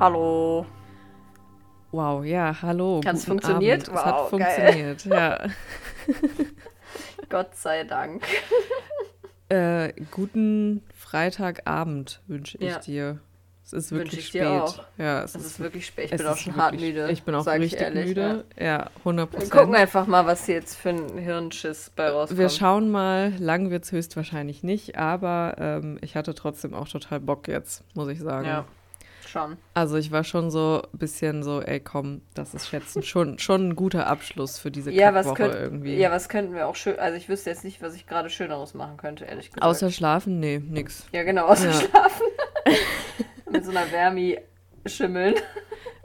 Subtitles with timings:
[0.00, 0.64] Hallo.
[1.90, 3.00] Wow, ja, hallo.
[3.04, 3.88] Es guten funktioniert?
[3.88, 3.98] Abend.
[3.98, 5.38] es Wow, hat funktioniert, ja.
[7.28, 8.24] Gott sei Dank.
[9.50, 12.78] Äh, guten Freitagabend wünsche ich Ja.
[12.78, 13.20] dir.
[13.72, 14.42] Es ist Wünsch wirklich ich spät.
[14.42, 14.78] dir auch.
[14.98, 16.10] Ja, es Es ist, ist wirklich spät.
[16.12, 17.10] Ich bin auch schon hart müde.
[17.10, 18.44] Ich bin auch richtig ehrlich, müde.
[18.60, 19.40] Ja, 100 Ja.
[19.40, 19.76] Wir gucken Prozent.
[19.76, 22.38] einfach mal, was hier jetzt für ein Hirnschiss bei rauskommt.
[22.38, 27.20] Wir schauen mal, lang wird es höchstwahrscheinlich nicht, aber ähm, ich hatte trotzdem auch total
[27.20, 28.46] Bock jetzt, muss ich sagen.
[28.46, 28.64] Ja,
[29.26, 29.56] schon.
[29.72, 33.70] Also ich war schon so ein bisschen so, ey komm, das ist schätzen schon, schon
[33.70, 35.96] ein guter Abschluss für diese Ja was, Kackwoche könnt, irgendwie.
[35.96, 36.98] ja, was könnten wir auch schön.
[36.98, 39.62] Also, ich wüsste jetzt nicht, was ich gerade Schöneres machen könnte, ehrlich gesagt.
[39.62, 40.38] Außer schlafen?
[40.40, 41.06] Nee, nix.
[41.12, 41.72] Ja, genau, außer Ja.
[41.72, 42.26] schlafen.
[43.52, 44.38] Mit so einer Wärmi
[44.86, 45.34] schimmeln.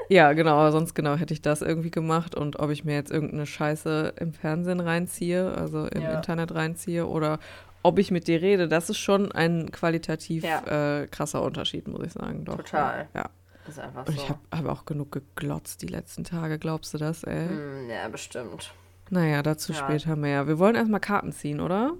[0.10, 3.12] Ja, genau, aber sonst genau hätte ich das irgendwie gemacht und ob ich mir jetzt
[3.12, 6.14] irgendeine Scheiße im Fernsehen reinziehe, also im Ja.
[6.16, 7.40] Internet reinziehe oder
[7.84, 11.02] ob ich mit dir rede, das ist schon ein qualitativ Ja.
[11.02, 12.46] äh, krasser Unterschied, muss ich sagen.
[12.46, 12.56] Doch.
[12.58, 13.08] Total.
[13.14, 13.30] Ja.
[13.66, 14.22] Das ist einfach Und so.
[14.24, 17.48] ich habe hab auch genug geglotzt die letzten Tage, glaubst du das, ey?
[17.50, 18.74] Hm, ja, bestimmt.
[19.10, 19.78] Naja, dazu Ja.
[19.80, 20.48] später mehr.
[20.48, 21.94] Wir wollen erstmal Karten ziehen, oder?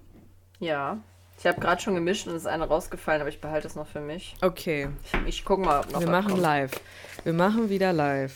[0.60, 1.00] Ja.
[1.40, 3.88] Ich habe gerade schon gemischt und es ist eine rausgefallen, aber ich behalte es noch
[3.88, 4.36] für mich.
[4.42, 6.42] Okay, Ich, ich guck mal, ob noch wir was machen kommt.
[6.42, 6.72] live.
[7.24, 8.34] Wir machen wieder live.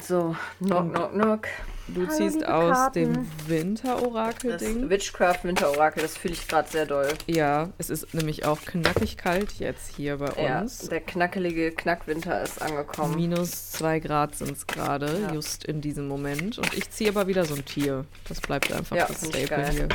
[0.00, 1.48] So, knock, knock, knock.
[1.88, 2.92] Du Hallo, ziehst aus Karten.
[2.94, 4.88] dem Das Winterorakel-Ding.
[4.90, 7.08] Witchcraft Winterorakel, das fühle ich gerade sehr doll.
[7.26, 10.88] Ja, es ist nämlich auch knackig kalt jetzt hier bei Ja, uns.
[10.88, 13.14] der knackelige Knackwinter ist angekommen.
[13.16, 15.32] Minus zwei Grad sind es gerade, Ja.
[15.34, 16.58] just in diesem Moment.
[16.58, 18.04] Und ich ziehe aber wieder so ein Tier.
[18.28, 19.70] Das bleibt einfach Ja, das geil.
[19.70, 19.88] hier.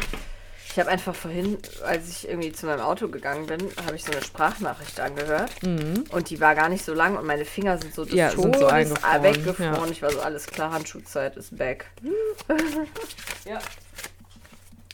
[0.73, 4.11] Ich habe einfach vorhin, als ich irgendwie zu meinem Auto gegangen bin, habe ich so
[4.11, 5.51] eine Sprachnachricht angehört.
[5.61, 6.05] Mhm.
[6.09, 8.65] Und die war gar nicht so lang und meine Finger sind so Ja, sind so
[8.65, 9.75] eingefroren, weggefroren.
[9.75, 9.85] ja.
[9.91, 11.85] Ich war so, alles klar, Handschuhzeit ist back.
[13.45, 13.59] ja.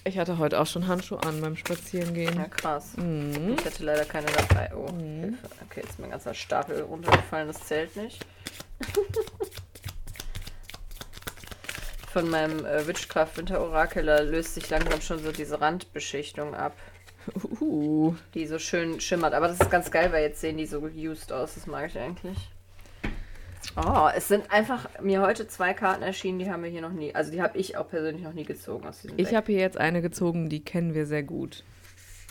[0.04, 2.36] Ich hatte heute auch schon Handschuhe an beim Spazierengehen.
[2.36, 2.98] Ja, krass.
[2.98, 3.56] Mhm.
[3.58, 4.72] Ich hatte leider keine dabei.
[4.76, 5.38] Oh, Hilfe.
[5.66, 8.26] Okay, jetzt ist mein ganzer Stapel runtergefallen, das zählt nicht.
[12.12, 16.76] Von meinem äh, Witchcraft Winterorakel da löst sich langsam schon so diese Randbeschichtung ab,
[17.62, 18.16] Uh.
[18.34, 19.34] die so schön schimmert.
[19.34, 21.54] Aber das ist ganz geil, weil jetzt sehen die so used aus.
[21.56, 22.38] Das mag ich eigentlich.
[23.76, 27.14] Oh, es sind einfach mir heute zwei Karten erschienen, die haben wir hier noch nie.
[27.14, 29.78] Also die habe ich auch persönlich noch nie gezogen aus diesem Ich habe hier jetzt
[29.78, 31.64] eine gezogen, die kennen wir sehr gut.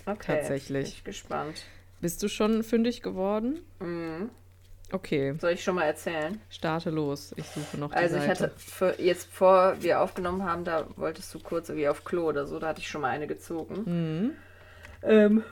[0.07, 0.85] okay, tatsächlich.
[0.87, 1.65] Bin ich gespannt.
[2.01, 3.61] Bist du schon fündig geworden?
[3.79, 4.31] Mhm.
[4.91, 6.41] Okay, Soll ich schon mal erzählen?
[6.49, 7.35] starte los.
[7.37, 8.45] Ich suche noch die Also ich Seite.
[8.45, 12.47] hatte für, jetzt vor wir aufgenommen haben, da wolltest du kurz irgendwie auf Klo oder
[12.47, 13.83] so, da hatte ich schon mal eine gezogen.
[13.85, 14.31] Mhm.
[15.03, 15.43] Ähm,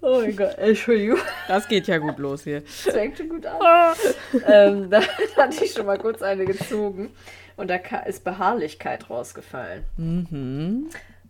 [0.00, 2.60] oh mein Gott, Entschuldigung, Das geht ja gut los hier.
[2.62, 3.56] das fängt schon gut an.
[4.46, 5.00] ähm, da
[5.36, 7.10] hatte ich schon mal kurz eine gezogen
[7.56, 7.76] und da
[8.06, 9.84] ist Beharrlichkeit rausgefallen.
[9.98, 10.86] Mhm.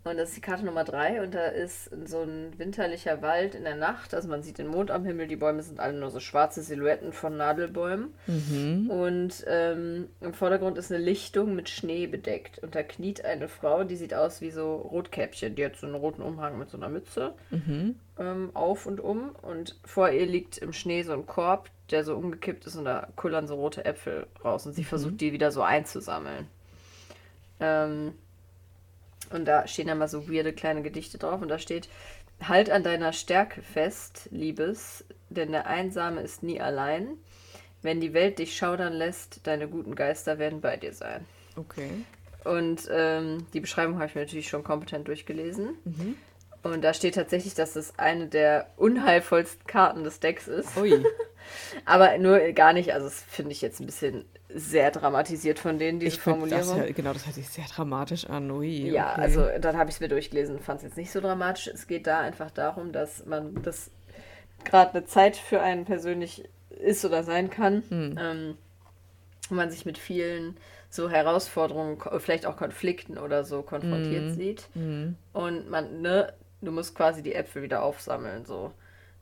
[0.09, 3.65] Und das ist die Karte Nummer drei und da ist so ein winterlicher Wald in
[3.65, 4.15] der Nacht.
[4.15, 7.13] Also man sieht den Mond am Himmel, die Bäume sind alle nur so schwarze Silhouetten
[7.13, 8.15] von Nadelbäumen.
[8.27, 8.91] Mhm.
[8.91, 12.59] Und ähm, im Vordergrund ist eine Lichtung mit Schnee bedeckt.
[12.61, 15.55] Und da kniet eine Frau, die sieht aus wie so Rotkäppchen.
[15.55, 17.97] Die hat so einen roten Umhang mit so einer Mütze Mhm.
[18.19, 19.31] ähm, auf und um.
[19.43, 23.09] Und vor ihr liegt im Schnee so ein Korb, der so umgekippt ist und da
[23.17, 24.67] kullern so rote Äpfel raus.
[24.67, 26.47] Und sie versucht, die wieder so einzusammeln.
[27.61, 28.15] Ähm,
[29.31, 31.43] und da stehen dann mal so weirde kleine Gedichte drauf.
[31.43, 31.89] Und da steht,
[32.43, 37.19] halt an deiner Stärke fest, Liebes, denn der Einsame ist nie allein.
[37.83, 41.25] Wenn die Welt dich schaudern lässt, deine guten Geister werden bei dir sein.
[41.57, 41.91] Okay.
[42.45, 45.77] Und ähm, die Beschreibung habe ich mir natürlich schon kompetent durchgelesen.
[45.85, 46.17] Mhm.
[46.73, 50.77] Und da steht tatsächlich, dass es eine der unheilvollsten Karten des Decks ist.
[50.77, 51.03] Ui.
[51.87, 54.25] Aber nur gar nicht, also das finde ich jetzt ein bisschen
[54.55, 56.89] sehr dramatisiert von denen, diese Ich finde das Formulierung.
[56.89, 58.51] ja, genau, das hört sich sehr dramatisch an.
[58.51, 58.91] Ui.
[58.91, 59.21] Ja, okay.
[59.23, 61.69] also dann habe ich es mir durchgelesen, fand es jetzt nicht so dramatisch.
[61.69, 63.91] Es geht da einfach darum, dass man das
[64.65, 68.19] gerade eine Zeit für einen persönlich ist oder sein kann, Hm.
[68.21, 68.59] ähm,
[69.49, 70.57] wo man sich mit vielen
[70.91, 74.35] so Herausforderungen, vielleicht auch Konflikten oder so konfrontiert Mhm.
[74.35, 74.69] sieht.
[74.75, 75.17] Mhm.
[75.35, 78.73] Und man, ne, du musst quasi die Äpfel wieder aufsammeln, so.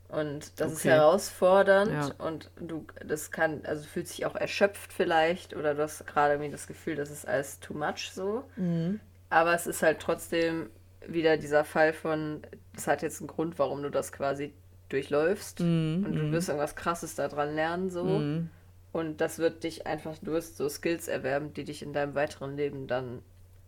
[0.09, 0.89] Und das ist Okay.
[0.91, 2.25] herausfordernd Ja.
[2.25, 6.35] und du, das kann, also du fühlst dich auch erschöpft vielleicht oder du hast gerade
[6.35, 8.43] irgendwie das Gefühl, das ist alles too much so.
[8.55, 9.01] Mhm.
[9.29, 10.69] Aber es ist halt trotzdem
[11.05, 12.41] wieder dieser Fall von,
[12.73, 14.53] das hat jetzt einen Grund, warum du das quasi
[14.87, 16.05] durchläufst Mhm.
[16.05, 18.05] und du wirst irgendwas krasses daran lernen so.
[18.05, 18.49] Mhm.
[18.93, 22.55] Und das wird dich einfach, du wirst so Skills erwerben, die dich in deinem weiteren
[22.55, 23.21] Leben dann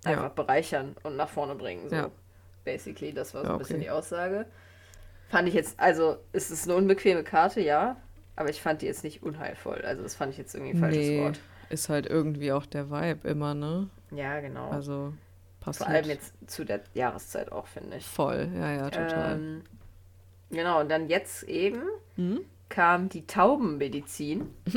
[0.06, 0.12] Ja.
[0.12, 1.90] einfach bereichern und nach vorne bringen.
[1.90, 1.96] So.
[1.96, 2.12] Ja.
[2.64, 3.86] Basically, das war so ein bisschen okay.
[3.86, 4.46] die Aussage.
[5.30, 7.98] Fand ich jetzt, also ist es eine unbequeme Karte, ja.
[8.36, 9.82] aber ich fand die jetzt nicht unheilvoll.
[9.86, 11.40] Also das fand ich jetzt irgendwie ein falsches Nee, Wort.
[11.70, 13.90] ist halt irgendwie auch der Vibe immer, ne?
[14.12, 14.70] Ja, genau.
[14.72, 15.14] Also
[15.60, 18.06] passiert Vor allem jetzt zu der Jahreszeit auch, finde ich.
[18.06, 18.50] voll.
[18.56, 19.36] Ja, ja, total.
[19.36, 19.62] Ähm,
[20.50, 21.84] genau, und dann jetzt eben
[22.16, 22.40] Hm?
[22.70, 24.50] kam die Taubenmedizin.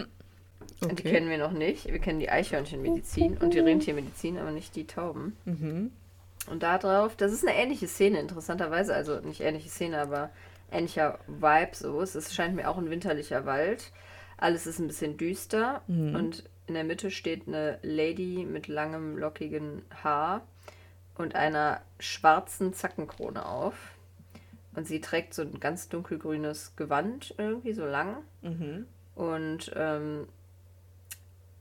[0.80, 1.12] Die Okay.
[1.12, 1.86] kennen wir noch nicht.
[1.86, 5.36] Wir kennen die Eichhörnchenmedizin und die Rentiermedizin, aber nicht die Tauben.
[5.44, 5.92] Mhm.
[6.50, 8.94] Und da drauf, das ist eine ähnliche Szene, interessanterweise.
[8.94, 10.30] Also nicht ähnliche Szene, aber
[10.70, 12.00] ähnlicher Vibe so.
[12.02, 13.92] Es scheint mir auch ein winterlicher Wald.
[14.38, 16.14] Alles ist ein bisschen düster Mhm.
[16.16, 20.42] und in der Mitte steht eine Lady mit langem, lockigen Haar
[21.16, 23.74] und einer schwarzen Zackenkrone auf.
[24.74, 28.16] Und sie trägt so ein ganz dunkelgrünes Gewand, irgendwie so lang.
[28.40, 28.86] Mhm.
[29.14, 30.26] Und ähm,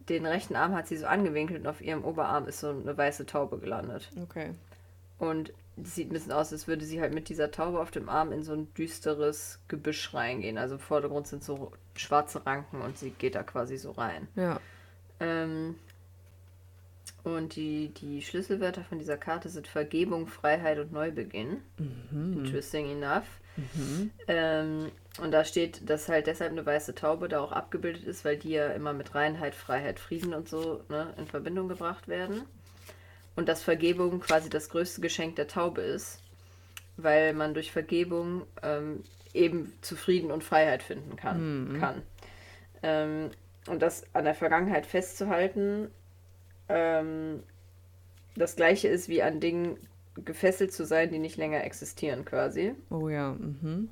[0.10, 3.26] den rechten Arm hat sie so angewinkelt und auf ihrem Oberarm ist so eine weiße
[3.26, 4.10] Taube gelandet.
[4.24, 4.52] Okay.
[5.22, 8.10] Und es sieht ein bisschen aus, als würde sie halt mit dieser Taube auf dem
[8.10, 10.58] Arm in so ein düsteres Gebüsch reingehen.
[10.58, 14.28] Also im Vordergrund sind so schwarze Ranken und sie geht da quasi so rein.
[14.36, 14.60] Ja.
[15.20, 15.76] Ähm,
[17.24, 21.62] und die, die Schlüsselwörter von dieser Karte sind Vergebung, Freiheit und Neubeginn.
[22.40, 23.28] Interesting enough.
[24.28, 24.92] Ähm,
[25.22, 28.52] und da steht, dass halt deshalb eine weiße Taube da auch abgebildet ist, weil die
[28.52, 32.42] ja immer mit Reinheit, Freiheit, Frieden und so ne, in Verbindung gebracht werden.
[33.36, 36.22] Und dass Vergebung quasi das größte Geschenk der Taube ist,
[36.98, 41.38] weil man durch Vergebung ähm, eben zu Frieden und Freiheit finden kann.
[41.80, 42.02] kann.
[42.84, 43.32] Ähm,
[43.68, 45.90] und das an der Vergangenheit festzuhalten,
[46.68, 47.44] ähm,
[48.36, 49.78] das gleiche ist wie an Dingen
[50.16, 52.76] gefesselt zu sein, die nicht länger existieren quasi.
[52.90, 53.34] Oh ja.
[53.34, 53.90] Mhm.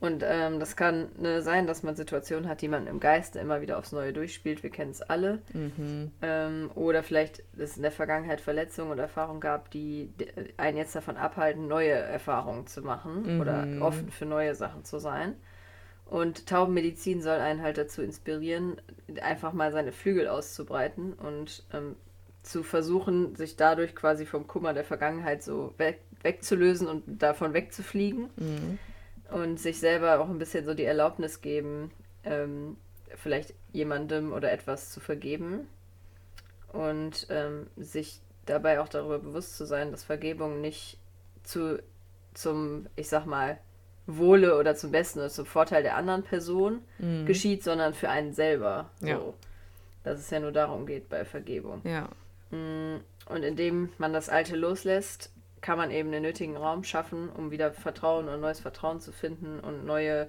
[0.00, 3.60] Und ähm, das kann ne, sein, dass man Situationen hat, die man im Geiste immer
[3.60, 4.62] wieder aufs Neue durchspielt.
[4.62, 5.40] Wir kennen es alle.
[5.52, 6.12] Mhm.
[6.22, 10.94] Ähm, oder vielleicht es in der Vergangenheit Verletzungen oder Erfahrungen gab, die d- einen jetzt
[10.94, 13.82] davon abhalten, neue Erfahrungen zu machen oder Mhm.
[13.82, 15.34] offen für neue Sachen zu sein.
[16.06, 18.80] Und Taubenmedizin soll einen halt dazu inspirieren,
[19.20, 21.96] einfach mal seine Flügel auszubreiten und ähm,
[22.44, 28.30] zu versuchen, sich dadurch quasi vom Kummer der Vergangenheit so weg, wegzulösen und davon wegzufliegen
[28.36, 28.78] Mhm.
[29.30, 31.90] Und sich selber auch ein bisschen so die Erlaubnis geben,
[32.24, 32.76] ähm,
[33.16, 35.68] vielleicht jemandem oder etwas zu vergeben
[36.72, 40.98] und ähm, sich dabei auch darüber bewusst zu sein, dass Vergebung nicht
[41.42, 41.82] zu,
[42.34, 43.58] zum, ich sag mal,
[44.06, 47.26] Wohle oder zum Besten oder zum Vorteil der anderen Person Mhm.
[47.26, 48.90] geschieht, sondern für einen selber.
[49.00, 49.06] So.
[49.06, 49.20] Ja.
[50.04, 51.82] Dass es ja nur darum geht bei Vergebung.
[51.84, 52.08] Ja.
[52.50, 55.30] Mm, Und indem man das Alte loslässt,
[55.60, 59.60] kann man eben den nötigen Raum schaffen, um wieder Vertrauen und neues Vertrauen zu finden
[59.60, 60.28] und neue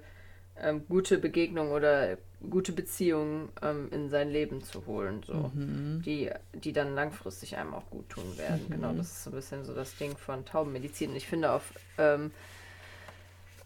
[0.62, 2.16] ähm, gute Begegnungen oder
[2.48, 6.02] gute Beziehungen ähm, in sein Leben zu holen, so Mhm.
[6.04, 8.66] die, die dann langfristig einem auch gut tun werden.
[8.70, 11.14] Genau, das ist so ein bisschen so das Ding von Taubenmedizin.
[11.16, 12.30] Ich finde auf ähm,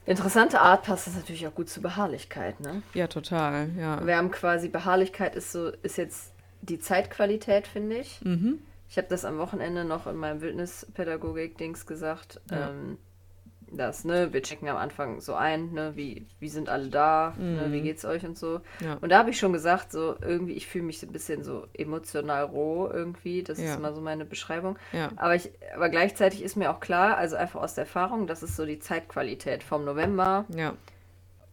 [0.07, 2.83] interessante Art passt das natürlich auch gut zu Beharrlichkeit, ne?
[2.95, 3.71] Ja, total.
[3.79, 4.05] Ja.
[4.07, 6.33] Wir haben quasi Beharrlichkeit ist so, ist jetzt
[6.63, 8.21] die Zeitqualität, finde ich.
[8.23, 8.59] Mhm.
[8.95, 12.41] Ich habe das am Wochenende noch in meinem Wildnispädagogik-Dings gesagt.
[12.49, 12.71] Ja.
[12.71, 12.97] Ähm,
[13.73, 17.73] das, ne, wir checken am Anfang so ein, ne, wie, wie sind alle da, ne,
[17.73, 18.61] wie geht's euch und so.
[18.79, 18.87] Mhm.
[18.87, 18.95] Ja.
[19.01, 21.67] Und da habe ich schon gesagt, so irgendwie, ich fühle mich so ein bisschen so
[21.73, 23.43] emotional roh irgendwie.
[23.43, 23.73] Das Ja.
[23.73, 24.79] ist immer so meine Beschreibung.
[24.93, 25.11] Ja.
[25.17, 28.55] Aber ich, aber gleichzeitig ist mir auch klar, also einfach aus der Erfahrung, das ist
[28.55, 30.45] so die Zeitqualität vom November,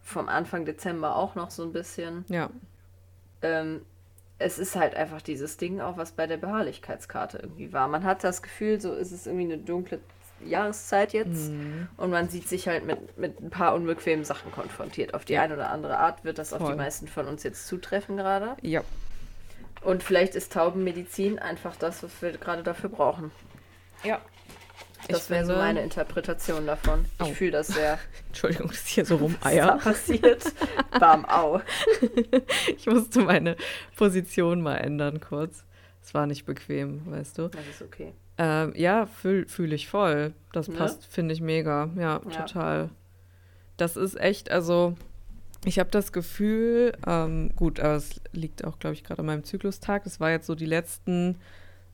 [0.00, 2.24] vom Anfang Dezember auch noch so ein bisschen.
[2.28, 2.50] Ja.
[3.42, 3.80] Ähm,
[4.42, 7.88] es ist halt einfach dieses Ding auch, was bei der Beharrlichkeitskarte irgendwie war.
[7.88, 10.00] Man hat das Gefühl, so ist es irgendwie eine dunkle
[10.44, 11.88] Jahreszeit jetzt Mhm.
[11.96, 15.14] und man sieht sich halt mit, mit ein paar unbequemen Sachen konfrontiert.
[15.14, 16.72] Auf die eine oder andere Art wird das auf Voll.
[16.72, 18.56] die meisten von uns jetzt zutreffen gerade.
[18.60, 18.82] Ja.
[19.82, 23.30] Und vielleicht ist Taubenmedizin einfach das, was wir gerade dafür brauchen.
[24.04, 24.20] Ja.
[25.08, 27.04] Das wäre so meine Interpretation davon.
[27.16, 27.32] Ich Au.
[27.32, 27.98] fühle das sehr.
[28.28, 29.78] Entschuldigung, dass ich hier so Was da rumeier.
[29.78, 30.44] passiert.
[30.98, 31.60] Bam, au.
[32.76, 33.56] Ich musste meine
[33.96, 35.64] Position mal ändern kurz.
[36.02, 37.48] Es war nicht bequem, weißt du.
[37.48, 38.12] Das ist okay.
[38.38, 40.32] Ähm, ja, fühle fühl ich voll.
[40.52, 40.76] Das Ne?
[40.76, 41.90] passt, finde ich mega.
[41.96, 42.44] Ja, Ja.
[42.44, 42.88] total.
[43.76, 44.96] Das ist echt, also
[45.64, 49.44] ich habe das Gefühl, ähm, gut, aber es liegt auch, glaube ich, gerade an meinem
[49.44, 50.06] Zyklustag.
[50.06, 51.38] Es war jetzt so die letzten,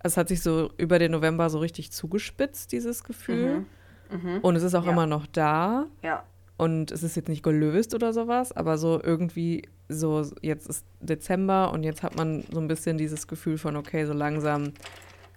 [0.02, 3.64] es hat sich so über den November so richtig zugespitzt, dieses Gefühl.
[4.10, 4.38] Mhm.
[4.42, 4.92] Und es ist auch Ja.
[4.92, 5.86] immer noch da.
[6.02, 6.24] Ja.
[6.56, 11.72] Und es ist jetzt nicht gelöst oder sowas, aber so irgendwie so, jetzt ist Dezember
[11.72, 14.72] und jetzt hat man so ein bisschen dieses Gefühl von, okay, so langsam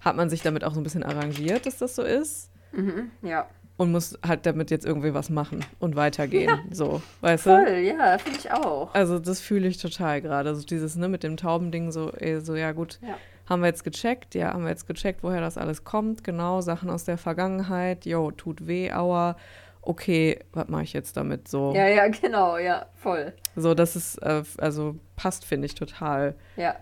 [0.02, 3.12] hat man sich damit auch so ein bisschen arrangiert, dass das so ist Mhm.
[3.22, 3.48] Ja.
[3.78, 6.60] und muss halt damit jetzt irgendwie was machen und weitergehen.
[6.72, 7.50] So, weißt du?
[7.52, 8.94] Voll, ja, finde ich auch.
[8.96, 10.56] Also das fühle ich total gerade.
[10.56, 13.16] So dieses, ne, mit dem Taubending, so, ey, so, ja gut, Ja.
[13.52, 16.90] Haben wir jetzt gecheckt, ja, haben wir jetzt gecheckt, woher das alles kommt, genau, Sachen
[16.90, 19.36] aus der Vergangenheit, jo, tut weh, aua.
[19.84, 21.74] okay, was mache ich jetzt damit so?
[21.76, 23.34] Ja, ja, genau, ja, voll.
[23.56, 26.36] So, das ist, äh, also passt, finde ich, total.
[26.56, 26.76] Ja,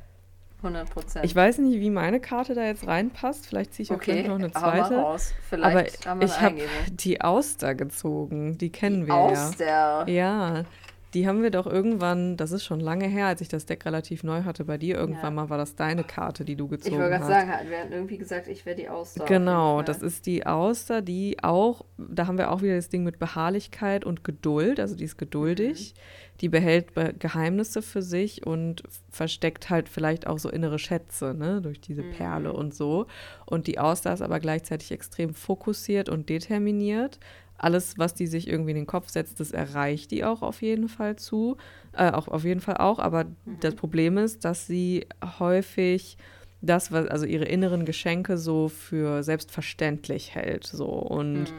[0.61, 1.25] 100 Prozent.
[1.25, 3.47] Ich weiß nicht, wie meine Karte da jetzt reinpasst.
[3.47, 4.97] Vielleicht ziehe ich auch okay, gleich noch eine zweite.
[4.97, 5.33] raus.
[5.49, 6.61] Vielleicht Aber haben wir ich habe
[6.91, 8.57] die Auster gezogen.
[8.57, 10.03] Die kennen wir Aus der.
[10.07, 10.07] ja.
[10.07, 10.63] Ja,
[11.13, 14.23] die haben wir doch irgendwann, das ist schon lange her, als ich das Deck relativ
[14.23, 14.95] neu hatte bei dir.
[14.95, 15.31] Irgendwann Ja.
[15.31, 17.27] mal war das deine Karte, die du Ich gezogen wollte hast.
[17.27, 19.25] gerade sagen, wir hatten irgendwie gesagt, ich wäre die Ausdauer.
[19.27, 23.17] Genau, das ist die Auster, die auch, da haben wir auch wieder das Ding mit
[23.17, 25.95] Beharrlichkeit und Geduld, also die ist geduldig,
[26.41, 31.59] die behält Be Geheimnisse für sich und versteckt halt vielleicht auch so innere Schätze, ne,
[31.61, 33.07] durch diese Perle und so.
[33.45, 37.19] Und die Auster ist aber gleichzeitig extrem fokussiert und determiniert.
[37.59, 40.89] Alles, was die sich irgendwie in den Kopf setzt, das erreicht die auch auf jeden
[40.89, 41.57] Fall zu,
[41.93, 42.99] äh, auch auf jeden Fall auch.
[42.99, 43.25] Aber
[43.61, 45.05] das Problem ist, dass sie
[45.39, 46.17] häufig
[46.61, 50.67] das, was, also ihre inneren Geschenke so für selbstverständlich hält.
[50.67, 50.87] So.
[50.87, 51.53] Und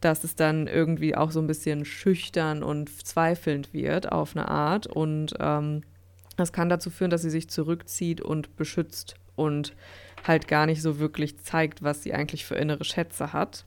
[0.00, 4.86] dass es dann irgendwie auch so ein bisschen schüchtern und zweifelnd wird auf eine Art.
[4.86, 5.82] Und ähm,
[6.36, 9.74] das kann dazu führen, dass sie sich zurückzieht und beschützt und
[10.24, 13.64] halt gar nicht so wirklich zeigt, was sie eigentlich für innere Schätze hat.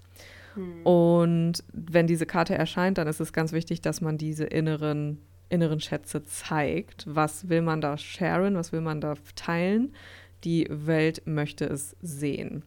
[0.83, 5.79] Und wenn diese Karte erscheint, dann ist es ganz wichtig, dass man diese inneren, inneren
[5.79, 7.05] Schätze zeigt.
[7.07, 8.55] Was will man da sharen?
[8.55, 9.93] Was will man da teilen?
[10.43, 12.63] Die Welt möchte es sehen.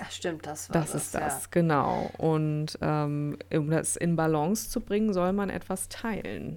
[0.00, 1.02] Ach, stimmt, das war Das das.
[1.04, 2.10] ist das, genau.
[2.18, 6.56] Und ähm, um das in Balance zu bringen, soll man etwas teilen.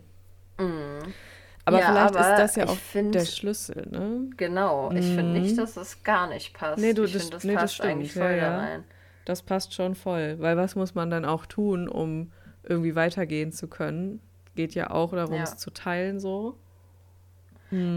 [0.57, 4.21] Aber Ja, vielleicht aber ist das ja auch find- der Schlüssel, ne?
[4.29, 4.33] Ja.
[4.37, 6.79] Genau, ich finde nicht, dass das gar nicht passt.
[6.79, 8.57] Nee, du, ich das- finde, das nee, das passt stimmt, eigentlich ja, voll da ja.
[8.57, 8.83] rein.
[9.25, 10.37] Das passt schon voll.
[10.39, 12.31] Weil was muss man dann auch tun, um
[12.63, 14.21] irgendwie weitergehen zu können?
[14.55, 15.43] Geht ja auch darum, Ja.
[15.43, 16.55] es zu teilen so.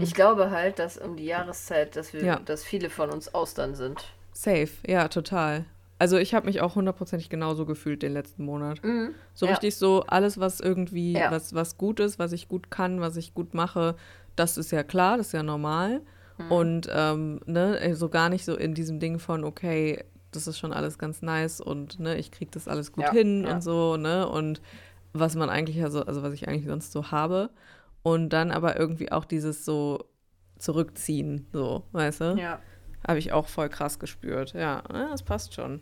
[0.01, 2.39] Ich glaube halt, dass um die Jahreszeit, dass wir, Ja.
[2.39, 4.03] dass viele von uns Austern sind.
[4.33, 5.65] Safe, ja, total.
[5.99, 8.81] Also ich habe mich auch hundertprozentig genauso gefühlt den letzten Monat.
[9.33, 9.51] So Ja.
[9.53, 11.29] richtig so, alles, was irgendwie, Ja.
[11.31, 13.95] was, was gut ist, was ich gut kann, was ich gut mache,
[14.35, 16.01] das ist ja klar, das ist ja normal.
[16.37, 16.51] Mhm.
[16.51, 20.73] Und ähm, ne, so gar nicht so in diesem Ding von, okay, das ist schon
[20.73, 23.53] alles ganz nice und ne, ich krieg das alles gut Ja, hin ja.
[23.55, 24.27] und so, ne?
[24.27, 24.61] Und
[25.13, 27.49] was man eigentlich ja so, also was ich eigentlich sonst so habe.
[28.03, 30.05] Und dann aber irgendwie auch dieses so
[30.57, 32.35] zurückziehen, so, weißt du?
[32.37, 32.59] Ja,
[33.07, 34.53] Habe ich auch voll krass gespürt.
[34.53, 35.81] Ja, ne, das passt schon.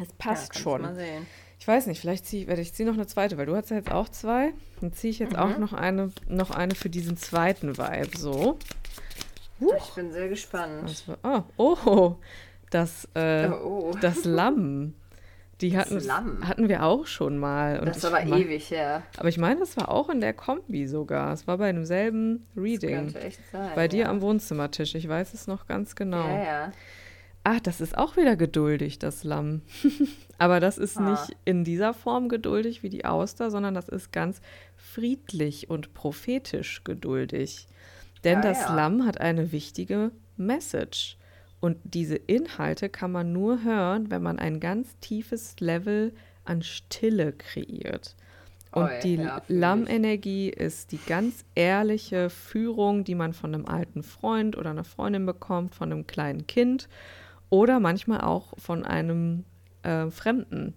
[0.00, 0.82] Es ja passt kannst schon.
[0.82, 1.26] Mal sehen.
[1.60, 3.70] Ich weiß nicht, vielleicht ziehe ich, werde ich ziehe noch eine zweite, weil du hast
[3.70, 4.52] ja jetzt auch zwei.
[4.80, 5.38] Dann ziehe ich jetzt Mhm.
[5.38, 8.16] auch noch eine, noch eine für diesen zweiten Vibe.
[8.16, 8.58] So.
[9.60, 11.04] Ich bin sehr gespannt.
[11.22, 12.16] War, oh, oh,
[12.70, 13.94] das, äh, Oh, oh.
[14.00, 14.94] das Lamm.
[15.60, 16.48] Die Das hatten, Lamm?
[16.48, 17.80] hatten wir auch schon mal.
[17.80, 19.02] Und Das ist aber ewig her.
[19.16, 21.32] Aber ich meine, das war auch in der Kombi sogar.
[21.32, 22.94] Es war bei demselben Das Reading.
[22.94, 23.72] könnte echt sein.
[23.74, 24.08] Bei dir ja.
[24.10, 24.94] am Wohnzimmertisch.
[24.94, 26.28] Ich weiß es noch ganz genau.
[26.28, 26.72] Ja, ja.
[27.42, 29.62] Ah, das ist auch wieder geduldig, das Lamm.
[30.38, 31.10] Aber das ist Ah.
[31.10, 34.40] nicht in dieser Form geduldig wie die Auster, sondern das ist ganz
[34.76, 37.66] friedlich und prophetisch geduldig.
[38.22, 38.74] Denn Ja, das ja.
[38.76, 41.16] Lamm hat eine wichtige Message.
[41.60, 46.12] Und diese Inhalte kann man nur hören, wenn man ein ganz tiefes Level
[46.44, 48.14] an Stille kreiert.
[48.70, 49.42] Und Oi, die ja.
[49.48, 55.26] Lammenergie ist die ganz ehrliche Führung, die man von einem alten Freund oder einer Freundin
[55.26, 56.88] bekommt, von einem kleinen Kind
[57.50, 59.44] oder manchmal auch von einem
[59.82, 60.74] äh, Fremden.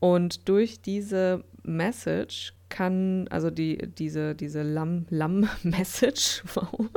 [0.00, 6.88] Und durch diese Message kann, also die, diese, diese Lamm- Lamm-Message, wow,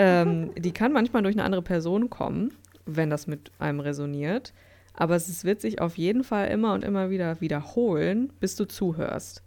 [0.00, 2.52] ähm, die kann manchmal durch eine andere Person kommen,
[2.86, 4.52] wenn das mit einem resoniert.
[4.94, 9.42] Aber es wird sich auf jeden Fall immer und immer wieder wiederholen, bis du zuhörst.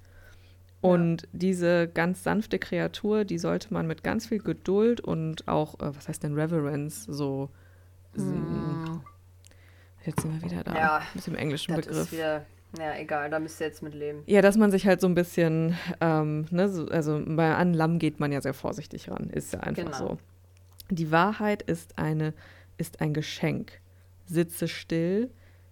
[0.81, 5.95] Und diese ganz sanfte Kreatur, die sollte man mit ganz viel Geduld und auch, äh,
[5.95, 7.50] was heißt denn Reverence, so.
[10.05, 12.03] Jetzt sind wir wieder da Ja, mit dem englischen Das Begriff.
[12.03, 12.45] ist wieder.
[12.77, 14.24] Ja, egal, da müsst ihr jetzt mit leben.
[14.25, 18.00] Ja, dass man sich halt so ein bisschen, ähm, ne, so, also bei an Lamm
[18.00, 19.98] geht man ja sehr vorsichtig ran, ist ja einfach Genau.
[19.98, 20.17] so.
[20.90, 22.34] Die Wahrheit ist eine,
[22.78, 23.80] ist ein Geschenk.
[24.25, 25.32] Sitze still,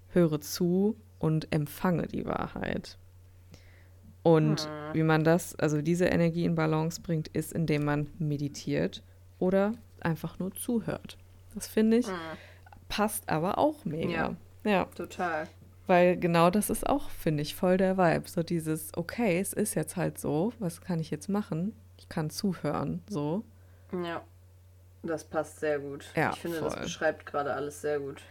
[0.09, 2.97] höre zu und empfange die Wahrheit.
[4.23, 9.03] Und wie man das, also diese Energie in Balance bringt, ist, indem man meditiert
[9.39, 11.17] oder einfach nur zuhört.
[11.55, 12.07] Das finde ich,
[12.87, 14.35] passt aber auch mega.
[14.63, 14.71] Ja.
[14.71, 14.85] ja.
[14.95, 15.47] Total.
[15.87, 18.29] Weil genau das ist auch, finde ich, voll der Vibe.
[18.29, 21.73] So dieses, okay, es ist jetzt halt so, was kann ich jetzt machen?
[21.97, 23.43] Ich kann zuhören, so.
[23.91, 24.23] Ja.
[25.03, 26.05] Das passt sehr gut.
[26.15, 26.83] Ja, ich finde, das voll.
[26.83, 28.21] beschreibt gerade alles sehr gut.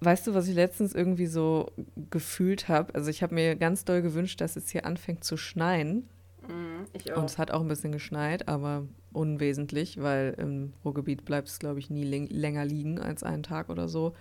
[0.00, 1.72] Weißt du, was ich letztens irgendwie so
[2.10, 2.94] gefühlt habe?
[2.94, 6.08] Also ich habe mir ganz doll gewünscht, dass es hier anfängt zu schneien.
[6.46, 7.24] Mhm, ich Und auch.
[7.24, 11.88] es hat auch ein bisschen geschneit, aber unwesentlich, weil im Ruhrgebiet bleibt es, glaube ich,
[11.88, 14.14] nie läng- länger liegen als einen Tag oder so.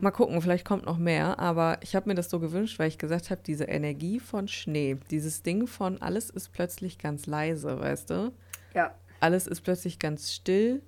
[0.00, 2.98] Mal gucken, vielleicht kommt noch mehr, aber ich habe mir das so gewünscht, weil ich
[2.98, 8.10] gesagt habe, diese Energie von Schnee, dieses Ding von alles ist plötzlich ganz leise, weißt
[8.10, 8.32] du?
[8.74, 8.94] Ja.
[9.26, 10.82] Alles ist plötzlich ganz still.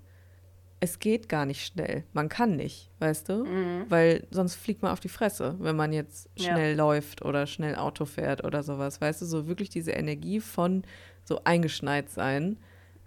[0.80, 2.04] Es geht gar nicht schnell.
[2.12, 3.44] Man kann nicht, weißt du?
[3.44, 3.86] Mhm.
[3.88, 6.52] Weil sonst fliegt man auf die Fresse, wenn man jetzt Ja.
[6.52, 9.00] schnell läuft oder schnell Auto fährt oder sowas.
[9.00, 10.84] Weißt du, so wirklich diese Energie von
[11.24, 12.58] so eingeschneit sein.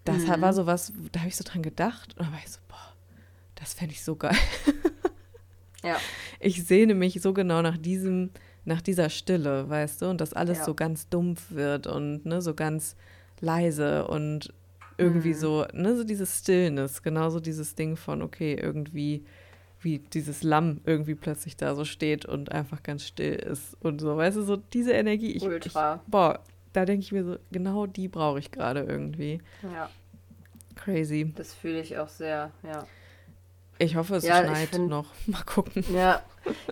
[0.04, 0.42] Das Mhm.
[0.42, 2.94] war so was, da habe ich so dran gedacht und dann war ich so, boah,
[3.56, 4.36] das fände ich so geil.
[5.84, 5.98] Ja.
[6.40, 8.30] Ich sehne mich so genau nach diesem,
[8.66, 10.66] nach dieser Stille, weißt du, und dass alles Ja.
[10.66, 12.96] so ganz dumpf wird und ne, so ganz
[13.40, 14.54] leise und
[14.98, 15.34] irgendwie Mhm.
[15.36, 19.26] so, ne, so dieses Stillness, genauso dieses Ding von, okay, irgendwie,
[19.82, 24.16] wie dieses Lamm irgendwie plötzlich da so steht und einfach ganz still ist und so,
[24.18, 25.32] weißt du, so diese Energie.
[25.32, 26.02] Ich, Ultra.
[26.06, 26.40] Ich, boah,
[26.74, 29.42] da denke ich mir so, genau die brauche ich gerade irgendwie.
[29.64, 29.90] Ja,
[30.76, 31.32] Crazy.
[31.36, 32.86] das fühle ich auch sehr, ja.
[33.80, 35.08] Ich hoffe, es Ja, schneit find- noch.
[35.26, 35.84] Mal gucken.
[35.94, 36.22] Ja,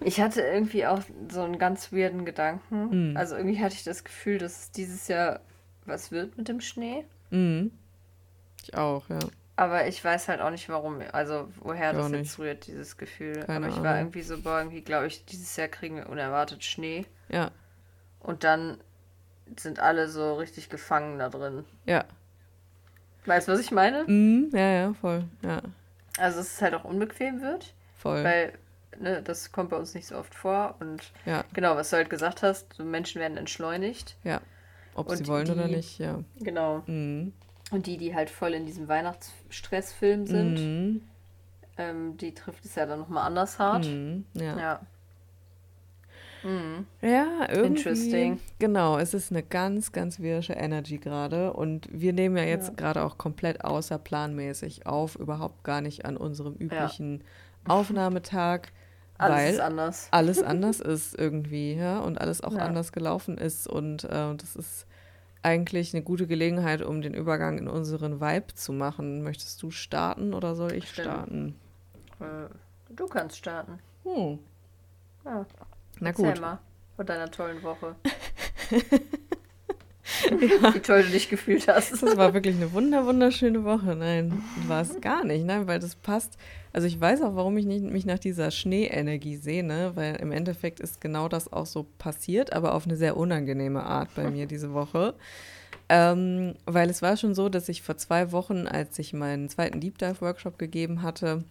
[0.06, 3.10] ich hatte irgendwie auch so einen ganz weirden Gedanken.
[3.12, 3.18] Mhm.
[3.18, 5.40] Also irgendwie hatte ich das Gefühl, dass es dieses Jahr
[5.86, 7.06] was wird mit dem Schnee.
[7.32, 7.72] Mhm.
[8.64, 9.20] Ich auch, ja.
[9.56, 12.40] Aber ich weiß halt auch nicht warum, also woher Ich das jetzt nicht.
[12.40, 13.44] rührt, dieses Gefühl.
[13.46, 14.00] Keine Aber ich war Ahnung.
[14.00, 17.06] irgendwie so, boah, irgendwie glaube ich, dieses Jahr kriegen wir unerwartet Schnee.
[17.28, 17.52] Ja,
[18.22, 18.78] Und dann
[19.58, 21.66] sind alle so richtig gefangen da drin.
[21.86, 22.06] ja.
[23.26, 24.06] Weißt du, was ich meine?
[24.08, 25.26] Mhm, ja, ja, voll.
[25.44, 25.62] Ja,
[26.18, 28.24] Also, dass es halt auch unbequem wird, voll.
[28.24, 28.54] weil
[28.98, 30.76] ne, das kommt bei uns nicht so oft vor.
[30.80, 34.16] Und ja, genau, was du halt gesagt hast, so Menschen werden entschleunigt.
[34.24, 34.40] ja.
[34.96, 36.24] Ob Und sie wollen oder die- nicht, ja.
[36.40, 36.82] Genau.
[36.88, 37.34] Mhm.
[37.72, 41.02] Und die, die halt voll in diesem Weihnachtsstressfilm sind, Mhm.
[41.78, 43.86] ähm, die trifft es ja dann nochmal anders hart.
[43.86, 44.26] Mhm.
[44.34, 44.58] Ja.
[44.58, 44.80] Ja.
[46.42, 46.86] Mhm.
[47.02, 47.68] Ja, irgendwie.
[47.68, 48.40] Interesting.
[48.60, 51.52] Genau, es ist eine ganz, ganz wirsche Energy gerade.
[51.54, 52.74] Und wir nehmen ja jetzt Ja.
[52.76, 57.24] gerade auch komplett außerplanmäßig auf, überhaupt gar nicht an unserem üblichen
[57.68, 58.72] Aufnahmetag,
[59.18, 60.08] Alles weil ist anders.
[60.12, 62.60] alles anders ist irgendwie, ja, und alles auch Ja.
[62.60, 63.68] anders gelaufen ist.
[63.68, 64.86] Und äh, das ist
[65.50, 69.24] eigentlich eine gute Gelegenheit, um den Übergang in unseren Vibe zu machen.
[69.24, 71.08] Möchtest du starten oder soll ich Stimmt.
[71.08, 71.56] starten?
[72.20, 72.50] Äh,
[72.92, 73.80] Du kannst starten.
[74.04, 74.40] Hm.
[75.24, 75.46] Ja.
[76.00, 76.42] Na gut.
[76.42, 76.60] mal
[76.96, 77.96] von deiner tollen Woche.
[80.40, 81.92] Wie toll du dich gefühlt hast.
[81.92, 83.96] Das war wirklich eine wunder, wunderschöne Woche.
[83.96, 86.38] Nein, war es gar nicht, nein, weil das passt.
[86.72, 90.80] Also ich weiß auch, warum ich nicht, mich nach dieser Schneeenergie sehne, weil im Endeffekt
[90.80, 94.74] ist genau das auch so passiert, aber auf eine sehr unangenehme Art bei mir diese
[94.74, 95.16] Woche.
[95.88, 99.80] Ähm, weil es war schon so, dass ich vor zwei Wochen, als ich meinen zweiten
[99.80, 101.44] Deep Dive Workshop gegeben hatte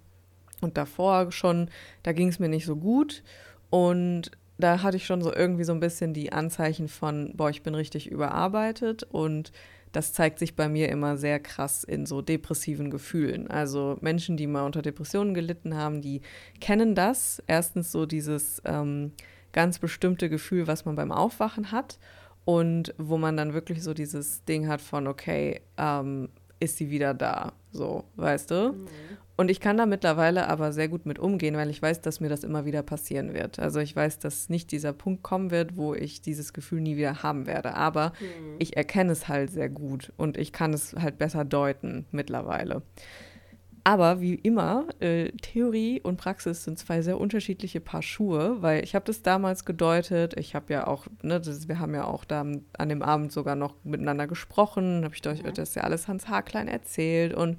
[0.61, 1.71] und davor schon,
[2.05, 3.25] da ging es mir nicht so gut
[3.71, 7.63] und da hatte ich schon so irgendwie so ein bisschen die Anzeichen von, boah, ich
[7.63, 9.53] bin richtig überarbeitet und
[9.93, 13.49] das zeigt sich bei mir immer sehr krass in so depressiven Gefühlen.
[13.49, 16.21] Also Menschen, die mal unter Depressionen gelitten haben, die
[16.61, 17.43] kennen das.
[17.47, 19.13] Erstens so dieses ähm,
[19.53, 21.99] ganz bestimmte Gefühl, was man beim Aufwachen hat
[22.45, 26.29] und wo man dann wirklich so dieses Ding hat von, okay, ähm,
[26.61, 27.53] ist sie wieder da?
[27.73, 28.75] So, weißt du?
[29.39, 32.29] Und ich kann da mittlerweile aber sehr gut mit umgehen, weil ich weiß, dass mir
[32.29, 33.61] das immer wieder passieren wird.
[33.61, 37.23] Also ich weiß, dass nicht dieser Punkt kommen wird, wo ich dieses Gefühl nie wieder
[37.23, 37.75] haben werde.
[37.75, 38.13] Aber
[38.59, 42.83] ich erkenne es halt sehr gut und ich kann es halt besser deuten mittlerweile.
[43.85, 48.97] Aber wie immer, äh, Theorie und Praxis sind zwei sehr unterschiedliche Paar Schuhe, weil ich
[48.97, 50.35] habe das damals gedeutet.
[50.37, 53.55] Ich habe ja auch, ne, das, wir haben ja auch da an dem Abend sogar
[53.55, 55.05] noch miteinander gesprochen.
[55.05, 57.59] Habe ich euch das ja alles Hans Haarklein erzählt und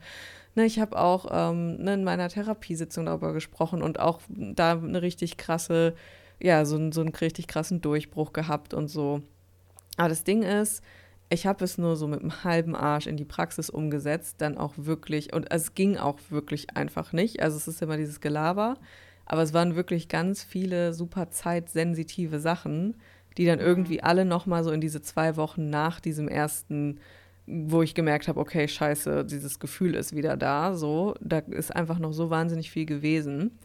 [0.59, 5.01] ne, ich habe auch ähm, ne, in meiner Therapiesitzung darüber gesprochen und auch da eine
[5.01, 5.95] richtig krasse,
[6.39, 9.21] ja, so, so einen richtig krassen Durchbruch gehabt und so.
[9.95, 10.83] Aber das Ding ist,
[11.29, 14.73] ich habe es nur so mit einem halben Arsch in die Praxis umgesetzt, dann auch
[14.75, 17.41] wirklich, und es ging auch wirklich einfach nicht.
[17.41, 18.77] Also es ist immer dieses Gelaber,
[19.25, 22.97] aber es waren wirklich ganz viele super zeitsensitive Sachen,
[23.37, 26.99] die dann irgendwie alle nochmal so in diese zwei Wochen nach diesem ersten,
[27.49, 31.99] wo ich gemerkt habe, okay, scheiße, dieses Gefühl ist wieder da, so, da ist einfach
[31.99, 33.57] noch so wahnsinnig viel gewesen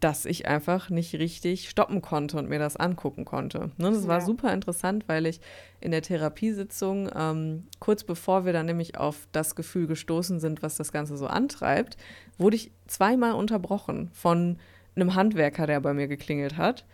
[0.00, 3.70] dass ich einfach nicht richtig stoppen konnte und mir das angucken konnte.
[3.76, 4.24] Ne, das war Ja.
[4.24, 5.40] super interessant, weil ich
[5.80, 10.74] in der Therapiesitzung, ähm, kurz bevor wir dann nämlich auf das Gefühl gestoßen sind, was
[10.76, 11.96] das Ganze so antreibt,
[12.36, 14.58] wurde ich zweimal unterbrochen von
[14.96, 16.84] einem Handwerker, der bei mir geklingelt hat.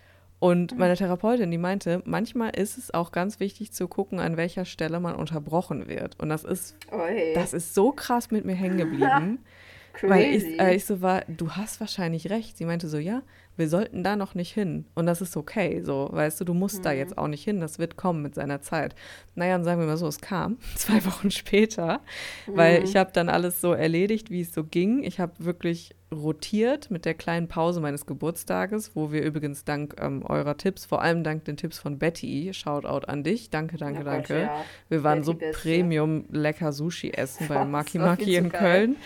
[0.43, 4.65] Und meine Therapeutin, die meinte, manchmal ist es auch ganz wichtig zu gucken, an welcher
[4.65, 6.19] Stelle man unterbrochen wird.
[6.19, 9.39] Und das ist, Oi, das ist so krass mit mir hängen geblieben.
[10.03, 12.57] Weil ich, äh, ich so war, du hast wahrscheinlich recht.
[12.57, 13.23] Sie meinte so, ja,
[13.57, 14.87] wir sollten da noch nicht hin.
[14.95, 16.83] Und das ist okay, so, weißt du, du musst mhm.
[16.83, 18.95] da jetzt auch nicht hin, das wird kommen mit seiner Zeit.
[19.35, 22.01] Naja, und sagen wir mal so, es kam zwei Wochen später,
[22.47, 22.57] mhm.
[22.57, 25.03] weil ich habe dann alles so erledigt, wie es so ging.
[25.03, 30.23] Ich habe wirklich rotiert mit der kleinen Pause meines Geburtstages, wo wir übrigens dank ähm,
[30.27, 34.05] eurer Tipps, vor allem dank den Tipps von Betty, Shoutout an dich, danke, danke, ja,
[34.05, 34.41] danke.
[34.43, 34.65] Ja.
[34.89, 35.61] Wir waren Betty so.
[35.63, 38.97] Premium lecker Sushi essen bei Maki Maki in Köln.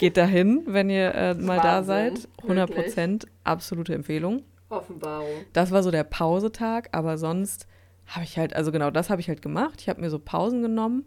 [0.00, 2.28] Geht dahin, wenn ihr äh, mal Wahnsinn, da seid.
[2.44, 4.44] 100 Prozent, absolute Empfehlung.
[4.70, 5.28] Offenbarung.
[5.52, 7.66] Das war so der Pausetag, aber sonst
[8.06, 9.82] habe ich halt, also genau das habe ich halt gemacht.
[9.82, 11.04] Ich habe mir so Pausen genommen.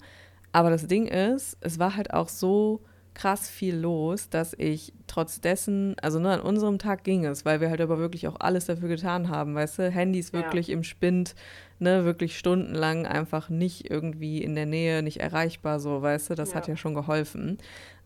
[0.52, 2.82] Aber das Ding ist, es war halt auch so
[3.16, 7.62] krass viel los, dass ich trotz dessen, also nur an unserem Tag ging es, weil
[7.62, 10.74] wir halt aber wirklich auch alles dafür getan haben, weißt du, Handys wirklich ja.
[10.74, 11.36] im Spind,
[11.80, 16.52] ne, wirklich stundenlang einfach nicht irgendwie in der Nähe, nicht erreichbar, so, weißt du, das
[16.52, 16.56] ja.
[16.56, 17.58] hat ja schon geholfen.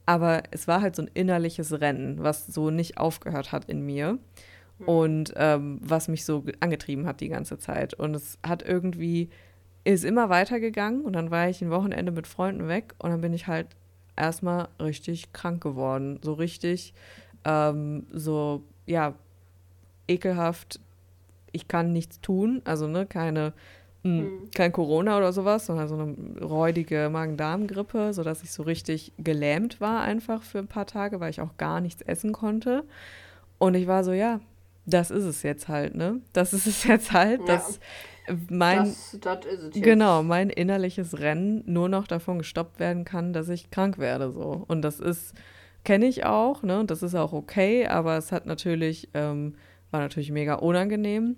[0.08, 4.18] Aber es war halt so ein innerliches Rennen, was so nicht aufgehört hat in mir
[4.80, 4.88] mhm.
[4.88, 7.94] und ähm, was mich so angetrieben hat die ganze Zeit.
[7.94, 9.30] Und es hat irgendwie,
[9.84, 13.34] ist immer weitergegangen und dann war ich ein Wochenende mit Freunden weg und dann bin
[13.34, 13.68] ich halt
[14.16, 16.20] erstmal richtig krank geworden.
[16.24, 16.94] So richtig,
[17.44, 19.14] ähm, so, ja,
[20.08, 20.80] ekelhaft,
[21.52, 23.52] ich kann nichts tun, also ne, keine
[24.16, 24.52] Mhm.
[24.56, 30.02] Kein Corona oder sowas, sondern so eine räudige Magen-Darm-Grippe, sodass ich so richtig gelähmt war
[30.02, 32.84] einfach für ein paar Tage, weil ich auch gar nichts essen konnte.
[33.58, 34.40] Und ich war so, ja,
[34.86, 36.22] das ist es jetzt halt, ne?
[36.34, 37.46] Das ist es jetzt halt, ja.
[37.48, 37.80] dass
[38.50, 43.72] mein, das, das genau, mein innerliches Rennen nur noch davon gestoppt werden kann, dass ich
[43.72, 44.66] krank werde, so.
[44.68, 45.34] Und das ist,
[45.84, 46.80] kenne ich auch, ne?
[46.80, 49.56] Und das ist auch okay, aber es hat natürlich, ähm,
[49.92, 51.38] war natürlich mega unangenehm.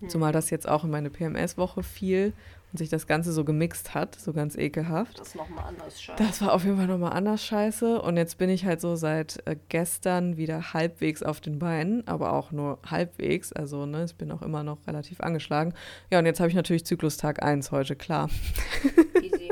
[0.00, 0.08] Mhm.
[0.08, 2.32] Zumal das jetzt auch in meine PMS-Woche fiel
[2.72, 5.18] und sich das Ganze so gemixt hat, so ganz ekelhaft.
[5.18, 6.22] Das ist nochmal anders scheiße.
[6.22, 8.02] Das war auf jeden Fall nochmal anders scheiße.
[8.02, 12.32] Und jetzt bin ich halt so seit äh, gestern wieder halbwegs auf den Beinen, aber
[12.32, 13.52] auch nur halbwegs.
[13.52, 15.72] Also, ne, ich bin auch immer noch relativ angeschlagen.
[16.10, 18.28] Ja, und jetzt habe ich natürlich Zyklustag 1 heute, klar.
[19.22, 19.50] Easy.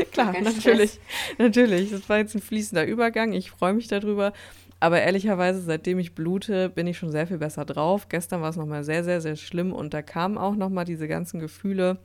[0.12, 0.92] klar, natürlich.
[0.92, 1.00] Stress.
[1.38, 1.90] Natürlich.
[1.90, 3.32] Das war jetzt ein fließender Übergang.
[3.32, 4.32] Ich freue mich darüber.
[4.80, 8.08] Aber ehrlicherweise, seitdem ich blute, bin ich schon sehr viel besser drauf.
[8.08, 11.40] Gestern war es nochmal sehr, sehr, sehr schlimm und da kamen auch nochmal diese ganzen
[11.40, 11.98] Gefühle,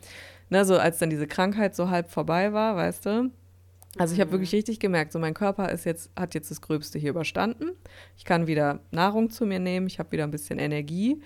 [0.49, 3.31] ne, so als dann diese Krankheit so halb vorbei war, weißt du.
[3.99, 4.33] Also ich habe mhm.
[4.33, 7.71] wirklich richtig gemerkt, so mein Körper ist jetzt, hat jetzt das Gröbste hier überstanden.
[8.17, 11.21] Ich kann wieder Nahrung zu mir nehmen, ich habe wieder ein bisschen Energie.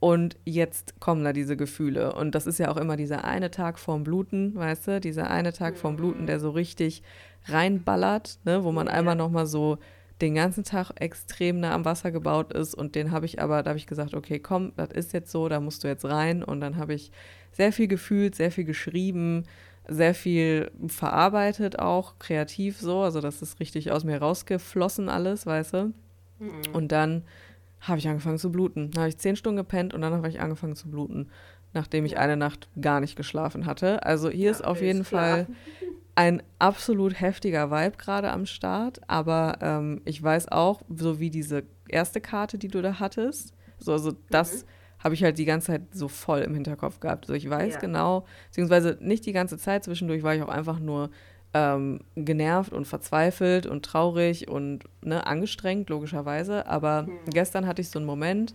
[0.00, 2.14] Und jetzt kommen da diese Gefühle.
[2.14, 5.00] Und das ist ja auch immer dieser eine Tag vorm Bluten, weißt du?
[5.00, 7.02] Dieser eine Tag vorm Bluten, der so richtig
[7.44, 8.64] reinballert, ne?
[8.64, 9.78] wo man einmal nochmal so
[10.20, 13.70] den ganzen Tag extrem nah am Wasser gebaut ist und den habe ich aber, da
[13.70, 16.60] habe ich gesagt, okay, komm, das ist jetzt so, da musst du jetzt rein und
[16.60, 17.10] dann habe ich
[17.52, 19.44] sehr viel gefühlt, sehr viel geschrieben,
[19.88, 25.74] sehr viel verarbeitet auch, kreativ so, also das ist richtig aus mir rausgeflossen alles, weißt
[25.74, 25.92] du.
[26.38, 26.62] Mhm.
[26.72, 27.24] Und dann
[27.80, 28.90] habe ich angefangen zu bluten.
[28.90, 31.30] Dann habe ich zehn Stunden gepennt und dann habe ich angefangen zu bluten,
[31.72, 34.04] nachdem ich eine Nacht gar nicht geschlafen hatte.
[34.04, 35.46] Also hier ja, ist auf jeden Fall
[36.14, 41.64] ein absolut heftiger Vibe gerade am Start, aber ähm, ich weiß auch, so wie diese
[41.88, 44.68] erste Karte, die du da hattest, so, also das mhm.
[45.00, 47.26] habe ich halt die ganze Zeit so voll im Hinterkopf gehabt.
[47.26, 47.80] So, ich weiß ja.
[47.80, 51.10] genau, beziehungsweise nicht die ganze Zeit, zwischendurch war ich auch einfach nur
[51.52, 56.66] ähm, genervt und verzweifelt und traurig und ne, angestrengt, logischerweise.
[56.66, 57.18] Aber mhm.
[57.26, 58.54] gestern hatte ich so einen Moment,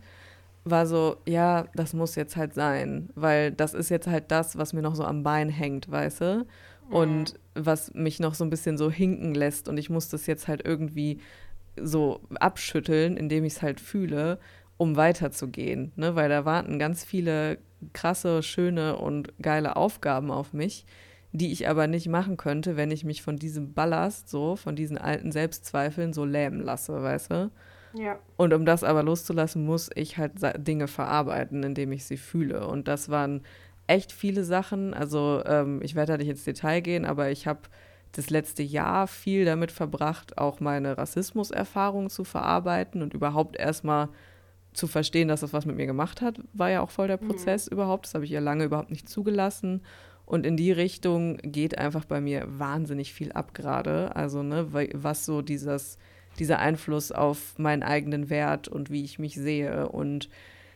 [0.64, 4.74] war so, ja, das muss jetzt halt sein, weil das ist jetzt halt das, was
[4.74, 6.46] mir noch so am Bein hängt, weißt du?
[6.90, 7.38] Und mhm.
[7.56, 10.66] was mich noch so ein bisschen so hinken lässt und ich muss das jetzt halt
[10.66, 11.20] irgendwie
[11.82, 14.40] so abschütteln, indem ich es halt fühle,
[14.78, 16.16] um weiterzugehen, ne?
[16.16, 17.58] weil da warten ganz viele
[17.94, 20.86] krasse, schöne und geile Aufgaben auf mich,
[21.32, 24.98] die ich aber nicht machen könnte, wenn ich mich von diesem Ballast so, von diesen
[24.98, 27.52] alten Selbstzweifeln so lähmen lasse, weißt du?
[27.94, 28.20] Ja.
[28.38, 32.68] Und um das aber loszulassen, muss ich halt Dinge verarbeiten, indem ich sie fühle.
[32.68, 33.42] Und das waren
[33.88, 34.94] echt viele Sachen.
[34.94, 37.62] Also ähm, ich werde da nicht ins Detail gehen, aber ich habe
[38.12, 44.10] das letzte Jahr viel damit verbracht, auch meine Rassismuserfahrungen zu verarbeiten und überhaupt erstmal
[44.74, 47.28] zu verstehen, dass das was mit mir gemacht hat, war ja auch voll der mhm.
[47.28, 47.76] Prozess mhm.
[47.76, 48.06] überhaupt.
[48.06, 49.82] Das habe ich ja lange überhaupt nicht zugelassen.
[50.26, 54.16] Und in die Richtung geht einfach bei mir wahnsinnig viel ab gerade.
[54.16, 55.98] Also, ne, was so dieses,
[56.40, 60.30] dieser Einfluss auf meinen eigenen Wert und wie ich mich sehe und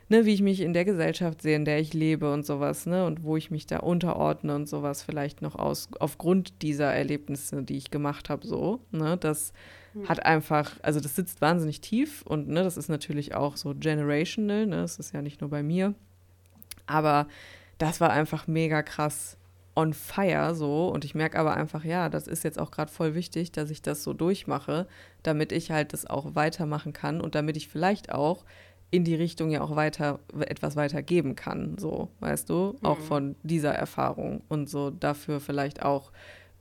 [0.10, 3.06] ne, wie ich mich in der Gesellschaft sehe, in der ich lebe und sowas, ne,
[3.06, 7.78] und wo ich mich da unterordne und sowas vielleicht noch aus, aufgrund dieser Erlebnisse, die
[7.78, 9.54] ich gemacht habe, so, ne, das
[9.94, 10.10] mhm.
[10.10, 14.66] hat einfach, also das sitzt wahnsinnig tief und, ne, das ist natürlich auch so generational,
[14.66, 15.94] ne, das ist ja nicht nur bei mir,
[16.88, 17.28] aber
[17.78, 19.38] das war einfach mega krass
[19.76, 23.16] on fire so und ich merke aber einfach, ja, das ist jetzt auch gerade voll
[23.16, 24.88] wichtig, dass ich das so durchmache,
[25.24, 28.44] damit ich halt das auch weitermachen kann und damit ich vielleicht auch
[28.92, 33.04] in die Richtung ja auch weiter etwas weitergeben kann, so, weißt du, auch mhm.
[33.04, 36.12] von dieser Erfahrung und so dafür vielleicht auch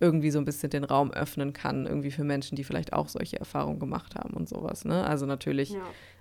[0.00, 3.38] irgendwie so ein bisschen den Raum öffnen kann, irgendwie für Menschen, die vielleicht auch solche
[3.38, 5.04] Erfahrungen gemacht haben und sowas, ne?
[5.04, 5.80] Also natürlich ja.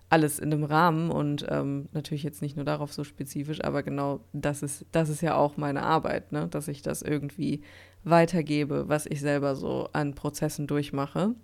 [0.10, 4.22] alles in einem Rahmen und ähm, natürlich jetzt nicht nur darauf so spezifisch, aber genau
[4.34, 6.48] das ist, das ist ja auch meine Arbeit, ne?
[6.48, 7.62] Dass ich das irgendwie
[8.04, 11.36] weitergebe, was ich selber so an Prozessen durchmache.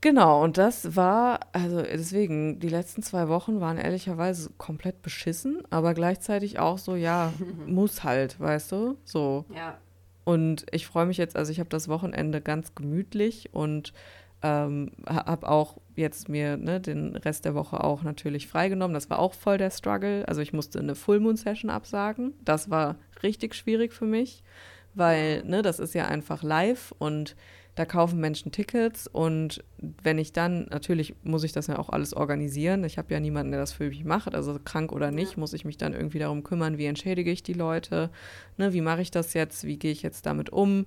[0.00, 5.92] Genau, und das war, also deswegen, die letzten zwei Wochen waren ehrlicherweise komplett beschissen, aber
[5.92, 7.32] gleichzeitig auch so, ja,
[7.66, 8.96] muss halt, weißt du?
[9.04, 9.44] So.
[9.54, 9.78] Ja.
[10.24, 13.92] Und ich freue mich jetzt, also ich habe das Wochenende ganz gemütlich und
[14.42, 18.94] ähm, habe auch jetzt mir ne, den Rest der Woche auch natürlich freigenommen.
[18.94, 20.28] Das war auch voll der Struggle.
[20.28, 22.34] Also ich musste eine Full Moon Session absagen.
[22.44, 24.44] Das war richtig schwierig für mich,
[24.94, 27.34] weil ne, das ist ja einfach live und
[27.78, 29.62] da kaufen Menschen Tickets und
[30.02, 32.82] wenn ich dann, natürlich muss ich das ja auch alles organisieren.
[32.82, 35.64] Ich habe ja niemanden, der das für mich macht, also krank oder nicht, muss ich
[35.64, 38.10] mich dann irgendwie darum kümmern, wie entschädige ich die Leute,
[38.56, 40.86] ne, wie mache ich das jetzt, wie gehe ich jetzt damit um,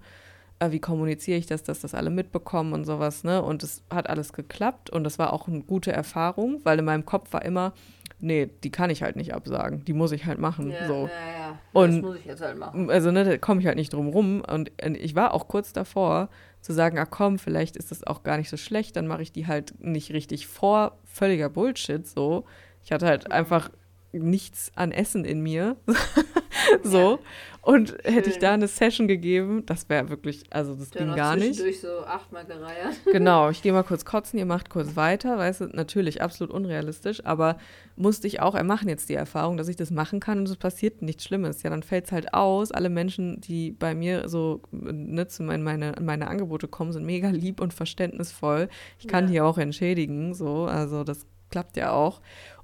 [0.59, 3.41] äh, wie kommuniziere ich das, dass das alle mitbekommen und sowas, ne?
[3.41, 7.05] Und es hat alles geklappt und das war auch eine gute Erfahrung, weil in meinem
[7.05, 7.73] Kopf war immer,
[8.19, 10.71] nee, die kann ich halt nicht absagen, die muss ich halt machen.
[10.71, 10.93] Ja, so.
[11.07, 11.59] ja, ja.
[11.73, 12.89] Und das muss ich jetzt halt machen.
[12.89, 14.41] Also, ne, da komme ich halt nicht drum rum.
[14.41, 16.29] Und ich war auch kurz davor,
[16.61, 19.31] zu sagen, ah komm, vielleicht ist das auch gar nicht so schlecht, dann mache ich
[19.31, 20.99] die halt nicht richtig vor.
[21.05, 22.45] Völliger Bullshit, so.
[22.83, 23.69] Ich hatte halt einfach
[24.13, 25.77] nichts an Essen in mir.
[26.83, 27.19] so.
[27.63, 31.35] Und hätte ich da eine Session gegeben, das wäre wirklich, also das Dann ging gar
[31.35, 31.59] nicht.
[31.59, 32.95] durch so achtmal gereiert.
[33.11, 37.23] genau, ich gehe mal kurz kotzen, ihr macht kurz weiter, weißt du, natürlich absolut unrealistisch,
[37.23, 37.57] aber
[37.95, 41.03] musste ich auch ermachen jetzt die Erfahrung, dass ich das machen kann und es passiert
[41.03, 41.61] nichts Schlimmes.
[41.61, 42.71] Ja, dann fällt es halt aus.
[42.71, 47.29] Alle Menschen, die bei mir so ne, zu mein, meine, meine Angebote kommen, sind mega
[47.29, 48.69] lieb und verständnisvoll.
[48.97, 49.31] Ich kann ja.
[49.31, 52.21] die auch entschädigen, so, also das klappt ja auch.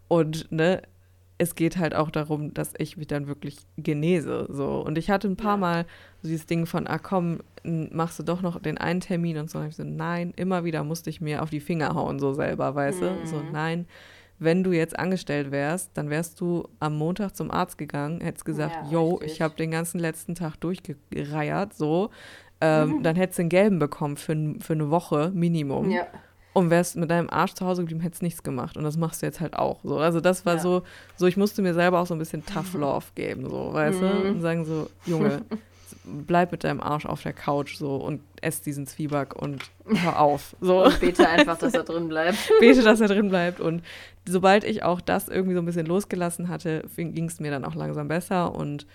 [0.08, 0.82] Und ne,
[1.38, 4.48] es geht halt auch darum, dass ich mich dann wirklich genese.
[4.50, 4.82] So.
[4.82, 5.58] Und ich hatte ein paar ja.
[5.58, 5.86] Mal
[6.22, 9.60] so dieses Ding von, ah komm, machst du doch noch den einen Termin und so.
[9.60, 12.74] Und ich so, nein, immer wieder musste ich mir auf die Finger hauen, so selber,
[12.74, 13.06] weißt mhm.
[13.06, 13.28] du?
[13.28, 13.52] So, mhm.
[13.52, 13.86] nein,
[14.40, 18.76] wenn du jetzt angestellt wärst, dann wärst du am Montag zum Arzt gegangen, hättest gesagt,
[18.86, 22.10] ja, yo, ich habe den ganzen letzten Tag durchgereiert, so.
[22.60, 23.04] Ähm, mhm.
[23.04, 25.92] Dann hättest du einen gelben bekommen für, für eine Woche Minimum.
[25.92, 26.08] Ja
[26.58, 28.78] und wärst mit deinem Arsch zu Hause geblieben, hättest nichts gemacht.
[28.78, 29.80] Und das machst du jetzt halt auch.
[29.84, 30.00] So.
[30.00, 30.60] Also das war ja.
[30.60, 30.82] so,
[31.16, 34.08] so, ich musste mir selber auch so ein bisschen Tough Love geben, so, weißt mhm.
[34.08, 34.28] du?
[34.30, 35.44] Und sagen so, Junge,
[36.04, 40.56] bleib mit deinem Arsch auf der Couch so und ess diesen Zwieback und hör auf.
[40.60, 40.86] So.
[40.86, 42.52] Und bete einfach, dass er drin bleibt.
[42.60, 43.60] bete, dass er drin bleibt.
[43.60, 43.84] Und
[44.28, 47.76] sobald ich auch das irgendwie so ein bisschen losgelassen hatte, ging es mir dann auch
[47.76, 48.88] langsam besser und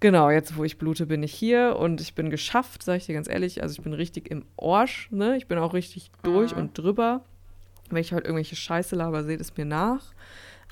[0.00, 3.14] Genau, jetzt wo ich blute, bin ich hier und ich bin geschafft, sage ich dir
[3.14, 3.62] ganz ehrlich.
[3.62, 5.36] Also ich bin richtig im Orsch, ne?
[5.36, 6.62] Ich bin auch richtig durch mhm.
[6.62, 7.22] und drüber.
[7.90, 10.12] Wenn ich halt irgendwelche Scheiße laber, seht es mir nach.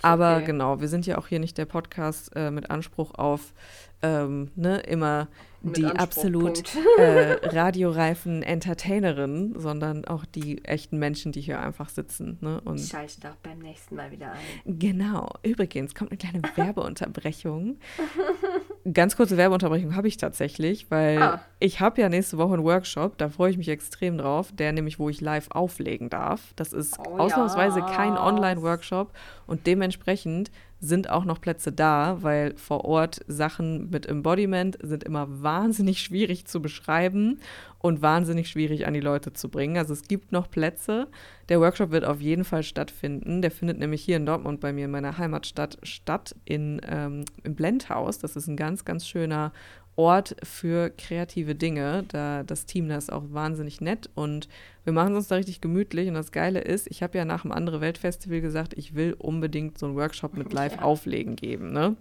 [0.02, 0.46] Aber okay.
[0.46, 3.54] genau, wir sind ja auch hier nicht der Podcast äh, mit Anspruch auf
[4.02, 5.28] ähm, ne, immer
[5.62, 6.62] die absolut
[6.98, 12.38] äh, radioreifen Entertainerinnen, sondern auch die echten Menschen, die hier einfach sitzen.
[12.40, 12.60] Ne?
[12.64, 14.78] Und Scheiß doch beim nächsten Mal wieder ein.
[14.78, 15.32] Genau.
[15.42, 17.78] Übrigens kommt eine kleine Werbeunterbrechung.
[18.92, 21.40] Ganz kurze Werbeunterbrechung habe ich tatsächlich, weil ah.
[21.58, 24.98] ich habe ja nächste Woche einen Workshop, da freue ich mich extrem drauf, der nämlich,
[24.98, 26.52] wo ich live auflegen darf.
[26.54, 27.86] Das ist oh, ausnahmsweise ja.
[27.86, 29.12] kein Online-Workshop
[29.46, 35.26] und dementsprechend sind auch noch Plätze da, weil vor Ort Sachen mit Embodiment sind immer
[35.42, 37.40] wahnsinnig schwierig zu beschreiben
[37.78, 39.76] und wahnsinnig schwierig an die Leute zu bringen.
[39.76, 41.08] Also es gibt noch Plätze.
[41.48, 43.42] Der Workshop wird auf jeden Fall stattfinden.
[43.42, 47.54] Der findet nämlich hier in Dortmund bei mir in meiner Heimatstadt statt, in, ähm, im
[47.54, 48.18] Blendhaus.
[48.18, 49.52] Das ist ein ganz, ganz schöner
[49.96, 52.04] Ort für kreative Dinge.
[52.08, 54.48] Da das Team da ist auch wahnsinnig nett und
[54.84, 56.08] wir machen uns da richtig gemütlich.
[56.08, 59.78] Und das Geile ist, ich habe ja nach dem andere Weltfestival gesagt, ich will unbedingt
[59.78, 61.72] so einen Workshop mit Live-Auflegen geben.
[61.72, 61.96] Ne?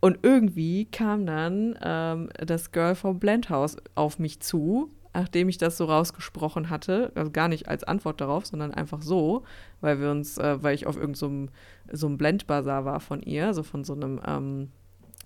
[0.00, 5.76] Und irgendwie kam dann ähm, das Girl vom Blendhaus auf mich zu, nachdem ich das
[5.76, 9.44] so rausgesprochen hatte, also gar nicht als Antwort darauf, sondern einfach so,
[9.80, 11.48] weil wir uns, äh, weil ich auf irgendeinem
[11.90, 14.68] so, so einem Blendbazar war von ihr, so von so einem ähm,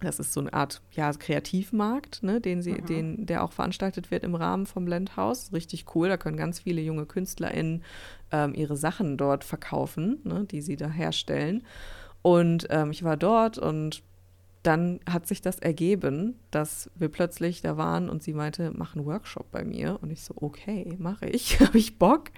[0.00, 2.86] das ist so eine Art ja, Kreativmarkt, ne, den sie, mhm.
[2.86, 5.52] den, der auch veranstaltet wird im Rahmen vom Blendhaus.
[5.52, 6.08] Richtig cool.
[6.08, 7.82] Da können ganz viele junge KünstlerInnen
[8.32, 11.62] ähm, ihre Sachen dort verkaufen, ne, die sie da herstellen.
[12.22, 14.02] Und ähm, ich war dort und
[14.64, 19.04] dann hat sich das ergeben, dass wir plötzlich da waren und sie meinte, mach einen
[19.04, 19.98] Workshop bei mir.
[20.00, 22.30] Und ich so, okay, mache ich, habe ich Bock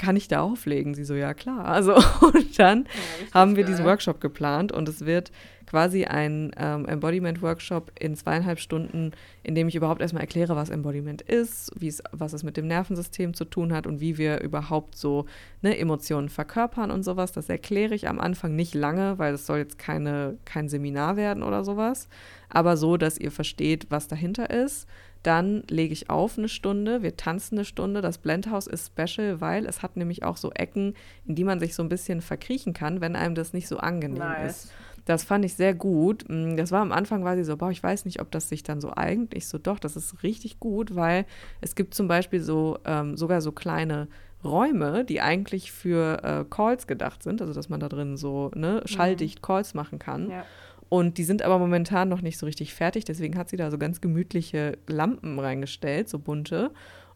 [0.00, 0.94] kann ich da auflegen?
[0.94, 1.66] Sie so, ja klar.
[1.66, 3.72] Also und dann ja, haben wir geil.
[3.72, 5.30] diesen Workshop geplant und es wird
[5.66, 9.12] quasi ein ähm, Embodiment-Workshop in zweieinhalb Stunden,
[9.44, 11.70] in dem ich überhaupt erstmal erkläre, was Embodiment ist,
[12.10, 15.26] was es mit dem Nervensystem zu tun hat und wie wir überhaupt so
[15.62, 17.30] ne, Emotionen verkörpern und sowas.
[17.30, 21.44] Das erkläre ich am Anfang nicht lange, weil es soll jetzt keine, kein Seminar werden
[21.44, 22.08] oder sowas,
[22.48, 24.88] aber so, dass ihr versteht, was dahinter ist.
[25.22, 28.00] Dann lege ich auf eine Stunde, wir tanzen eine Stunde.
[28.00, 30.94] Das Blendhaus ist special, weil es hat nämlich auch so Ecken,
[31.26, 34.18] in die man sich so ein bisschen verkriechen kann, wenn einem das nicht so angenehm
[34.18, 34.64] nice.
[34.64, 34.72] ist.
[35.04, 36.24] Das fand ich sehr gut.
[36.28, 38.80] Mm, das war am Anfang quasi so, boah, ich weiß nicht, ob das sich dann
[38.80, 41.26] so eigentlich so, doch, das ist richtig gut, weil
[41.60, 44.08] es gibt zum Beispiel so ähm, sogar so kleine
[44.42, 48.82] Räume, die eigentlich für äh, Calls gedacht sind, also dass man da drin so ne,
[48.86, 49.42] schalldicht mhm.
[49.42, 50.30] Calls machen kann.
[50.30, 50.44] Ja.
[50.90, 53.78] Und die sind aber momentan noch nicht so richtig fertig, deswegen hat sie da so
[53.78, 56.72] ganz gemütliche Lampen reingestellt, so bunte.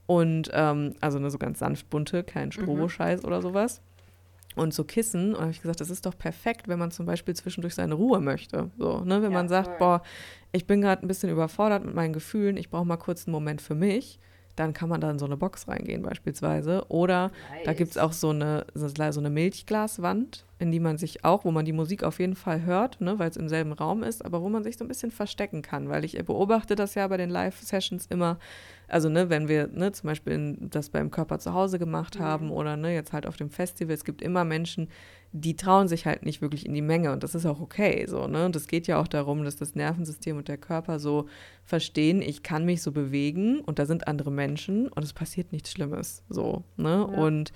[0.06, 2.52] Und ähm, also ne, so ganz sanft bunte, kein mhm.
[2.52, 3.26] Strobo-Scheiß mhm.
[3.26, 3.82] oder sowas
[4.54, 5.34] und so Kissen.
[5.34, 8.20] Und habe ich gesagt, das ist doch perfekt, wenn man zum Beispiel zwischendurch seine Ruhe
[8.20, 8.70] möchte.
[8.78, 9.22] So, ne?
[9.22, 9.78] Wenn ja, man sagt, voll.
[9.78, 10.02] boah,
[10.52, 13.60] ich bin gerade ein bisschen überfordert mit meinen Gefühlen, ich brauche mal kurz einen Moment
[13.60, 14.20] für mich,
[14.56, 16.84] dann kann man da in so eine Box reingehen beispielsweise.
[16.88, 17.64] Oder nice.
[17.64, 18.88] da gibt es auch so eine, so
[19.20, 23.00] eine Milchglaswand, in die man sich auch, wo man die Musik auf jeden Fall hört,
[23.00, 25.62] ne, weil es im selben Raum ist, aber wo man sich so ein bisschen verstecken
[25.62, 25.88] kann.
[25.88, 28.38] Weil ich beobachte das ja bei den Live-Sessions immer,
[28.86, 32.24] also, ne, wenn wir ne, zum Beispiel das beim Körper zu Hause gemacht mhm.
[32.24, 34.88] haben oder ne, jetzt halt auf dem Festival, es gibt immer Menschen,
[35.36, 38.28] die trauen sich halt nicht wirklich in die Menge und das ist auch okay so,
[38.28, 38.46] ne?
[38.46, 41.26] Und es geht ja auch darum, dass das Nervensystem und der Körper so
[41.64, 45.72] verstehen, ich kann mich so bewegen und da sind andere Menschen und es passiert nichts
[45.72, 46.22] Schlimmes.
[46.28, 47.08] So, ne?
[47.10, 47.18] Ja.
[47.20, 47.52] Und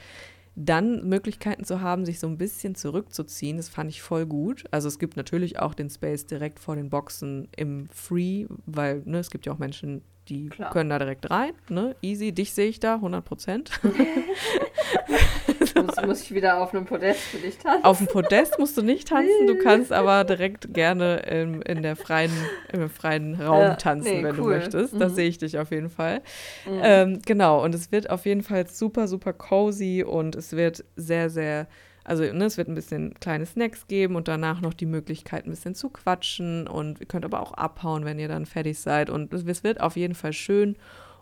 [0.57, 4.65] dann Möglichkeiten zu haben, sich so ein bisschen zurückzuziehen, das fand ich voll gut.
[4.73, 9.21] Also es gibt natürlich auch den Space direkt vor den Boxen im Free, weil ne,
[9.21, 10.73] es gibt ja auch Menschen, die Klar.
[10.73, 11.53] können da direkt rein.
[11.69, 11.95] Ne?
[12.03, 13.71] Easy, dich sehe ich da, 100 Prozent.
[15.83, 17.85] muss, muss ich wieder auf einem Podest für dich tanzen?
[17.85, 21.97] Auf dem Podest musst du nicht tanzen, du kannst aber direkt gerne in, in der
[21.97, 22.33] freien,
[22.73, 24.37] im freien Raum ja, tanzen, nee, wenn cool.
[24.37, 24.95] du möchtest.
[24.95, 24.99] Mhm.
[24.99, 26.21] Da sehe ich dich auf jeden Fall.
[26.67, 26.81] Mhm.
[26.83, 31.31] Ähm, genau, und es wird auf jeden Fall super, super cozy und es wird sehr,
[31.31, 31.67] sehr
[32.09, 35.51] also ne, es wird ein bisschen kleine Snacks geben und danach noch die Möglichkeit, ein
[35.51, 36.67] bisschen zu quatschen.
[36.67, 39.11] Und ihr könnt aber auch abhauen, wenn ihr dann fertig seid.
[39.11, 40.77] Und es wird auf jeden Fall schön.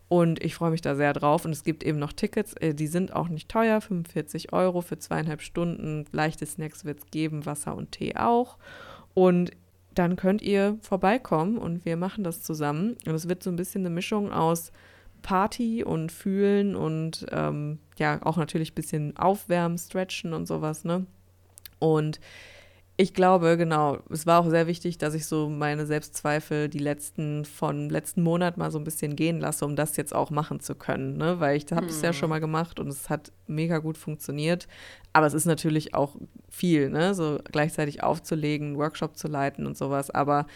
[0.09, 1.45] Und ich freue mich da sehr drauf.
[1.45, 4.99] Und es gibt eben noch Tickets, äh, die sind auch nicht teuer, 45 Euro für
[4.99, 6.05] zweieinhalb Stunden.
[6.12, 8.59] Leichte Snacks wird es geben, Wasser und Tee auch.
[9.14, 9.51] Und
[9.95, 12.97] dann könnt ihr vorbeikommen und wir machen das zusammen.
[13.07, 14.71] Und es wird so ein bisschen eine Mischung aus
[15.23, 21.07] Party und Fühlen und ähm, ja, auch natürlich ein bisschen aufwärmen, stretchen und sowas, ne?
[21.79, 22.21] Und
[22.99, 27.45] ich glaube, genau, es war auch sehr wichtig, dass ich so meine Selbstzweifel die letzten
[27.45, 30.75] von letzten Monat mal so ein bisschen gehen lasse, um das jetzt auch machen zu
[30.75, 31.39] können, ne?
[31.39, 32.31] Weil ich habe es ja schon hm.
[32.31, 34.67] mal gemacht und es hat mega gut funktioniert.
[35.13, 36.17] Aber es ist natürlich auch
[36.49, 37.15] viel, ne?
[37.15, 40.11] So gleichzeitig aufzulegen, Workshop zu leiten und sowas.
[40.11, 40.47] Aber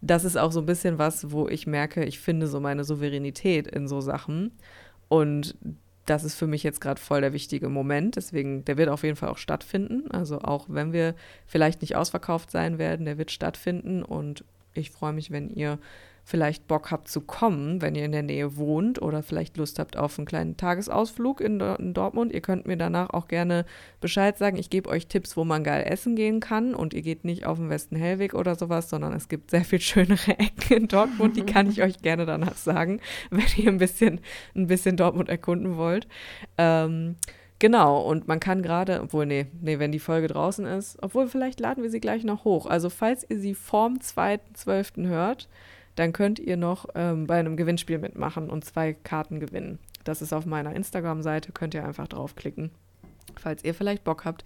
[0.00, 3.66] das ist auch so ein bisschen was, wo ich merke, ich finde so meine Souveränität
[3.66, 4.52] in so Sachen.
[5.08, 5.54] Und
[6.10, 8.16] das ist für mich jetzt gerade voll der wichtige Moment.
[8.16, 10.10] Deswegen, der wird auf jeden Fall auch stattfinden.
[10.10, 11.14] Also auch wenn wir
[11.46, 14.02] vielleicht nicht ausverkauft sein werden, der wird stattfinden.
[14.02, 14.44] Und
[14.74, 15.78] ich freue mich, wenn ihr
[16.24, 19.96] vielleicht Bock habt zu kommen, wenn ihr in der Nähe wohnt oder vielleicht Lust habt
[19.96, 22.32] auf einen kleinen Tagesausflug in, in Dortmund.
[22.32, 23.64] Ihr könnt mir danach auch gerne
[24.00, 24.56] Bescheid sagen.
[24.56, 27.58] Ich gebe euch Tipps, wo man geil essen gehen kann und ihr geht nicht auf
[27.58, 31.36] den Westen Hellweg oder sowas, sondern es gibt sehr viel schönere Ecken in Dortmund.
[31.36, 34.20] Die kann ich euch gerne danach sagen, wenn ihr ein bisschen,
[34.54, 36.06] ein bisschen Dortmund erkunden wollt.
[36.58, 37.16] Ähm,
[37.60, 41.60] Genau, und man kann gerade, obwohl, nee, nee, wenn die Folge draußen ist, obwohl vielleicht
[41.60, 42.64] laden wir sie gleich noch hoch.
[42.64, 45.06] Also falls ihr sie vorm 2.12.
[45.06, 45.46] hört,
[45.96, 49.78] dann könnt ihr noch ähm, bei einem Gewinnspiel mitmachen und zwei Karten gewinnen.
[50.04, 52.70] Das ist auf meiner Instagram-Seite, könnt ihr einfach draufklicken,
[53.36, 54.44] falls ihr vielleicht Bock habt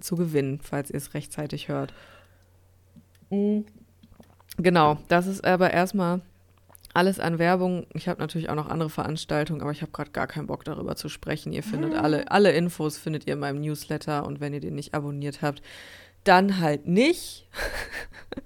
[0.00, 1.92] zu gewinnen, falls ihr es rechtzeitig hört.
[3.30, 3.64] Mhm.
[4.56, 6.20] Genau, das ist aber erstmal
[6.94, 7.86] alles an Werbung.
[7.92, 10.94] Ich habe natürlich auch noch andere Veranstaltungen, aber ich habe gerade gar keinen Bock darüber
[10.94, 11.52] zu sprechen.
[11.52, 14.94] Ihr findet alle, alle Infos findet ihr in meinem Newsletter und wenn ihr den nicht
[14.94, 15.60] abonniert habt,
[16.24, 17.46] dann halt nicht.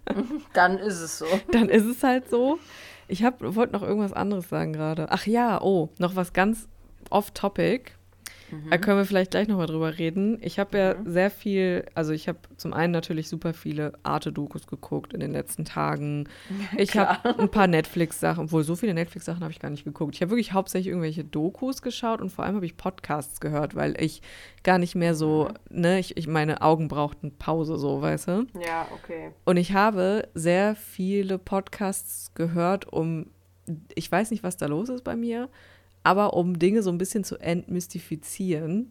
[0.52, 1.26] dann ist es so.
[1.52, 2.58] Dann ist es halt so.
[3.06, 5.06] Ich wollte noch irgendwas anderes sagen gerade.
[5.10, 6.68] Ach ja, oh, noch was ganz
[7.08, 7.92] off-topic.
[8.50, 8.70] Mhm.
[8.70, 10.38] Da können wir vielleicht gleich nochmal drüber reden.
[10.40, 11.10] Ich habe ja mhm.
[11.10, 15.64] sehr viel, also ich habe zum einen natürlich super viele Arte-Dokus geguckt in den letzten
[15.64, 16.28] Tagen.
[16.76, 20.14] Ich habe ein paar Netflix-Sachen, obwohl so viele Netflix-Sachen habe ich gar nicht geguckt.
[20.14, 24.00] Ich habe wirklich hauptsächlich irgendwelche Dokus geschaut und vor allem habe ich Podcasts gehört, weil
[24.00, 24.22] ich
[24.62, 25.80] gar nicht mehr so, mhm.
[25.80, 28.46] ne, ich, ich meine Augen brauchten Pause, so, weißt du?
[28.64, 29.32] Ja, okay.
[29.44, 33.26] Und ich habe sehr viele Podcasts gehört, um,
[33.94, 35.48] ich weiß nicht, was da los ist bei mir,
[36.08, 38.90] aber um Dinge so ein bisschen zu entmystifizieren.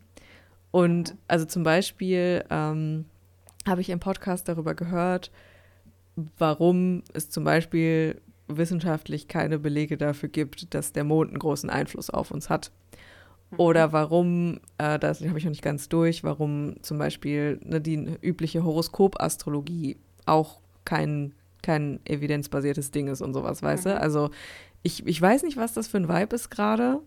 [0.70, 3.06] Und also zum Beispiel ähm,
[3.66, 5.32] habe ich im Podcast darüber gehört,
[6.38, 12.12] warum es zum Beispiel wissenschaftlich keine Belege dafür gibt, dass der Mond einen großen Einfluss
[12.12, 12.72] auf uns hat.
[13.50, 13.60] Mhm.
[13.62, 17.96] Oder warum, äh, das habe ich noch nicht ganz durch, warum zum Beispiel ne, die
[18.22, 19.98] übliche Horoskopastrologie
[20.28, 23.90] auch kein, kein evidenzbasiertes Ding ist und sowas, weißt mhm.
[23.90, 24.02] du?
[24.02, 24.30] Also
[24.88, 27.02] ich, ich weiß nicht, was das für ein Vibe ist gerade.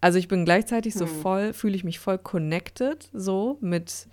[0.00, 1.10] Also ich bin gleichzeitig so mhm.
[1.10, 4.06] voll, fühle ich mich voll connected, so mit,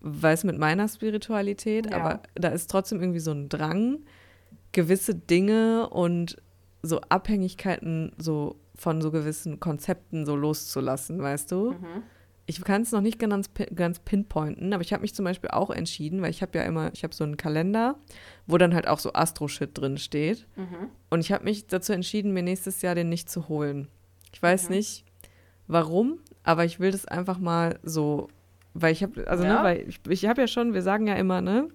[0.00, 1.96] weiß mit meiner Spiritualität, ja.
[1.96, 3.98] aber da ist trotzdem irgendwie so ein Drang,
[4.72, 6.36] gewisse Dinge und
[6.82, 11.72] so Abhängigkeiten so von so gewissen Konzepten so loszulassen, weißt du?
[11.72, 12.02] Mhm.
[12.48, 15.70] Ich kann es noch nicht ganz, ganz pinpointen, aber ich habe mich zum Beispiel auch
[15.70, 17.96] entschieden, weil ich habe ja immer, ich habe so einen Kalender,
[18.46, 20.46] wo dann halt auch so Astro-Shit drin steht.
[20.54, 20.90] Mhm.
[21.10, 23.88] Und ich habe mich dazu entschieden, mir nächstes Jahr den nicht zu holen.
[24.32, 24.76] Ich weiß mhm.
[24.76, 25.04] nicht,
[25.66, 28.28] warum, aber ich will das einfach mal so,
[28.74, 29.58] weil ich habe, also ne, ja.
[29.58, 31.68] ne, weil ich, ich habe ja schon, wir sagen ja immer, ne,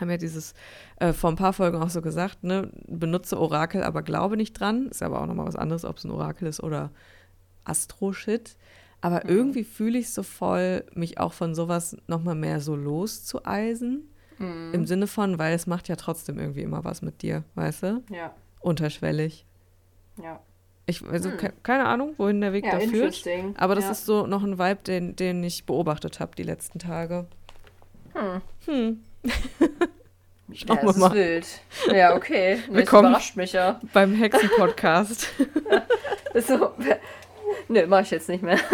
[0.00, 0.54] haben ja dieses
[0.96, 4.88] äh, vor ein paar Folgen auch so gesagt, ne, benutze Orakel, aber glaube nicht dran.
[4.88, 6.90] Ist aber auch nochmal was anderes, ob es ein Orakel ist oder
[7.64, 8.56] Astro-Shit.
[9.04, 9.36] Aber mhm.
[9.36, 14.08] irgendwie fühle ich so voll, mich auch von sowas nochmal mehr so loszueisen.
[14.38, 14.70] Mhm.
[14.72, 18.02] Im Sinne von, weil es macht ja trotzdem irgendwie immer was mit dir, weißt du?
[18.10, 18.34] Ja.
[18.60, 19.44] Unterschwellig.
[20.22, 20.40] Ja.
[20.86, 21.36] Ich, also hm.
[21.36, 23.22] ke keine Ahnung, wohin der Weg ja, da führt.
[23.58, 23.90] Aber das ja.
[23.90, 27.26] ist so noch ein Vibe, den, den ich beobachtet habe die letzten Tage.
[28.14, 28.40] Hm.
[28.64, 29.00] Hm.
[30.54, 31.12] Schauen ja, wir mal.
[31.12, 31.46] wild.
[31.92, 32.58] Ja, okay.
[32.70, 33.80] Willkommen überrascht mich ja.
[33.92, 35.28] Beim Hexen-Podcast.
[36.46, 36.70] so,
[37.74, 38.58] nö, mach ich jetzt nicht mehr.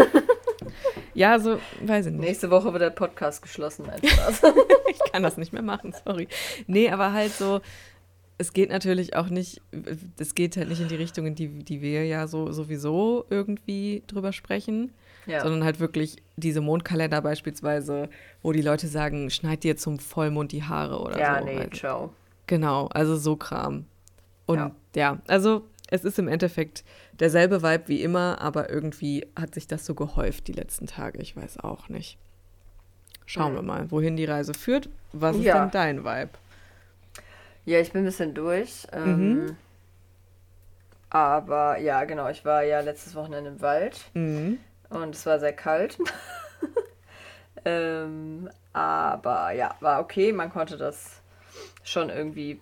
[1.12, 2.20] Ja, so, weiß ich nicht.
[2.20, 3.84] Nächste Woche wird der Podcast geschlossen.
[4.00, 6.28] ich kann das nicht mehr machen, sorry.
[6.68, 7.60] Nee, aber halt so,
[8.38, 9.60] es geht natürlich auch nicht,
[10.18, 14.04] es geht halt nicht in die Richtung, in die, die wir ja so sowieso irgendwie
[14.06, 14.92] drüber sprechen
[15.26, 15.40] ja.
[15.40, 18.08] sondern halt wirklich diese Mondkalender beispielsweise,
[18.42, 21.46] wo die Leute sagen, schneid dir zum Vollmond die Haare oder ja, so.
[21.46, 22.12] Ja, nee, also, ciao.
[22.46, 23.86] Genau, also so Kram.
[24.46, 24.72] Und ja.
[24.96, 26.84] ja, also es ist im Endeffekt
[27.18, 31.20] derselbe Vibe wie immer, aber irgendwie hat sich das so gehäuft die letzten Tage.
[31.20, 32.18] Ich weiß auch nicht.
[33.26, 33.56] Schauen mhm.
[33.56, 34.88] wir mal, wohin die Reise führt.
[35.12, 35.60] Was ist ja.
[35.60, 36.30] denn dein Vibe?
[37.64, 38.86] Ja, ich bin ein bisschen durch.
[38.92, 39.56] Ähm, mhm.
[41.10, 44.00] Aber ja, genau, ich war ja letztes Wochenende im Wald.
[44.14, 44.58] Mhm.
[44.88, 45.98] Und es war sehr kalt.
[47.64, 50.32] ähm, aber ja, war okay.
[50.32, 51.20] Man konnte das
[51.82, 52.60] schon irgendwie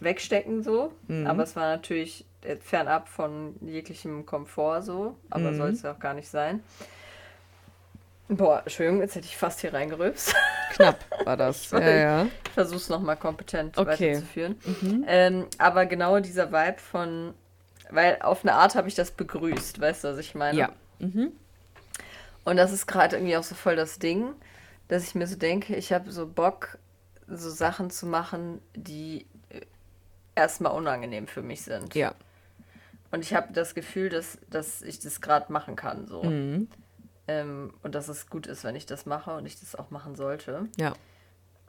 [0.00, 0.92] wegstecken so.
[1.08, 1.26] Mhm.
[1.26, 2.24] Aber es war natürlich
[2.60, 5.16] fernab von jeglichem Komfort so.
[5.30, 5.56] Aber mhm.
[5.56, 6.62] soll es ja auch gar nicht sein.
[8.28, 10.34] Boah, Entschuldigung, jetzt hätte ich fast hier reingerülpst.
[10.72, 11.70] Knapp war das.
[11.70, 12.26] ja, ja.
[12.46, 14.14] Ich versuche es nochmal kompetent okay.
[14.14, 14.56] weiterzuführen.
[14.64, 15.04] Mhm.
[15.06, 17.34] Ähm, aber genau dieser Vibe von,
[17.90, 20.58] weil auf eine Art habe ich das begrüßt, weißt du, was ich meine?
[20.58, 20.72] Ja.
[21.00, 21.32] Mhm.
[22.44, 24.32] Und das ist gerade irgendwie auch so voll das Ding,
[24.88, 26.78] dass ich mir so denke, ich habe so Bock,
[27.26, 29.60] so Sachen zu machen, die äh,
[30.34, 31.94] erstmal unangenehm für mich sind.
[31.94, 32.14] Ja.
[33.14, 36.06] Und ich habe das Gefühl, dass, dass ich das gerade machen kann.
[36.06, 36.24] So.
[36.24, 36.68] Mhm.
[37.28, 40.16] Ähm, und dass es gut ist, wenn ich das mache und ich das auch machen
[40.16, 40.68] sollte.
[40.76, 40.94] Ja.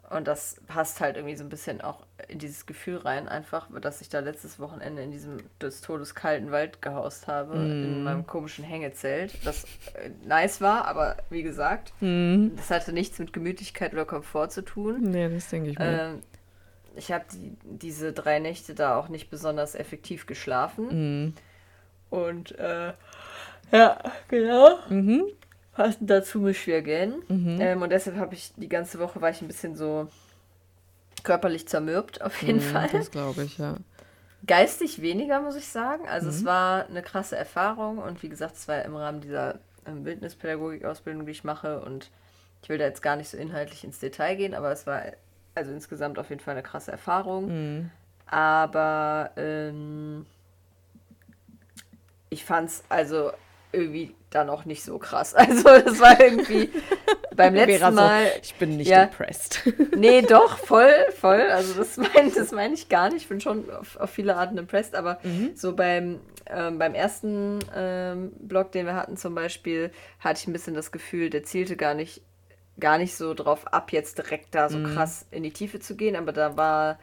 [0.10, 4.02] Und das passt halt irgendwie so ein bisschen auch in dieses Gefühl rein, einfach, dass
[4.02, 7.84] ich da letztes Wochenende in diesem des Todes kalten Wald gehaust habe, mm.
[7.84, 9.64] in meinem komischen Hängezelt, das
[9.96, 12.50] äh, nice war, aber wie gesagt, mm.
[12.56, 15.02] das hatte nichts mit Gemütlichkeit oder Komfort zu tun.
[15.02, 15.86] Nee, das denke ich mir.
[15.86, 16.22] Ähm,
[16.98, 21.28] ich habe die, diese drei Nächte da auch nicht besonders effektiv geschlafen.
[21.28, 21.34] Mm.
[22.10, 22.94] Und äh,
[23.72, 24.80] ja, genau.
[24.90, 25.26] Mhm
[25.76, 27.22] passend dazu muss schwer gehen.
[27.28, 27.58] Mhm.
[27.60, 30.08] Ähm, und deshalb habe ich die ganze Woche war ich ein bisschen so
[31.24, 32.90] körperlich zermürbt, auf jeden mhm, Fall.
[32.92, 33.76] Das glaube ich, ja.
[34.48, 36.08] Geistig weniger, muss ich sagen.
[36.08, 36.34] Also mhm.
[36.34, 41.26] es war eine krasse Erfahrung und wie gesagt, es war im Rahmen dieser ähm, Bildnispädagogik-Ausbildung,
[41.26, 42.10] die ich mache und
[42.62, 45.04] ich will da jetzt gar nicht so inhaltlich ins Detail gehen, aber es war
[45.56, 47.48] also insgesamt auf jeden Fall eine krasse Erfahrung.
[47.48, 47.92] Mhm.
[48.28, 50.26] Aber ähm,
[52.30, 53.32] ich fand es also
[53.72, 55.34] irgendwie dann auch nicht so krass.
[55.38, 56.70] Also das war irgendwie
[57.36, 58.26] beim letzten Mal.
[58.26, 59.64] So, ich bin nicht ja, impressed.
[59.96, 61.42] Nee, doch, voll, voll.
[61.42, 63.24] Also das meine das mein ich gar nicht.
[63.24, 65.52] Ich bin schon auf, auf viele Arten impressed, aber mhm.
[65.56, 70.54] so beim, ähm, beim ersten ähm, Blog, den wir hatten zum Beispiel, hatte ich ein
[70.54, 72.22] bisschen das Gefühl, der zielte gar nicht,
[72.80, 74.94] gar nicht so drauf ab, jetzt direkt da so mhm.
[74.94, 77.00] krass in die Tiefe zu gehen, aber da war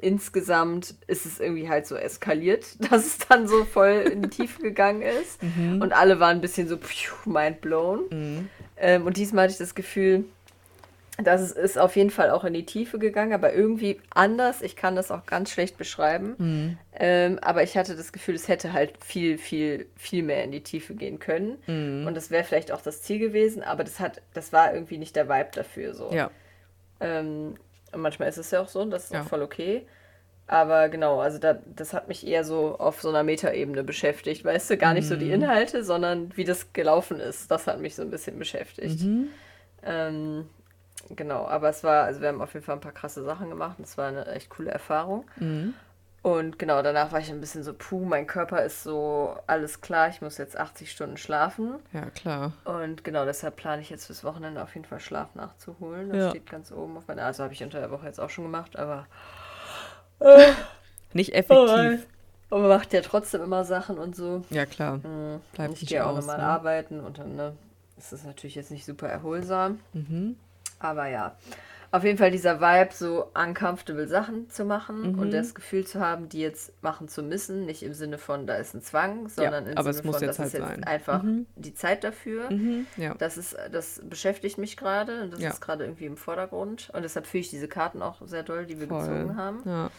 [0.00, 4.62] insgesamt ist es irgendwie halt so eskaliert, dass es dann so voll in die Tiefe
[4.62, 5.42] gegangen ist.
[5.42, 5.82] Mhm.
[5.82, 8.04] Und alle waren ein bisschen so pfiuh, mind blown.
[8.10, 8.48] Mhm.
[8.76, 10.24] Ähm, und diesmal hatte ich das Gefühl,
[11.20, 14.62] das ist, auf jeden Fall auch in die Tiefe gegangen, aber irgendwie anders.
[14.62, 16.34] Ich kann das auch ganz schlecht beschreiben.
[16.38, 16.78] Mhm.
[16.94, 20.62] Ähm, aber ich hatte das Gefühl, es hätte halt viel, viel, viel mehr in die
[20.62, 21.58] Tiefe gehen können.
[21.66, 22.06] Mhm.
[22.06, 25.16] Und das wäre vielleicht auch das Ziel gewesen, aber das hat, das war irgendwie nicht
[25.16, 26.10] der Vibe dafür so.
[26.12, 26.30] Ja.
[27.00, 27.56] Ähm,
[27.92, 29.22] und manchmal ist es ja auch so, und das ist Ja.
[29.22, 29.86] auch voll okay.
[30.46, 34.70] Aber genau, also da, das hat mich eher so auf so einer Metaebene beschäftigt, weißt
[34.70, 35.18] du, gar nicht so Mhm.
[35.18, 37.50] die Inhalte, sondern wie das gelaufen ist.
[37.50, 39.02] Das hat mich so ein bisschen beschäftigt.
[39.02, 39.28] Mhm.
[39.84, 40.48] Ähm,
[41.16, 43.78] genau, aber es war, also wir haben auf jeden Fall ein paar krasse Sachen gemacht
[43.78, 45.24] und es war eine echt coole Erfahrung.
[45.36, 45.74] Mhm.
[46.20, 50.08] Und genau, danach war ich ein bisschen so, puh, mein Körper ist so, alles klar,
[50.08, 51.76] ich muss jetzt 80 Stunden schlafen.
[51.92, 52.52] Ja, klar.
[52.64, 56.08] Und genau, deshalb plane ich jetzt fürs Wochenende auf jeden Fall Schlaf nachzuholen.
[56.10, 56.30] Das Ja.
[56.30, 58.76] steht ganz oben auf meiner, also habe ich unter der Woche jetzt auch schon gemacht,
[58.76, 59.06] aber
[61.12, 62.06] Nicht effektiv.
[62.50, 64.42] aber man macht ja trotzdem immer Sachen und so.
[64.50, 64.98] Ja, klar.
[64.98, 65.40] Mhm.
[65.52, 66.42] Bleibt ich nicht gehe auch immer ne?
[66.42, 67.56] arbeiten und dann, ne,
[67.96, 69.80] ist das natürlich jetzt nicht super erholsam.
[69.92, 70.36] Mhm.
[70.78, 71.36] Aber ja,
[71.90, 75.18] auf jeden Fall dieser Vibe, so uncomfortable Sachen zu machen Mhm.
[75.18, 77.64] und das Gefühl zu haben, die jetzt machen zu müssen.
[77.64, 80.26] Nicht im Sinne von, da ist ein Zwang, sondern im aber es Sinne muss von,
[80.26, 80.84] jetzt das ist halt jetzt sein.
[80.84, 81.46] einfach Mhm.
[81.56, 82.50] die Zeit dafür.
[82.50, 82.86] Mhm.
[82.98, 83.14] Ja.
[83.14, 85.48] Das, ist, das beschäftigt mich gerade und das Ja.
[85.50, 86.90] ist gerade irgendwie im Vordergrund.
[86.92, 89.00] Und deshalb fühle ich diese Karten auch sehr doll, die wir Voll.
[89.00, 89.62] gezogen haben.
[89.64, 89.90] Ja.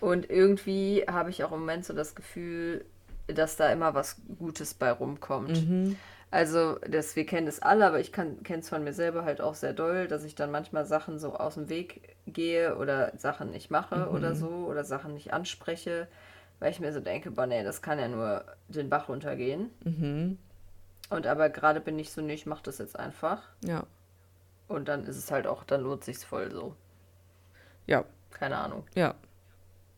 [0.00, 2.84] Und irgendwie habe ich auch im Moment so das Gefühl,
[3.28, 5.68] dass da immer was Gutes bei rumkommt.
[5.68, 5.96] Mhm.
[6.32, 9.54] Also, das, wir kennen es alle, aber ich kenne es von mir selber halt auch
[9.56, 13.70] sehr doll, dass ich dann manchmal Sachen so aus dem Weg gehe oder Sachen nicht
[13.70, 14.14] mache Mhm.
[14.14, 16.06] oder so oder Sachen nicht anspreche,
[16.60, 19.70] weil ich mir so denke, boah, nee, das kann ja nur den Bach runtergehen.
[19.82, 20.38] Mhm.
[21.08, 23.42] Und aber gerade bin ich so, nee, ich mach das jetzt einfach.
[23.64, 23.82] Ja.
[24.68, 26.76] Und dann ist es halt auch, dann lohnt sich's voll so.
[27.88, 28.04] Ja.
[28.30, 28.84] Keine Ahnung.
[28.94, 29.14] Ja.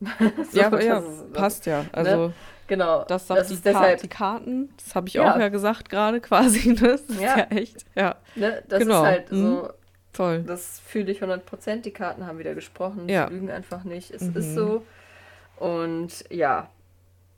[0.51, 1.85] So, ja, das ja, ist- das- passt ja.
[1.93, 2.33] Also,
[2.69, 3.05] Genau.
[3.05, 4.71] das sagt die, ist Ka deshalb, die Karten.
[4.83, 5.35] Das habe ich Ja.
[5.35, 6.69] auch ja gesagt gerade quasi.
[6.81, 6.89] Ne?
[6.89, 7.39] Das ist ja.
[7.39, 7.47] Ja.
[7.51, 7.85] echt.
[7.95, 9.03] Ja, ne, das genau.
[9.03, 9.37] ist halt Mhm.
[9.37, 9.69] so,
[10.13, 10.43] voll.
[10.45, 11.85] Das fühle ich 100%.
[11.85, 13.09] Die Karten haben wieder gesprochen.
[13.09, 13.29] Ja.
[13.29, 14.11] Sie lügen einfach nicht.
[14.11, 14.37] Es Mhm.
[14.37, 14.83] ist so.
[15.59, 16.69] Und ja,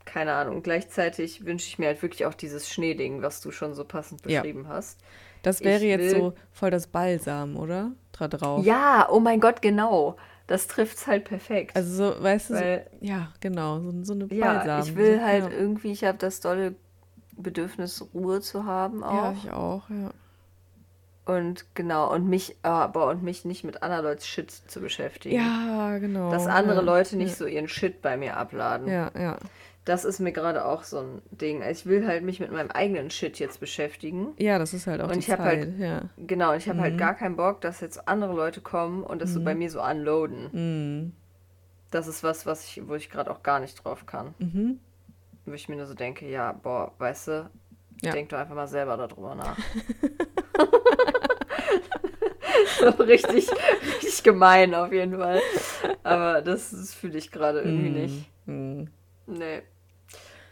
[0.05, 0.63] keine Ahnung.
[0.63, 4.41] Gleichzeitig wünsche ich mir halt wirklich auch dieses Schneeding, was du schon so passend Ja.
[4.41, 4.99] beschrieben hast.
[5.43, 7.91] Das wäre ich jetzt will- so voll das Balsam, oder?
[8.17, 8.65] Da drauf.
[8.65, 10.15] Ja, oh mein Gott, genau.
[10.47, 11.75] Das trifft's halt perfekt.
[11.75, 14.81] Also so, weißt du, so, Weil, ja, genau, so, so eine ja, Balsam.
[14.83, 15.49] ich will halt ja.
[15.49, 16.75] irgendwie, ich habe das dolle
[17.35, 19.33] Bedürfnis, Ruhe zu haben auch.
[19.33, 20.11] Ja, ich auch, ja.
[21.25, 25.35] Und genau, und mich, aber und mich nicht mit anderen Leuten Shit zu beschäftigen.
[25.35, 26.29] Ja, genau.
[26.29, 27.35] Dass andere ja, Leute nicht ja.
[27.35, 28.87] so ihren Shit bei mir abladen.
[28.87, 29.39] Ja, ja.
[29.85, 31.61] Das ist mir gerade auch so ein Ding.
[31.61, 34.33] Also Ich will halt mich mit meinem eigenen Shit jetzt beschäftigen.
[34.37, 36.01] Ja, das ist halt auch Und die ich hab Zeit, halt- ja.
[36.17, 36.97] Genau, und ich habe halt Mhm.
[36.97, 40.49] gar keinen Bock, dass jetzt andere Leute kommen und das so bei mir so unloaden.
[40.51, 41.11] Mhm.
[41.91, 44.33] Das ist was, was ich, wo ich gerade auch gar nicht drauf kann.
[44.39, 44.79] Mhm.
[45.45, 47.49] Wo ich mir nur so denke, ja, boah, weißt du,
[48.01, 48.11] Ja.
[48.11, 49.57] denk doch einfach mal selber darüber nach.
[52.79, 53.49] so richtig,
[54.01, 55.41] richtig gemein auf jeden Fall.
[56.03, 58.29] Aber das, das fühle ich gerade irgendwie nicht.
[58.45, 58.87] Mhm.
[59.27, 59.61] Nee.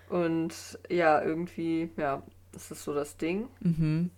[0.10, 0.54] Und
[0.90, 3.48] ja, irgendwie, ja, das ist so das Ding.
[3.62, 4.12] Mhm.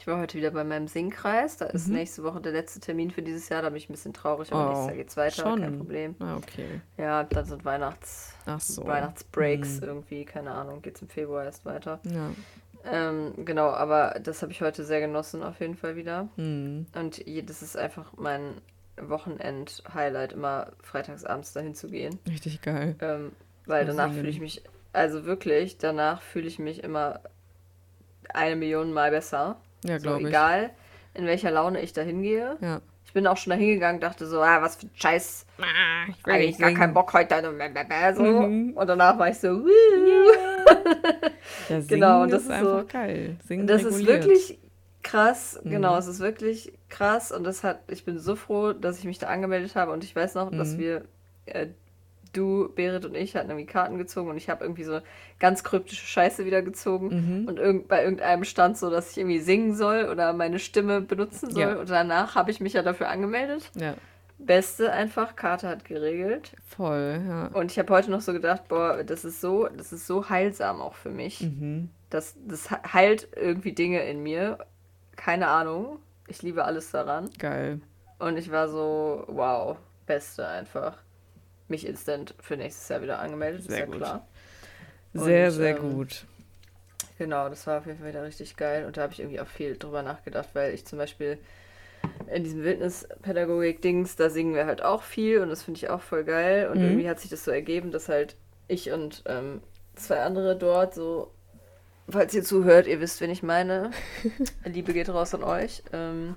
[0.00, 1.56] Ich war heute wieder bei meinem Singkreis.
[1.56, 1.94] Da ist Mhm.
[1.94, 3.62] nächste Woche der letzte Termin für dieses Jahr.
[3.62, 5.60] Da bin ich ein bisschen traurig, aber Oh, nächstes Jahr geht's weiter, schon.
[5.60, 6.14] kein Problem.
[6.20, 6.80] Ah, okay.
[6.96, 8.86] Ja, dann sind Weihnachts Ach so.
[8.86, 9.86] Weihnachtsbreaks Mhm.
[9.88, 11.98] irgendwie, keine Ahnung, geht's im Februar erst weiter.
[12.04, 12.30] Ja.
[12.84, 16.28] Ähm, genau, aber das habe ich heute sehr genossen, auf jeden Fall wieder.
[16.36, 16.86] Mhm.
[16.94, 18.60] Und das ist einfach mein
[19.00, 22.18] Wochenend-Highlight, immer freitagsabends dahin zu gehen.
[22.28, 22.96] Richtig geil.
[23.00, 23.32] Ähm,
[23.66, 24.62] weil danach fühle ich mich,
[24.92, 27.20] also wirklich, danach fühle ich mich immer
[28.32, 29.56] eine Million Mal besser.
[29.84, 30.28] Ja, So, glaube ich.
[30.28, 30.70] egal,
[31.14, 32.56] in welcher Laune ich da hingehe.
[32.60, 32.80] Ja.
[33.06, 35.46] Ich bin auch schon da hingegangen, dachte so, ah, was für ein Scheiß,
[36.10, 37.40] Ich will eigentlich gar keinen Bock heute.
[38.14, 38.22] So.
[38.22, 38.72] Mhm.
[38.76, 39.68] Und danach war ich so, Wuh.
[41.70, 43.36] Ja, Genau, und das ist ist einfach so- geil.
[43.46, 44.24] Singen Das ist reguliert.
[44.26, 44.58] wirklich
[45.02, 45.70] krass, Mhm.
[45.70, 49.18] genau, es ist wirklich krass und das hat, ich bin so froh, dass ich mich
[49.18, 50.78] da angemeldet habe und ich weiß noch, dass Mhm.
[50.78, 51.04] wir,
[51.46, 51.68] äh,
[52.32, 55.00] du, Berit und ich hatten irgendwie Karten gezogen und ich habe irgendwie so
[55.38, 57.08] ganz kryptische Scheiße wieder gezogen
[57.42, 57.48] Mhm.
[57.48, 61.50] und irgend, bei irgendeinem stand so, dass ich irgendwie singen soll oder meine Stimme benutzen
[61.50, 61.76] soll Ja.
[61.76, 63.70] und danach habe ich mich ja dafür angemeldet.
[63.74, 63.94] Ja,
[64.40, 67.46] Beste einfach, Karte hat geregelt voll, ja.
[67.48, 70.80] und ich habe heute noch so gedacht, boah, das ist so, das ist so heilsam
[70.80, 71.40] auch für mich.
[71.40, 71.90] Mhm.
[72.10, 74.58] Das, das heilt irgendwie Dinge in mir.
[75.16, 75.98] Keine Ahnung.
[76.28, 77.28] Ich liebe alles daran.
[77.38, 77.80] Geil.
[78.20, 79.76] Und ich war so, wow,
[80.06, 80.98] beste einfach.
[81.68, 83.96] Mich instant für nächstes Jahr wieder angemeldet, Sehr ist ja gut.
[83.96, 84.26] klar.
[85.14, 86.26] Sehr, Und, sehr ähm, gut.
[87.18, 88.84] Genau, das war auf jeden Fall wieder richtig geil.
[88.86, 91.38] Und da habe ich irgendwie auch viel drüber nachgedacht, weil ich zum Beispiel
[92.32, 96.24] in diesem Wildnispädagogik-Dings, da singen wir halt auch viel und das finde ich auch voll
[96.24, 96.68] geil.
[96.68, 96.84] Und Mhm.
[96.84, 98.36] irgendwie hat sich das so ergeben, dass halt
[98.68, 99.62] ich und ähm,
[99.96, 101.32] zwei andere dort so,
[102.08, 103.90] falls ihr zuhört, ihr wisst, wen ich meine.
[104.64, 105.82] Liebe geht raus an euch.
[105.92, 106.36] Ähm,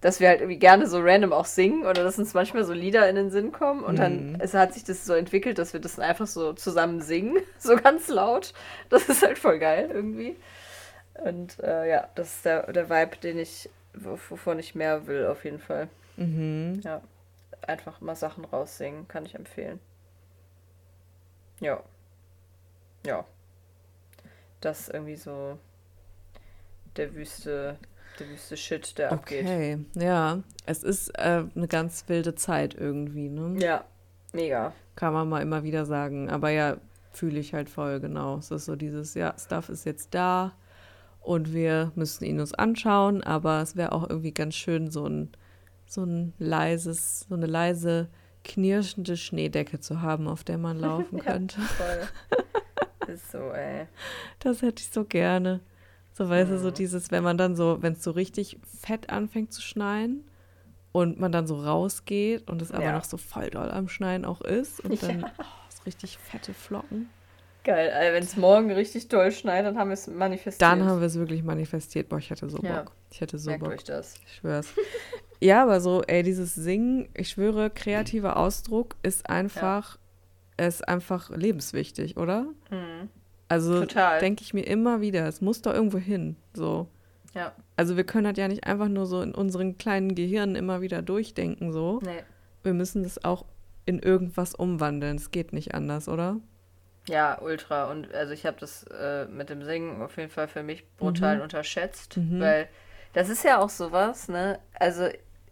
[0.00, 3.08] dass wir halt irgendwie gerne so random auch singen oder dass uns manchmal so Lieder
[3.08, 4.40] in den Sinn kommen und dann Mhm.
[4.40, 7.76] es hat sich das so entwickelt, dass wir das dann einfach so zusammen singen, so
[7.76, 8.52] ganz laut.
[8.90, 10.36] Das ist halt voll geil irgendwie.
[11.14, 15.44] Und äh, ja, das ist der, der Vibe, den ich, wovon ich mehr will, auf
[15.44, 15.88] jeden Fall.
[16.16, 16.80] Mhm.
[16.84, 17.00] Ja,
[17.66, 19.80] einfach mal Sachen raussingen, kann ich empfehlen.
[21.60, 21.82] Ja.
[23.04, 23.24] Ja.
[24.60, 25.58] Das irgendwie so
[26.96, 27.76] der wüste,
[28.18, 29.44] der wüste Shit, der abgeht.
[29.44, 30.42] Okay, ja.
[30.66, 33.56] Es ist äh, eine ganz wilde Zeit irgendwie, ne?
[33.58, 33.84] Ja,
[34.32, 34.72] mega.
[34.96, 36.28] Kann man mal immer wieder sagen.
[36.28, 36.76] Aber ja,
[37.12, 38.38] fühle ich halt voll, genau.
[38.38, 40.52] Es ist so dieses, ja, Stuff ist jetzt da
[41.20, 45.32] und wir müssen ihn uns anschauen, aber es wäre auch irgendwie ganz schön, so ein,
[45.86, 48.08] so ein leises, so eine leise,
[48.44, 51.60] knirschende Schneedecke zu haben, auf der man laufen könnte.
[51.60, 52.08] Voll.
[53.08, 53.86] ist so, ey.
[54.38, 55.60] Das hätte ich so gerne.
[56.18, 56.74] So, weißt du, so Mhm.
[56.74, 60.24] dieses, wenn man dann so, wenn es so richtig fett anfängt zu schneien
[60.90, 62.92] und man dann so rausgeht und es aber Ja.
[62.92, 65.32] noch so voll doll am Schneien auch ist und dann Ja.
[65.38, 67.08] oh, so richtig fette Flocken.
[67.62, 67.92] Geil.
[67.92, 70.60] Also, Wenn es morgen richtig doll schneit, dann haben wir es manifestiert.
[70.62, 72.08] Dann haben wir es wirklich manifestiert.
[72.08, 72.82] Boah, ich hätte so Ja.
[72.82, 72.92] Bock.
[73.12, 73.72] Ich hätte so Merkt Bock.
[73.74, 74.14] euch das.
[74.26, 74.66] Ich schwör's.
[75.40, 79.98] ja, aber so, ey, dieses Singen, ich schwöre, kreativer Ausdruck ist einfach,
[80.56, 82.46] ist einfach lebenswichtig, oder?
[82.70, 83.08] Mhm.
[83.48, 86.36] Also denke ich mir immer wieder, es muss doch irgendwo hin.
[86.54, 86.88] So.
[87.34, 87.52] Ja.
[87.76, 91.02] Also wir können das ja nicht einfach nur so in unseren kleinen Gehirnen immer wieder
[91.02, 92.00] durchdenken, so.
[92.02, 92.22] Nee.
[92.62, 93.44] Wir müssen das auch
[93.86, 95.16] in irgendwas umwandeln.
[95.16, 96.36] Es geht nicht anders, oder?
[97.08, 97.90] Ja, ultra.
[97.90, 101.36] Und also ich habe das äh, mit dem Singen auf jeden Fall für mich brutal
[101.36, 101.42] Mhm.
[101.42, 102.40] unterschätzt, Mhm.
[102.40, 102.68] weil
[103.14, 104.58] das ist ja auch sowas, ne?
[104.78, 105.08] Also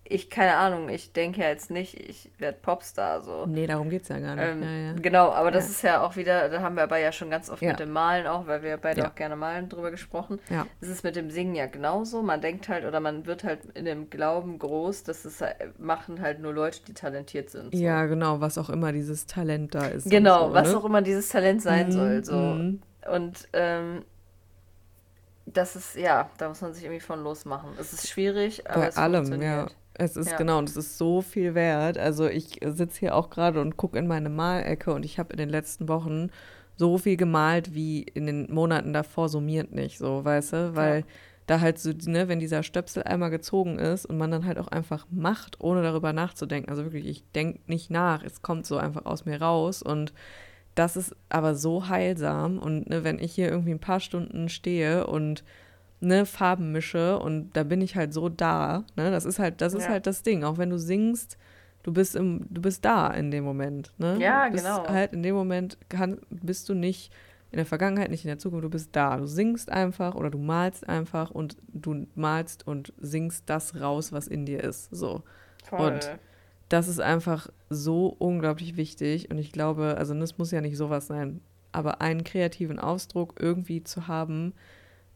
[0.08, 3.46] ich, keine Ahnung, ich denke ja jetzt nicht, ich werde Popstar so.
[3.46, 4.44] Nee, darum geht's ja gar nicht.
[4.46, 4.92] Ähm, ja, ja.
[4.94, 5.70] Genau, aber das Ja.
[5.70, 8.26] ist ja auch wieder, da haben wir aber ja schon ganz oft mit dem Malen
[8.26, 10.38] auch, weil wir beide auch gerne malen, drüber gesprochen.
[10.50, 10.66] Ja.
[10.80, 12.22] Es ist mit dem Singen ja genauso.
[12.22, 16.20] Man denkt halt oder man wird halt in dem Glauben groß, dass es halt- machen
[16.20, 17.74] halt nur Leute, die talentiert sind.
[17.74, 17.78] So.
[17.82, 20.08] Ja, genau, was auch immer dieses Talent da ist.
[20.10, 20.78] Genau, so, was ne?
[20.78, 22.24] auch immer dieses Talent sein Mhm, soll.
[22.24, 22.34] So.
[22.36, 22.82] mhm.
[23.12, 24.04] Und ähm,
[25.46, 27.70] das ist, ja, da muss man sich irgendwie von losmachen.
[27.78, 29.66] Es ist schwierig, aber Bei es allem, ja.
[29.98, 30.36] Es ist Ja.
[30.36, 31.98] genau, und es ist so viel wert.
[31.98, 35.38] Also ich sitze hier auch gerade und gucke in meine Malecke und ich habe in
[35.38, 36.28] den letzten Wochen
[36.76, 40.74] so viel gemalt wie in den Monaten davor summiert nicht, so, weißt du?
[40.76, 41.04] Weil Ja.
[41.46, 44.68] da halt so, ne, wenn dieser Stöpsel einmal gezogen ist und man dann halt auch
[44.68, 46.68] einfach macht, ohne darüber nachzudenken.
[46.68, 50.12] Also wirklich, ich denke nicht nach, es kommt so einfach aus mir raus und
[50.74, 55.06] das ist aber so heilsam und ne, wenn ich hier irgendwie ein paar Stunden stehe
[55.06, 55.42] und
[56.00, 59.74] ne, Farben mische und da bin ich halt so da, ne, das ist halt, das
[59.74, 59.90] ist Ja.
[59.90, 61.38] halt das Ding, auch wenn du singst,
[61.82, 64.18] du bist im, du bist da in dem Moment, ne?
[64.18, 64.88] Ja, du bist genau.
[64.88, 67.12] halt in dem Moment kann, bist du nicht
[67.52, 70.38] in der Vergangenheit, nicht in der Zukunft, du bist da, du singst einfach oder du
[70.38, 75.22] malst einfach und du malst und singst das raus, was in dir ist, so.
[75.64, 75.92] Voll.
[75.92, 76.10] Und
[76.68, 81.06] das ist einfach so unglaublich wichtig und ich glaube, also das muss ja nicht sowas
[81.06, 81.40] sein,
[81.72, 84.52] aber einen kreativen Ausdruck irgendwie zu haben,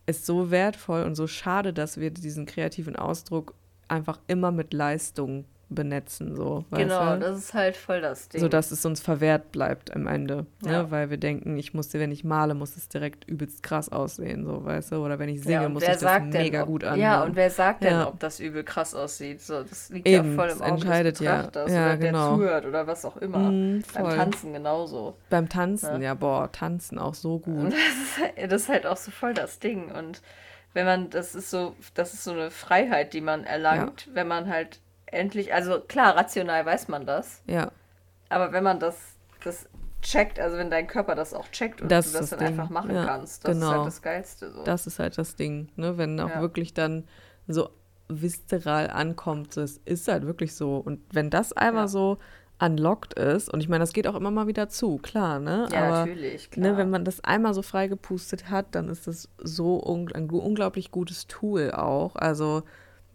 [0.07, 3.55] ist so wertvoll und so schade, dass wir diesen kreativen Ausdruck
[3.89, 6.65] einfach immer mit Leistung benetzen, so.
[6.73, 7.21] genau, du?
[7.21, 8.41] das ist halt voll das Ding.
[8.41, 10.83] so dass es uns verwehrt bleibt am Ende, Ja.
[10.83, 10.91] ne?
[10.91, 14.65] weil wir denken, ich muss, wenn ich male, muss es direkt übelst krass aussehen, so,
[14.65, 17.01] weißt du, oder wenn ich singe, ja, muss das sagt mega denn, ob, gut anhören.
[17.01, 18.09] Ja, und wer sagt denn, Ja.
[18.09, 19.41] ob das übel krass aussieht?
[19.41, 21.37] So, das liegt Eben, ja voll im Auge entscheidet des ja.
[21.37, 22.29] Betrachters Ja, oder genau.
[22.29, 23.39] der zuhört oder was auch immer.
[23.51, 24.17] Mm, Beim.
[24.17, 25.17] Tanzen genauso.
[25.31, 26.09] Beim Tanzen, Ja.
[26.09, 27.73] ja, boah, Tanzen auch so gut.
[27.73, 29.91] das ist, halt- das ist halt auch so voll das Ding.
[29.93, 30.21] Und
[30.75, 34.49] wenn man, das ist so, das ist so eine Freiheit, die man erlangt, wenn man
[34.49, 34.81] halt
[35.13, 37.71] endlich, also klar, rational weiß man das, Ja,
[38.29, 38.97] aber wenn man das,
[39.45, 39.69] das
[40.03, 42.39] checkt, also wenn dein Körper das auch checkt und Das du ist das das dann
[42.49, 42.49] Ding.
[42.61, 43.73] einfach machen Ja, kannst, das ist genau.
[43.73, 44.51] halt das Geilste.
[44.53, 44.65] So.
[44.65, 45.99] das ist halt das Ding, ne?
[45.99, 46.41] Wenn auch Ja.
[46.41, 47.05] wirklich dann
[47.49, 47.71] so
[48.09, 50.77] viszeral ankommt, das ist halt wirklich so.
[50.79, 51.89] Und wenn das einmal Ja.
[51.89, 52.19] so
[52.63, 55.69] unlocked ist, und ich meine, das geht auch immer mal wieder zu, klar, ne?
[55.73, 56.73] ja, Aber natürlich, klar.
[56.73, 60.29] ne, wenn man das einmal so frei gepustet hat, dann ist das so ung ein
[60.31, 62.17] unglaublich gutes Tool auch.
[62.17, 62.63] Also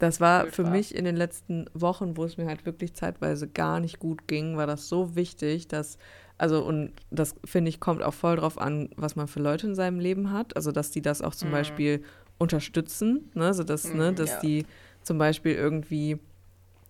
[0.06, 3.80] das war für mich in den letzten Wochen, wo es mir halt wirklich zeitweise gar
[3.80, 5.98] nicht gut ging, war das so wichtig, dass,
[6.38, 9.76] also und das finde ich, kommt auch voll drauf an, was man für Leute in
[9.76, 10.56] seinem Leben hat.
[10.56, 11.54] Also dass die das auch zum Mhm.
[11.54, 12.04] Beispiel
[12.38, 13.54] unterstützen, ne?
[13.54, 14.40] So dass, ne, Mhm, dass ja.
[14.40, 14.66] die
[15.02, 16.20] zum Beispiel irgendwie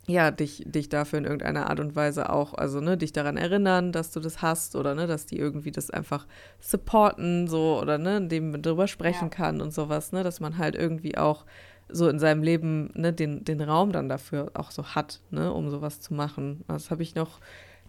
[0.07, 3.91] ja, dich, dich dafür in irgendeiner Art und Weise auch, also ne, dich daran erinnern,
[3.91, 6.27] dass du das hast oder ne, dass die irgendwie das einfach
[6.59, 9.35] supporten, so oder ne, indem man darüber sprechen Ja.
[9.35, 11.45] kann und sowas, ne, dass man halt irgendwie auch
[11.89, 15.69] so in seinem Leben ne, den, den Raum dann dafür auch so hat, ne, um
[15.69, 16.63] sowas zu machen.
[16.67, 17.39] Das habe ich noch,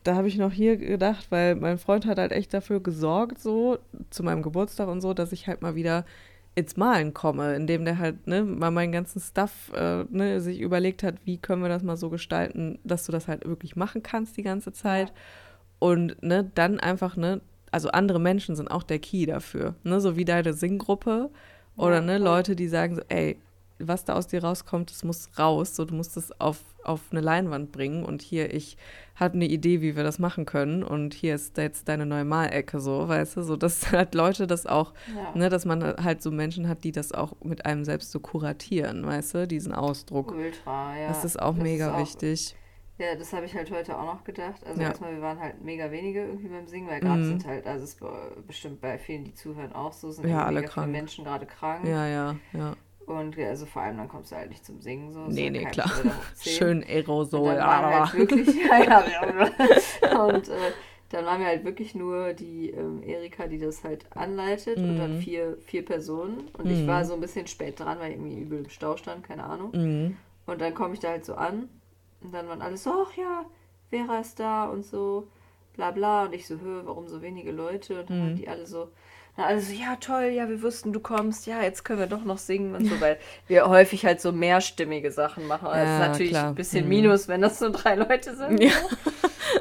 [0.05, 3.79] da habe ich noch hier gedacht, weil mein Freund hat halt echt dafür gesorgt, so
[4.11, 6.05] zu meinem Geburtstag und so, dass ich halt mal wieder
[6.55, 11.03] ins Malen komme, indem der halt ne, mal meinen ganzen Stuff äh, ne, sich überlegt
[11.03, 14.37] hat, wie können wir das mal so gestalten, dass du das halt wirklich machen kannst
[14.37, 15.13] die ganze Zeit.
[15.79, 19.75] Und ne, dann einfach, ne, also andere Menschen sind auch der Key dafür.
[19.85, 21.31] Ne, so wie deine Singgruppe
[21.77, 22.17] oder ne.
[22.17, 23.37] Leute, die sagen so, ey,
[23.79, 25.77] was da aus dir rauskommt, das muss raus.
[25.77, 28.05] So, du musst es auf, auf eine Leinwand bringen.
[28.05, 28.77] Und hier, ich
[29.15, 30.83] habe eine Idee, wie wir das machen können.
[30.83, 33.43] Und hier ist jetzt deine neue Malecke, so, weißt du?
[33.43, 35.35] So, dass halt Leute das auch, Ja.
[35.39, 39.05] ne, dass man halt so Menschen hat, die das auch mit einem selbst so kuratieren,
[39.07, 40.33] weißt du, diesen Ausdruck.
[40.33, 41.09] Ultra, ja.
[41.09, 42.57] Das ist auch Das mega ist auch- wichtig.
[42.99, 44.65] Ja, das habe ich halt heute auch noch gedacht.
[44.67, 44.89] Also Ja.
[44.89, 47.25] erstmal, wir waren halt mega wenige irgendwie beim Singen, weil gerade Mhm.
[47.27, 50.47] sind halt, also es ist be- bestimmt bei vielen, die zuhören, auch so, sind Ja,
[50.47, 50.91] alle krank.
[50.91, 51.87] Menschen gerade krank.
[51.87, 52.73] Ja, ja, ja.
[53.07, 55.21] Und also vor allem dann kommst du halt nicht zum Singen so.
[55.29, 55.91] Nee, ja nee, klar.
[56.43, 56.83] Schön
[57.33, 57.57] Und Aerosol.
[57.57, 59.51] dann waren halt wirklich, ja, ja.
[60.11, 60.73] Und äh,
[61.11, 65.13] dann waren wir halt wirklich nur die ähm, Erika, die das halt anleitet und dann
[65.13, 65.21] Mhm.
[65.21, 66.49] vier, vier Personen.
[66.55, 66.87] Und ich Mhm.
[66.87, 69.73] war so ein bisschen spät dran, weil ich irgendwie übel im Stau stand, keine Ahnung.
[69.73, 70.17] Mhm.
[70.47, 71.69] Und dann komme ich da halt so an
[72.23, 73.45] und dann waren alle so, ach ja,
[73.91, 75.29] Vera ist da und so,
[75.75, 76.25] bla bla.
[76.27, 78.01] Und ich so, hö, warum so wenige Leute?
[78.01, 78.21] Und dann Mhm.
[78.21, 78.89] waren die alle so,
[79.37, 82.25] dann alle so, ja toll, ja, wir wussten, du kommst, ja, jetzt können wir doch
[82.25, 85.67] noch singen und so, weil wir häufig halt so mehrstimmige Sachen machen.
[85.67, 86.49] Das Ja, ist natürlich klar.
[86.49, 86.89] ein bisschen Mhm.
[86.89, 88.63] Minus, wenn das nur drei Leute sind.
[88.63, 88.73] Ja.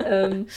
[0.05, 0.47] ähm,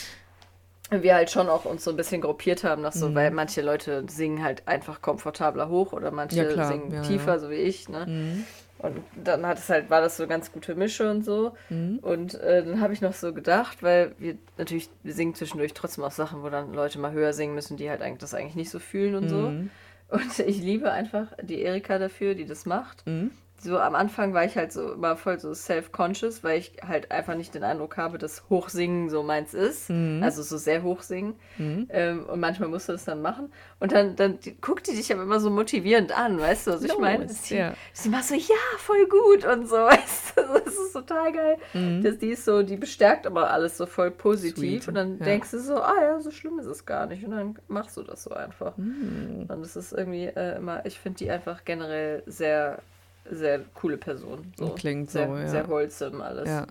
[0.91, 3.15] wir halt schon auch uns so ein bisschen gruppiert haben, dass so, Mhm.
[3.15, 7.57] weil manche Leute singen halt einfach komfortabler hoch oder manche Ja, singen tiefer, so wie
[7.57, 8.07] ich, ne?
[8.07, 8.45] Mhm.
[8.79, 11.55] Und dann hat es halt, war das so eine ganz gute Mische und so.
[11.69, 11.99] Mhm.
[12.01, 16.05] Und äh, dann habe ich noch so gedacht, weil wir natürlich, wir singen zwischendurch trotzdem
[16.05, 18.71] auch Sachen, wo dann Leute mal höher singen müssen, die halt eigentlich das eigentlich nicht
[18.71, 19.37] so fühlen und so.
[19.37, 19.71] Mhm.
[20.09, 23.07] Und ich liebe einfach die Erika dafür, die das macht.
[23.07, 23.31] Mhm.
[23.61, 27.35] So am Anfang war ich halt so immer voll so self-conscious, weil ich halt einfach
[27.35, 29.91] nicht den Eindruck habe, dass Hochsingen so meins ist.
[29.91, 30.23] Mhm.
[30.23, 31.35] Also so sehr hochsingen.
[31.57, 31.89] Mhm.
[31.91, 33.53] Ähm, und manchmal musst du das dann machen.
[33.81, 36.83] Und dann, dann die, guckt die dich aber immer so motivierend an, weißt du, was
[36.83, 37.29] ich meine?
[37.29, 37.75] Sie, ja.
[37.93, 41.57] sie macht so, ja, voll gut und so, weißt du, das ist total geil.
[41.75, 42.03] Mhm.
[42.03, 44.83] Das, die ist so, die bestärkt aber alles so voll positiv.
[44.83, 45.25] Sweet, Und dann ja.
[45.25, 47.25] denkst du so, ah ja, so schlimm ist es gar nicht.
[47.25, 48.77] Und dann machst du das so einfach.
[48.77, 49.47] Mhm.
[49.49, 52.79] Und das ist irgendwie äh, immer, ich finde die einfach generell sehr,
[53.31, 54.53] sehr coole Person.
[54.59, 54.71] So.
[54.75, 55.49] Klingt so, sehr, ja.
[55.49, 56.49] Sehr wholesome alles.
[56.49, 56.67] Ja.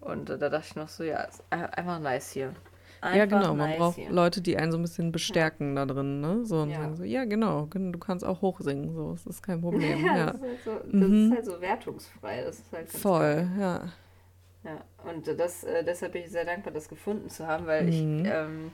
[0.00, 2.54] Und äh, da dachte ich noch so, ja, einfach nice hier.
[3.02, 3.54] ja, Einfach genau.
[3.54, 4.10] Man nice braucht hier.
[4.10, 6.44] Leute, die einen so ein bisschen bestärken da drin, ne?
[6.44, 6.76] So und Ja.
[6.82, 9.98] sagen so, ja, genau, du kannst auch hochsingen, so, das ist kein Problem.
[10.06, 10.26] Ja, ja.
[10.32, 11.26] Das, ist halt so, das Mhm.
[11.26, 12.42] ist halt so wertungsfrei.
[12.44, 13.48] Das ist halt Voll, geil.
[13.58, 13.82] ja.
[14.64, 18.02] Ja, und das, äh, deshalb bin ich sehr dankbar, das gefunden zu haben, weil ich
[18.02, 18.22] Mhm.
[18.26, 18.72] ähm,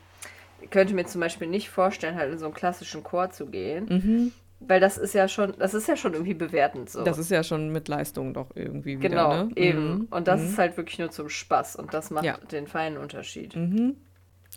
[0.71, 4.33] könnte mir zum Beispiel nicht vorstellen, halt in so einen klassischen Chor zu gehen, Mhm.
[4.69, 7.05] Weil das ist ja schon, das ist ja schon irgendwie bewertend so.
[7.05, 9.51] Das ist ja schon mit Leistung doch irgendwie wieder, genau, ne?
[9.57, 9.95] eben.
[9.95, 10.09] Mhm.
[10.11, 10.47] Und das mhm.
[10.49, 12.39] ist halt wirklich nur zum Spaß und das macht Ja.
[12.51, 13.55] den feinen Unterschied.
[13.57, 13.97] Mhm.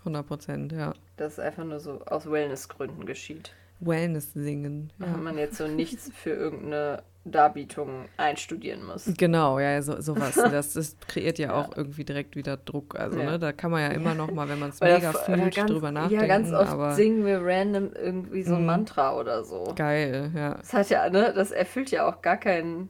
[0.00, 0.94] 100 Prozent, ja.
[1.16, 3.52] Das ist einfach nur so aus Wellnessgründen geschieht.
[3.80, 4.92] Wellness singen.
[4.98, 5.06] Ja.
[5.12, 9.10] Wenn man jetzt so nichts für irgendeine Darbietung einstudieren muss.
[9.16, 10.34] Genau, ja, so, sowas.
[10.50, 11.54] Das, das kreiert ja Ja.
[11.54, 12.98] auch irgendwie direkt wieder Druck.
[12.98, 13.32] Also, Ja.
[13.32, 15.90] ne, da kann man ja immer noch mal, wenn man es mega fühlt, ganz, drüber
[15.92, 16.22] nachdenken.
[16.22, 18.66] Ja, ganz oft singen wir random irgendwie so ein Mhm.
[18.66, 19.72] Mantra oder so.
[19.76, 20.54] geil, ja.
[20.54, 22.88] Das hat ja, ne, das erfüllt ja auch gar keinen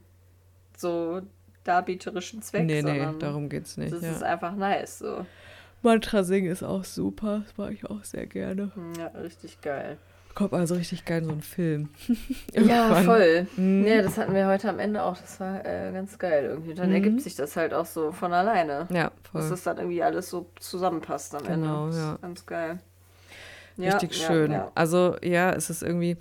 [0.77, 1.21] so
[1.65, 3.93] darbieterischen Zweck, nee, nee, darum geht's nicht.
[3.93, 4.13] das Ja.
[4.13, 5.27] ist einfach nice, so.
[5.83, 7.43] Mantra singen ist auch super.
[7.45, 8.73] Das mag ich auch sehr gerne.
[8.75, 9.97] Hm, Ja, richtig geil.
[10.39, 11.89] Kommt also richtig geil so einen Film.
[12.55, 13.49] Ja, voll.
[13.57, 13.85] Mhm.
[13.85, 15.17] Ja, das hatten wir heute am Ende auch.
[15.19, 16.75] Das war äh, ganz geil irgendwie.
[16.75, 16.95] Dann Mhm.
[16.95, 18.87] ergibt sich das halt auch so von alleine.
[18.91, 19.51] Ja, Dass voll.
[19.51, 21.97] das dann irgendwie alles so zusammenpasst am Genau, Ende.
[21.97, 22.19] Ist ja.
[22.23, 22.79] Ganz geil.
[23.79, 24.53] Ja, Richtig schön.
[24.53, 24.71] Ja.
[24.77, 26.17] Also, ja, es ist irgendwie,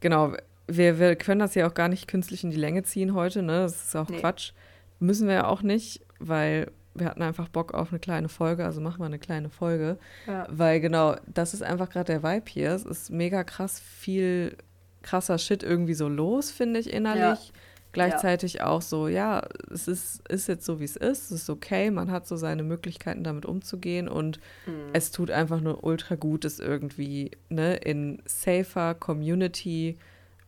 [0.00, 0.34] genau,
[0.66, 3.62] wir, wir können das ja auch gar nicht künstlich in die Länge ziehen heute, ne?
[3.62, 4.18] Das ist auch Nee.
[4.20, 4.52] Quatsch.
[4.98, 8.80] Müssen wir ja auch nicht, weil wir hatten einfach Bock auf eine kleine Folge, also
[8.80, 9.98] machen wir eine kleine Folge.
[10.26, 10.46] Ja.
[10.50, 12.70] Weil genau, das ist einfach gerade der Vibe hier.
[12.72, 14.56] Es ist mega krass viel
[15.02, 17.52] krasser Shit irgendwie so los, finde ich innerlich.
[17.92, 21.30] Gleichzeitig auch so, ja, es ist, ist jetzt so, wie es ist.
[21.30, 24.08] Es ist okay, man hat so seine Möglichkeiten, damit umzugehen.
[24.08, 24.90] Und Mhm.
[24.94, 29.98] es tut einfach nur ultra gut, es irgendwie ne, in safer Community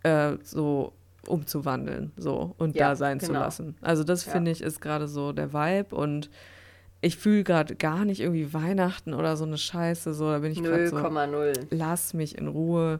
[0.05, 0.95] äh, so
[1.28, 3.40] umzuwandeln so und Ja, da sein zu genau.
[3.40, 3.76] lassen.
[3.80, 4.32] Also das Ja.
[4.32, 6.30] finde ich ist gerade so der Vibe und
[7.00, 10.14] ich fühle gerade gar nicht irgendwie Weihnachten oder so eine Scheiße.
[10.14, 11.66] So, da bin ich gerade so, 0,0.
[11.70, 12.98] lass mich in Ruhe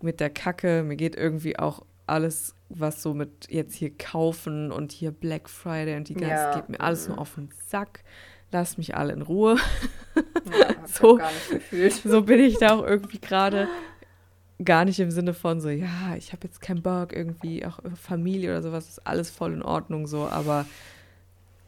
[0.00, 0.82] mit der Kacke.
[0.82, 5.96] Mir geht irgendwie auch alles, was so mit jetzt hier kaufen und hier Black Friday
[5.96, 6.54] und die ganze, Ja.
[6.54, 8.04] geht mir alles nur auf den Sack.
[8.52, 9.56] Lasst mich alle in Ruhe.
[10.14, 11.18] Ja, So.
[12.04, 13.68] so bin ich da auch irgendwie gerade
[14.64, 18.50] gar nicht im Sinne von so, ja, ich habe jetzt keinen Bock, irgendwie auch Familie
[18.50, 20.64] oder sowas, ist alles voll in Ordnung so, aber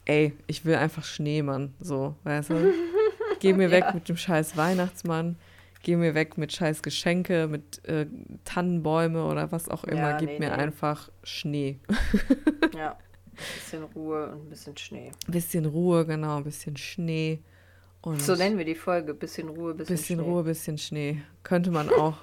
[0.07, 2.73] ey, ich will einfach Schneemann, so, weißt du?
[3.41, 3.93] Geh mir weg Ja.
[3.95, 5.37] mit dem scheiß Weihnachtsmann,
[5.83, 8.07] geh mir weg mit scheiß Geschenke, mit äh,
[8.45, 10.11] Tannenbäume oder was auch immer.
[10.13, 10.53] Ja, Gib nee, mir nee.
[10.63, 11.79] einfach Schnee.
[12.77, 12.93] Ja.
[12.93, 15.13] Ein bisschen Ruhe und ein bisschen Schnee.
[15.27, 17.39] Ein bisschen Ruhe, genau, ein bisschen Schnee.
[18.03, 19.15] Und So nennen wir die Folge.
[19.15, 20.29] Bisschen Ruhe, bisschen, bisschen Schnee.
[20.29, 21.23] Ruhe, bisschen Schnee.
[21.45, 22.17] Könnte man auch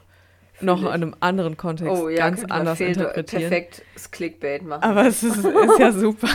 [0.61, 3.41] noch in einem anderen Kontext Oh ja, ganz anders fehl- interpretieren.
[3.49, 4.83] perfekt das Clickbait machen.
[4.83, 6.27] Aber es ist, ist ja super.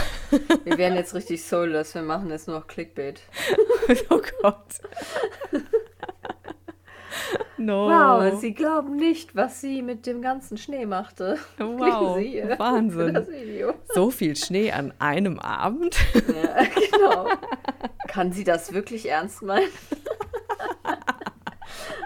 [0.64, 1.94] Wir werden jetzt richtig soulless.
[1.94, 3.20] Wir machen jetzt nur noch Clickbait.
[4.10, 4.64] oh Gott.
[7.56, 7.88] No.
[7.90, 11.36] Wow, Sie glauben nicht, was sie mit dem ganzen Schnee machte.
[11.58, 12.16] Wow,
[12.58, 13.12] Wahnsinn.
[13.12, 13.74] Das Video.
[13.92, 15.94] So viel Schnee an einem Abend?
[16.14, 17.26] Ja, genau.
[18.08, 19.68] Kann sie das wirklich ernst meinen?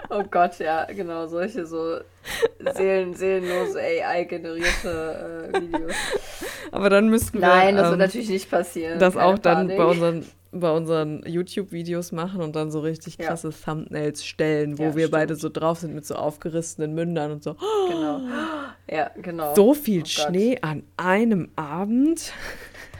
[0.09, 1.97] Oh Gott, ja, genau, solche so
[2.75, 5.93] seelen, seelenlose AI-generierte äh, Videos.
[6.71, 8.99] Aber dann müssten wir Nein, das wird ähm, natürlich nicht passieren.
[8.99, 9.77] das Keine auch dann Panik.
[9.77, 13.27] bei unseren, bei unseren YouTube-Videos machen und dann so richtig Ja.
[13.27, 15.11] krasse Thumbnails stellen, wo Ja, wir stimmt.
[15.11, 17.55] beide so drauf sind mit so aufgerissenen Mündern und so.
[17.89, 18.21] Genau.
[18.89, 19.53] Ja, genau.
[19.55, 20.05] So viel Oh.
[20.05, 22.33] Schnee an einem Abend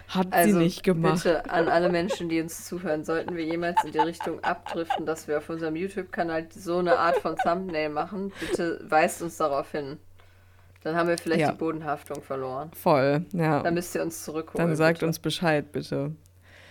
[0.07, 1.23] hat Also sie nicht gemacht.
[1.23, 5.27] bitte an alle Menschen, die uns zuhören, sollten wir jemals in die Richtung abdriften, dass
[5.27, 9.97] wir auf unserem YouTube-Kanal so eine Art von Thumbnail machen, bitte weist uns darauf hin.
[10.83, 11.51] Dann haben wir vielleicht Ja.
[11.51, 12.69] die Bodenhaftung verloren.
[12.75, 13.63] Voll, ja.
[13.63, 14.67] Dann müsst ihr uns zurückholen.
[14.67, 15.07] Dann sagt bitte.
[15.07, 16.11] uns Bescheid, bitte.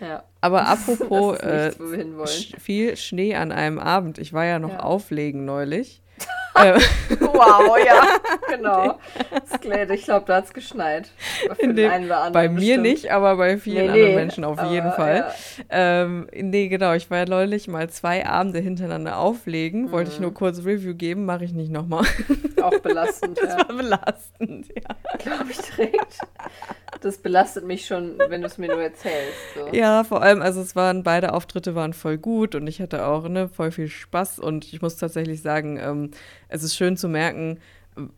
[0.01, 0.23] Ja.
[0.41, 4.19] Aber apropos ist äh, viel Schnee an einem Abend.
[4.19, 4.81] Ich war ja noch Ja.
[4.81, 6.01] auflegen neulich.
[6.55, 6.79] Äh,
[7.21, 8.03] Wow, ja,
[8.49, 8.99] genau.
[9.61, 11.11] Glät, ich glaube, da hat es geschneit.
[11.61, 12.83] Dem, bei mir bestimmt.
[12.83, 15.27] nicht, aber bei vielen Nee, anderen nee, Menschen auf jeden Fall.
[15.69, 16.03] ja.
[16.03, 16.93] Ähm, nee, genau.
[16.95, 19.91] Ich war ja neulich mal zwei Abende hintereinander auflegen.
[19.93, 20.23] Wollte ich Mhm.
[20.25, 22.05] nur kurz Review geben, mache ich nicht nochmal.
[22.63, 23.59] Auch belastend, Das ja.
[23.69, 25.19] war belastend, ja.
[25.19, 26.19] Glaube ich direkt.
[27.05, 29.37] Das belastet mich schon, wenn du es mir nur erzählst.
[29.55, 29.69] So.
[29.77, 33.29] Ja, vor allem, also es waren, beide Auftritte waren voll gut und ich hatte auch,
[33.29, 36.13] ne, voll viel Spaß und ich muss tatsächlich sagen, ähm,
[36.49, 37.59] es ist schön zu merken,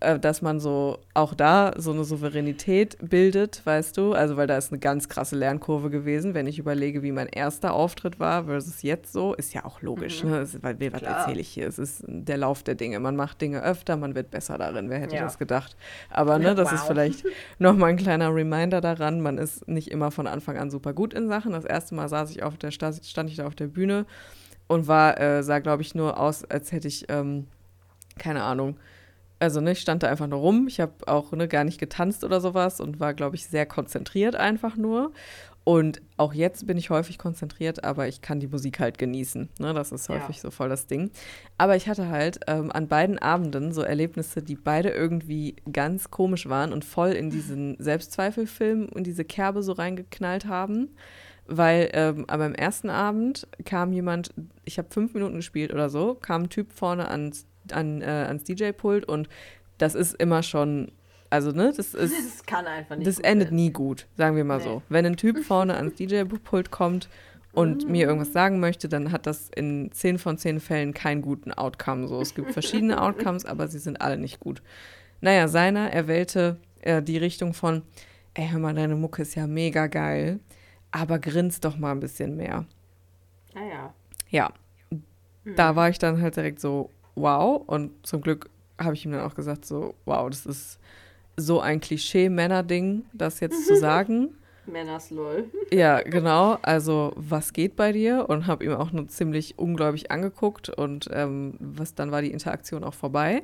[0.01, 4.13] dass man so auch da so eine Souveränität bildet, weißt du?
[4.15, 7.75] Also, weil da ist eine ganz krasse Lernkurve gewesen, wenn ich überlege, wie mein erster
[7.75, 10.39] Auftritt war versus jetzt so, ist ja auch logisch, ne?
[10.39, 11.67] Es ist, weil, was erzähle ich hier?
[11.69, 13.01] Es ist der Lauf der Dinge.
[13.01, 14.89] Man macht Dinge öfter, man wird besser darin.
[14.89, 15.23] Wer hätte Ja.
[15.25, 15.77] das gedacht?
[16.11, 16.87] Aber, ne, das ist Wow.
[16.89, 17.25] vielleicht
[17.59, 21.29] nochmal ein kleiner Reminder daran, man ist nicht immer von Anfang an super gut in
[21.29, 21.53] Sachen.
[21.53, 24.07] Das erste Mal saß ich auf der, sta- stand ich da auf der Bühne
[24.69, 27.47] und war, äh, sah, glaube ich, nur aus, als hätte ich, ähm,
[28.19, 28.77] keine Ahnung,
[29.39, 30.67] also ne, ich stand da einfach nur rum.
[30.69, 34.37] Ich habe auch ne, gar nicht getanzt oder sowas und war, glaube ich, sehr konzentriert
[34.37, 35.13] einfach nur.
[35.69, 39.49] Und auch jetzt bin ich häufig konzentriert, aber ich kann die Musik halt genießen.
[39.59, 39.75] Ne?
[39.75, 40.15] Das ist Ja.
[40.15, 41.11] häufig so voll das Ding.
[41.59, 46.49] Aber ich hatte halt ähm, an beiden Abenden so Erlebnisse, die beide irgendwie ganz komisch
[46.49, 50.95] waren und voll in diesen Selbstzweifelfilm und diese Kerbe so reingeknallt haben.
[51.49, 54.33] Weil ähm, aber am ersten Abend kam jemand,
[54.65, 58.45] ich habe fünf Minuten gespielt oder so, kam ein Typ vorne ans, an, äh, ans
[58.45, 59.29] DJ-Pult und
[59.79, 60.91] das ist immer schon,
[61.31, 63.07] also ne, das ist Das kann einfach nicht.
[63.07, 63.57] das endet enden.
[63.57, 64.65] nie gut, sagen wir mal Nee.
[64.65, 64.83] so.
[64.89, 67.09] Wenn ein Typ vorne ans DJ-Pult kommt
[67.53, 71.53] und mir irgendwas sagen möchte, dann hat das in 10 von 10 Fällen keinen guten
[71.53, 72.07] Outcome.
[72.07, 74.63] So, es gibt verschiedene Outcomes, aber sie sind alle nicht gut.
[75.23, 77.81] Naja, seiner, er wählte äh, die Richtung von,
[78.35, 80.39] ey, hör mal, deine Mucke ist ja mega geil,
[80.91, 82.67] aber grinst doch mal ein bisschen mehr.
[83.55, 83.95] Naja.
[84.29, 84.51] Ja,
[85.57, 87.63] da war ich dann halt direkt so, wow.
[87.67, 88.49] Und zum Glück
[88.79, 90.79] habe ich ihm dann auch gesagt, so, wow, das ist
[91.37, 94.37] so ein Klischee-Männer-Ding, das jetzt zu sagen.
[94.67, 95.45] Männers LOL.
[95.73, 96.59] Ja, genau.
[96.63, 98.29] Also, was geht bei dir?
[98.29, 102.83] Und habe ihm auch nur ziemlich ungläubig angeguckt und ähm, was dann war die Interaktion
[102.83, 103.43] auch vorbei.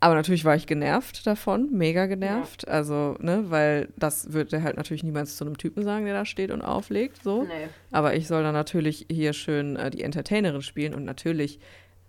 [0.00, 2.68] Aber natürlich war ich genervt davon, mega genervt.
[2.68, 6.52] Also, ne, weil das würde halt natürlich niemals zu einem Typen sagen, der da steht
[6.52, 7.42] und auflegt, so.
[7.42, 7.68] Nee.
[7.90, 11.58] Aber ich soll dann natürlich hier schön äh, die Entertainerin spielen und natürlich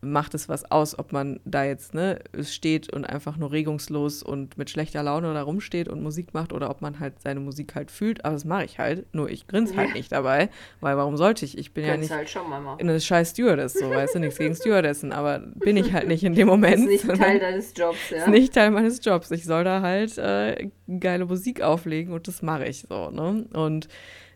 [0.02, 4.58] macht es was aus, ob man da jetzt ne, steht und einfach nur regungslos und
[4.58, 7.92] mit schlechter Laune da rumsteht und Musik macht oder ob man halt seine Musik halt
[7.92, 8.24] fühlt.
[8.24, 9.94] Aber das mache ich halt, nur ich grinse halt Ja.
[9.96, 11.58] nicht dabei, weil warum sollte ich?
[11.58, 12.80] Ich bin ja Könntest nicht halt schon machen.
[12.80, 16.34] eine scheiß Stewardess, so weißt du, nichts gegen Stewardessen, aber bin ich halt nicht in
[16.34, 16.86] dem Moment.
[16.88, 18.18] Das ist nicht Teil deines Jobs, ja.
[18.18, 19.32] ist nicht Teil meines Jobs.
[19.32, 20.70] Ich soll da halt äh,
[21.00, 23.46] geile Musik auflegen und das mache ich so, ne?
[23.54, 23.88] Und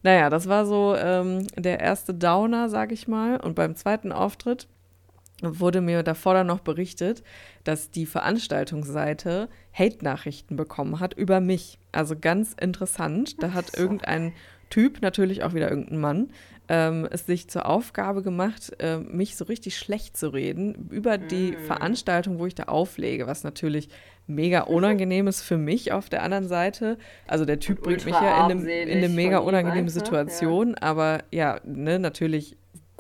[0.06, 3.38] naja, das war so ähm, der erste Downer, sag ich mal.
[3.40, 4.68] Und beim zweiten Auftritt
[5.44, 7.24] wurde mir davor dann noch berichtet,
[7.64, 11.80] dass die Veranstaltungsseite Hate-Nachrichten bekommen hat über mich.
[11.92, 13.42] Also ganz interessant.
[13.42, 14.34] Da hat irgendein
[14.70, 16.30] Typ, natürlich auch wieder irgendein Mann,
[16.70, 21.52] ähm, es sich zur Aufgabe gemacht, äh, mich so richtig schlecht zu reden über die
[21.52, 21.66] Mm.
[21.66, 23.90] Veranstaltung, wo ich da auflege, was natürlich
[24.26, 26.98] mega unangenehm ist für mich auf der anderen Seite.
[27.28, 30.06] Also der Typ bringt mich ja in eine, armselig in eine mega unangenehme einfach, ja.
[30.06, 32.56] Situation, aber ja, ne, natürlich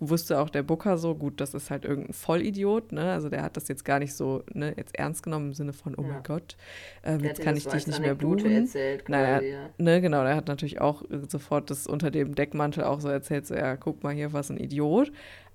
[0.10, 3.12] wusste auch der Booker so, gut, das ist halt irgendein Vollidiot, ne?
[3.12, 5.96] Also der hat das jetzt gar nicht so, ne, jetzt ernst genommen im Sinne von,
[5.98, 6.08] oh ja.
[6.08, 6.58] mein Gott,
[7.04, 8.52] ähm, jetzt kann ich dich nicht mehr buchen.
[8.52, 9.70] Erzählt, naja, ja.
[9.78, 13.56] ne, genau, der hat natürlich auch sofort das unter dem Deckmantel auch so erzählt, so,
[13.56, 15.12] ja, guck mal hier, was ein Idiot.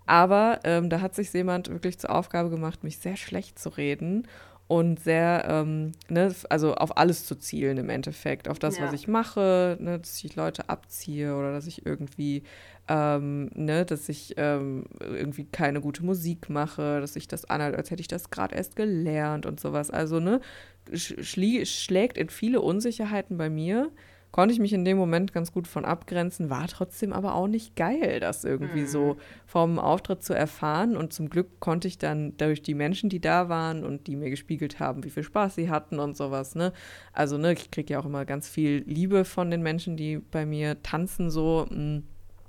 [0.07, 4.27] Aber ähm, da hat sich jemand wirklich zur Aufgabe gemacht, mich sehr schlecht zu reden
[4.69, 8.85] und sehr, ähm, ne, also auf alles zu zielen im Endeffekt, auf das, ja.
[8.85, 12.43] was ich mache, ne, dass ich Leute abziehe oder dass ich irgendwie,
[12.87, 17.91] ähm, ne, dass ich ähm, irgendwie keine gute Musik mache, dass ich das anhalte, als
[17.91, 19.91] hätte ich das gerade erst gelernt und sowas.
[19.91, 20.41] Also, ne,
[20.93, 23.91] schlägt in viele Unsicherheiten bei mir
[24.31, 27.77] konnte ich mich in dem Moment ganz gut von abgrenzen, war trotzdem aber auch nicht
[27.77, 28.87] geil, das irgendwie mhm.
[28.87, 29.17] so
[29.47, 30.97] vom Auftritt zu erfahren.
[30.97, 34.31] Und zum Glück konnte ich dann durch die Menschen, die da waren und die mir
[34.31, 36.73] gespiegelt haben, wie viel Spaß sie hatten und sowas, ne?
[37.13, 40.45] Also, ne, ich kriege ja auch immer ganz viel Liebe von den Menschen, die bei
[40.45, 42.03] mir tanzen, so, mh, hm,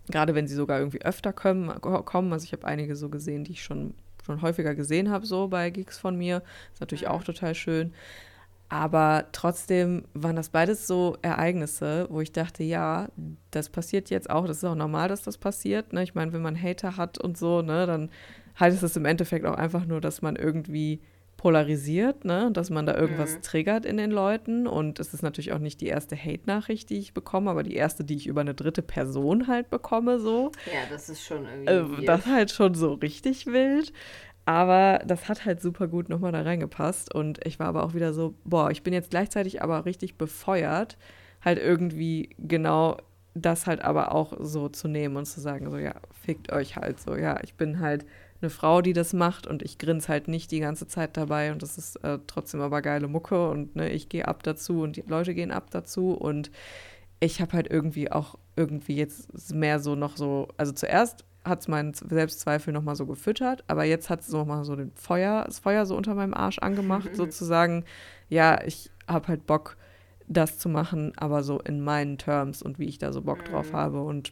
[0.10, 1.70] gerade wenn sie sogar irgendwie öfter kommen.
[1.82, 2.34] kommen.
[2.34, 3.94] Also ich habe einige so gesehen, die ich schon
[4.26, 6.44] schon häufiger gesehen habe, so bei Gigs von mir.
[6.74, 7.10] Ist natürlich mhm.
[7.12, 7.94] auch total schön.
[8.70, 13.10] Aber trotzdem waren das beides so Ereignisse, wo ich dachte, ja,
[13.50, 14.46] das passiert jetzt auch.
[14.46, 15.92] Das ist auch normal, dass das passiert.
[15.92, 16.04] Ne?
[16.04, 18.12] Ich meine, wenn man Hater hat und so, ne, dann
[18.60, 21.02] heißt es im Endeffekt auch einfach nur, dass man irgendwie
[21.40, 22.52] polarisiert, ne?
[22.52, 23.42] dass man da irgendwas mhm.
[23.42, 24.68] triggert in den Leuten.
[24.68, 28.04] Und es ist natürlich auch nicht die erste Hate-Nachricht, die ich bekomme, aber die erste,
[28.04, 30.52] die ich über eine dritte Person halt bekomme, so.
[30.66, 32.04] Ja, das ist schon irgendwie.
[32.04, 33.94] Äh, das halt schon so richtig wild.
[34.50, 37.14] Aber das hat halt super gut nochmal da reingepasst.
[37.14, 40.98] Und ich war aber auch wieder so, boah, ich bin jetzt gleichzeitig aber richtig befeuert,
[41.46, 42.98] halt irgendwie genau
[43.36, 45.94] das halt aber auch so zu nehmen und zu sagen, so ja,
[46.26, 48.08] fickt euch halt so, ja, ich bin halt
[48.42, 51.52] eine Frau, die das macht und ich grinse halt nicht die ganze Zeit dabei.
[51.52, 53.52] Und das ist äh, trotzdem aber geile Mucke.
[53.52, 56.14] Und ne, ich gehe ab dazu und die Leute gehen ab dazu.
[56.14, 56.50] Und
[57.20, 61.68] ich habe halt irgendwie auch irgendwie jetzt mehr so noch so, also zuerst hat es
[61.68, 65.86] meinen Selbstzweifel nochmal so gefüttert, aber jetzt hat es nochmal so den Feuer, das Feuer
[65.86, 67.86] so unter meinem Arsch angemacht, sozusagen,
[68.28, 69.78] ja, ich habe halt Bock,
[70.30, 73.72] das zu machen, aber so in meinen Terms und wie ich da so Bock drauf
[73.72, 73.78] mhm.
[73.78, 74.02] habe.
[74.02, 74.32] Und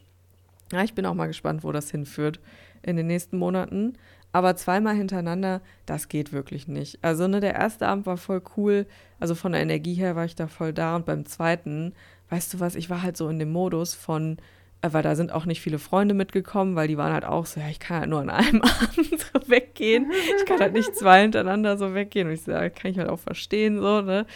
[0.72, 2.40] ja, ich bin auch mal gespannt, wo das hinführt
[2.82, 3.94] in den nächsten Monaten.
[4.30, 6.98] Aber zweimal hintereinander, das geht wirklich nicht.
[7.02, 8.86] Also, ne, der erste Abend war voll cool.
[9.18, 10.96] Also von der Energie her war ich da voll da.
[10.96, 11.94] Und beim zweiten,
[12.28, 14.36] weißt du was, ich war halt so in dem Modus von,
[14.82, 17.68] weil da sind auch nicht viele Freunde mitgekommen, weil die waren halt auch so, ja,
[17.68, 20.10] ich kann halt nur an einem Abend so weggehen.
[20.38, 22.28] Ich kann halt nicht zwei hintereinander so weggehen.
[22.28, 24.26] Und ich sage, so, kann ich halt auch verstehen, so, ne?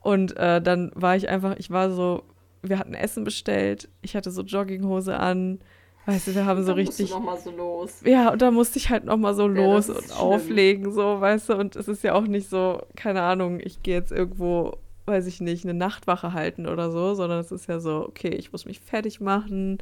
[0.00, 2.22] Und äh, dann war ich einfach, ich war so,
[2.62, 5.58] wir hatten Essen bestellt, ich hatte so Jogginghose an,
[6.06, 7.10] weißt du, wir haben so richtig.
[7.10, 8.00] Noch mal so los.
[8.04, 10.16] Ja, und da musste ich halt noch mal so ja, los und schlimm.
[10.16, 13.96] auflegen, so, weißt du, und es ist ja auch nicht so, keine Ahnung, ich gehe
[13.96, 14.78] jetzt irgendwo
[15.08, 18.52] weiß ich nicht, eine Nachtwache halten oder so, sondern es ist ja so, okay, ich
[18.52, 19.78] muss mich fertig machen,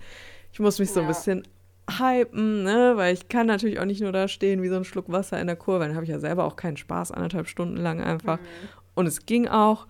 [0.52, 1.42] ich muss mich so ein bisschen
[1.88, 5.10] hypen, ne, weil ich kann natürlich auch nicht nur da stehen wie so ein Schluck
[5.10, 8.00] Wasser in der Kurve, dann habe ich ja selber auch keinen Spaß, anderthalb Stunden lang
[8.00, 8.38] einfach.
[8.38, 8.68] Mhm.
[8.94, 9.86] Und es ging auch,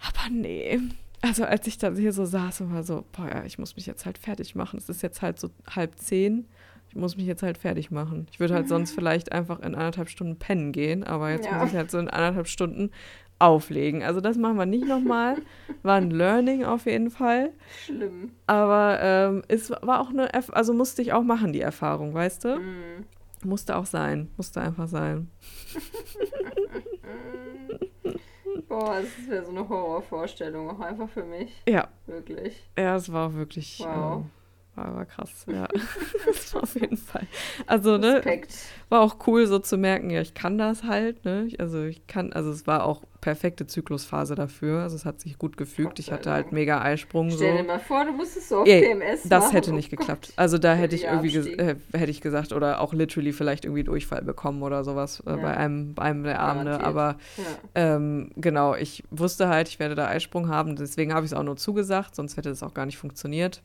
[0.00, 0.78] aber nee.
[1.20, 3.86] Also als ich dann hier so saß und war so, boah, ja, ich muss mich
[3.86, 4.78] jetzt halt fertig machen.
[4.78, 6.46] Es ist jetzt halt so halb zehn.
[6.88, 8.28] Ich muss mich jetzt halt fertig machen.
[8.30, 8.68] Ich würde halt mhm.
[8.68, 11.58] sonst vielleicht einfach in anderthalb Stunden pennen gehen, aber jetzt ja.
[11.58, 12.90] muss ich halt so in anderthalb Stunden
[13.38, 14.02] auflegen.
[14.02, 15.36] Also das machen wir nicht nochmal.
[15.82, 17.52] War ein Learning auf jeden Fall.
[17.84, 18.32] Schlimm.
[18.46, 22.44] Aber ähm, es war auch eine, Erf also musste ich auch machen, die Erfahrung, weißt
[22.44, 22.58] du?
[22.58, 23.04] Mm.
[23.44, 24.30] Musste auch sein.
[24.36, 25.30] Musste einfach sein.
[28.68, 31.62] Boah, das wäre so eine Horrorvorstellung auch einfach für mich.
[31.68, 31.88] Ja.
[32.06, 32.68] Wirklich.
[32.76, 33.80] Ja, es war wirklich.
[33.80, 34.24] Wow.
[34.24, 34.30] Ähm,
[34.78, 35.66] war, war krass, ja.
[36.26, 37.26] das war auf jeden Fall.
[37.66, 38.22] Also, ne,
[38.88, 41.48] war auch cool so zu merken, ja, ich kann das halt, ne?
[41.58, 44.82] Also ich kann, also es war auch perfekte Zyklusphase dafür.
[44.82, 45.98] Also es hat sich gut gefügt.
[45.98, 47.30] Ich hatte halt mega Eisprung.
[47.30, 49.52] Stell dir mal vor, du musstest so auf yeah, PMS Das machen.
[49.52, 50.32] hätte nicht oh geklappt.
[50.36, 54.22] Also da hätte ich irgendwie äh, hätte ich gesagt, oder auch literally vielleicht irgendwie Durchfall
[54.22, 55.36] bekommen oder sowas äh, ja.
[55.36, 56.80] bei einem, bei einem der Abende.
[56.80, 57.44] Aber ja.
[57.74, 60.76] ähm, genau, ich wusste halt, ich werde da Eisprung haben.
[60.76, 63.62] Deswegen habe ich es auch nur zugesagt, sonst hätte es auch gar nicht funktioniert.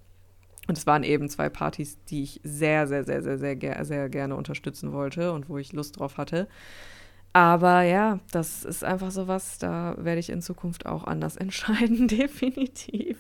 [0.68, 4.10] Und es waren eben zwei Partys, die ich sehr, sehr, sehr, sehr, sehr, sehr, sehr
[4.10, 6.48] gerne unterstützen wollte und wo ich Lust drauf hatte.
[7.34, 12.08] Aber ja, das ist einfach so was, da werde ich in Zukunft auch anders entscheiden,
[12.08, 13.18] definitiv.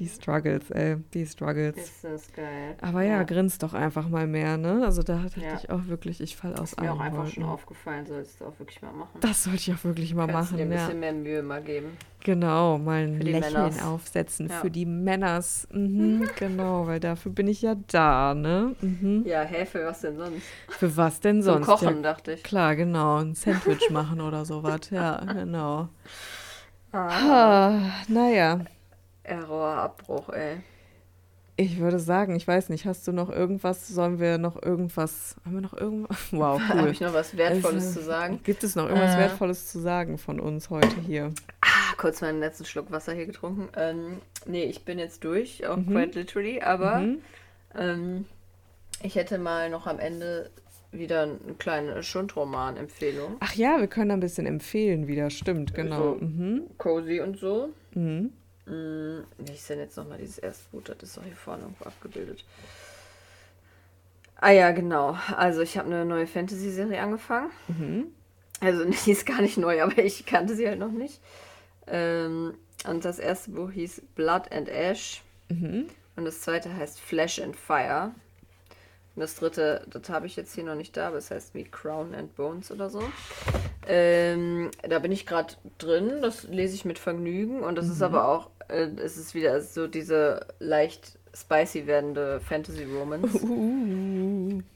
[0.00, 1.76] Die Struggles, ey, die Struggles.
[1.76, 2.74] Ist das geil.
[2.80, 3.22] Aber ja, ja.
[3.22, 4.82] grinst doch einfach mal mehr, ne?
[4.82, 5.54] Also da hatte ja.
[5.56, 7.32] ich auch wirklich, ich fall aus allen Ist mir auch einfach Wolken.
[7.34, 9.20] schon aufgefallen, solltest du auch wirklich mal machen.
[9.20, 10.86] Das sollte ich auch wirklich mal Kannst machen, dir ein ja.
[10.86, 11.98] bisschen mehr Mühe mal geben.
[12.24, 13.82] Genau, mal ein Lächeln Männers.
[13.82, 14.54] aufsetzen ja.
[14.60, 15.68] für die Männers.
[15.70, 18.74] Mhm, genau, weil dafür bin ich ja da, ne?
[18.80, 19.24] Mhm.
[19.26, 20.46] Ja, hä, für was denn sonst?
[20.70, 21.66] Für was denn sonst?
[21.66, 22.42] Zum Kochen, dachte ich.
[22.42, 25.90] Klar, genau, ein Sandwich machen oder sowas, ja, genau.
[26.90, 27.08] Ah.
[27.08, 28.60] Ah, naja.
[29.30, 30.58] Errorabbruch, ey.
[31.56, 35.54] Ich würde sagen, ich weiß nicht, hast du noch irgendwas, sollen wir noch irgendwas, haben
[35.56, 36.16] wir noch irgendwas?
[36.32, 36.78] Wow, cool.
[36.80, 38.40] Habe ich noch was Wertvolles Also, zu sagen?
[38.44, 39.18] Gibt es noch irgendwas Äh.
[39.18, 41.32] Wertvolles zu sagen von uns heute hier?
[41.60, 43.68] Ah, kurz meinen letzten Schluck Wasser hier getrunken.
[43.76, 45.86] Ähm, nee, ich bin jetzt durch, auch Mhm.
[45.92, 47.18] quite literally, aber Mhm.
[47.78, 48.24] ähm,
[49.02, 50.50] ich hätte mal noch am Ende
[50.92, 53.36] wieder eine kleine Schundroman-Empfehlung.
[53.40, 56.14] Ach ja, wir können ein bisschen empfehlen wieder, stimmt, genau.
[56.18, 56.24] So.
[56.24, 56.62] Mhm.
[56.78, 57.68] Cozy und so.
[57.94, 58.32] Mhm.
[58.70, 60.82] Mm, Wie ist denn jetzt nochmal dieses Erstbuch?
[60.84, 62.44] Das ist doch hier vorne irgendwo abgebildet.
[64.36, 65.18] Ah ja, genau.
[65.36, 67.50] Also ich habe eine neue Fantasy-Serie angefangen.
[67.68, 68.06] Mhm.
[68.60, 71.20] Also die ist gar nicht neu, aber ich kannte sie halt noch nicht.
[71.88, 72.54] Ähm,
[72.86, 75.22] und das erste Buch hieß Blood and Ash.
[75.48, 75.88] Mhm.
[76.16, 78.12] Und das zweite heißt Flesh and Fire.
[79.16, 81.64] Und das dritte, das habe ich jetzt hier noch nicht da, aber es heißt wie
[81.64, 83.02] Crown and Bones oder so.
[83.88, 88.28] Ähm, da bin ich gerade drin, das lese ich mit Vergnügen und das ist aber
[88.28, 93.42] auch, es ist wieder so diese leicht spicy werdende Fantasy Romance.
[93.42, 94.62] Uh.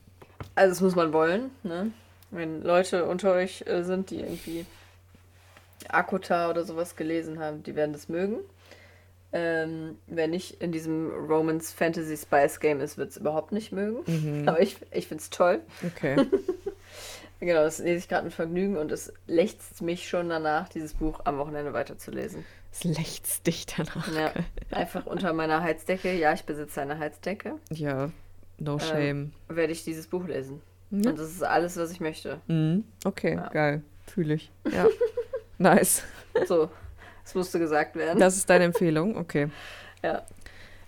[0.57, 1.91] Also das muss man wollen, ne?
[2.31, 4.67] Wenn Leute unter euch äh, sind, die irgendwie
[5.89, 8.37] Akota oder sowas gelesen haben, die werden das mögen.
[9.33, 14.05] Ähm, wer nicht in diesem Romance Fantasy Spice Game ist, wird es überhaupt nicht mögen.
[14.07, 14.49] Mhm.
[14.49, 15.61] Aber ich, ich finde es toll.
[15.85, 16.27] Okay.
[17.41, 21.21] Genau, das lese ich gerade mit Vergnügen und es lächzt mich schon danach, dieses Buch
[21.25, 22.45] am Wochenende weiterzulesen.
[22.77, 24.13] Es lächzt dich danach.
[24.13, 24.33] Ja,
[24.73, 26.13] einfach unter meiner Heizdecke.
[26.13, 27.55] Ja, ich besitze eine Heizdecke.
[27.71, 28.11] Ja,
[28.59, 29.33] no shame.
[29.49, 30.61] Werde ich dieses Buch lesen.
[30.91, 31.11] Ja.
[31.11, 32.41] Und das ist alles, was ich möchte.
[32.49, 32.85] Mhm.
[33.05, 33.49] Okay, Ja.
[33.49, 33.83] geil.
[34.07, 34.51] Fühle ich.
[34.73, 34.87] Ja.
[35.59, 36.03] nice.
[36.47, 36.69] So,
[37.25, 38.19] es musste gesagt werden.
[38.19, 39.17] Das ist deine Empfehlung?
[39.17, 39.49] Okay.
[40.03, 40.23] Ja.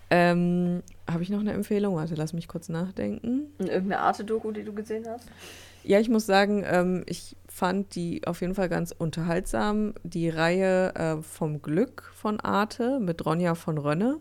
[0.09, 1.95] Ähm, Habe ich noch eine Empfehlung?
[1.95, 3.47] Warte, lass mich kurz nachdenken.
[3.59, 5.27] Irgendeine Arte-Doku, die du gesehen hast?
[5.83, 9.95] Ja, ich muss sagen, ähm, ich fand die auf jeden Fall ganz unterhaltsam.
[10.03, 14.17] Die Reihe äh, vom Glück von Arte mit Ronja von Rönne.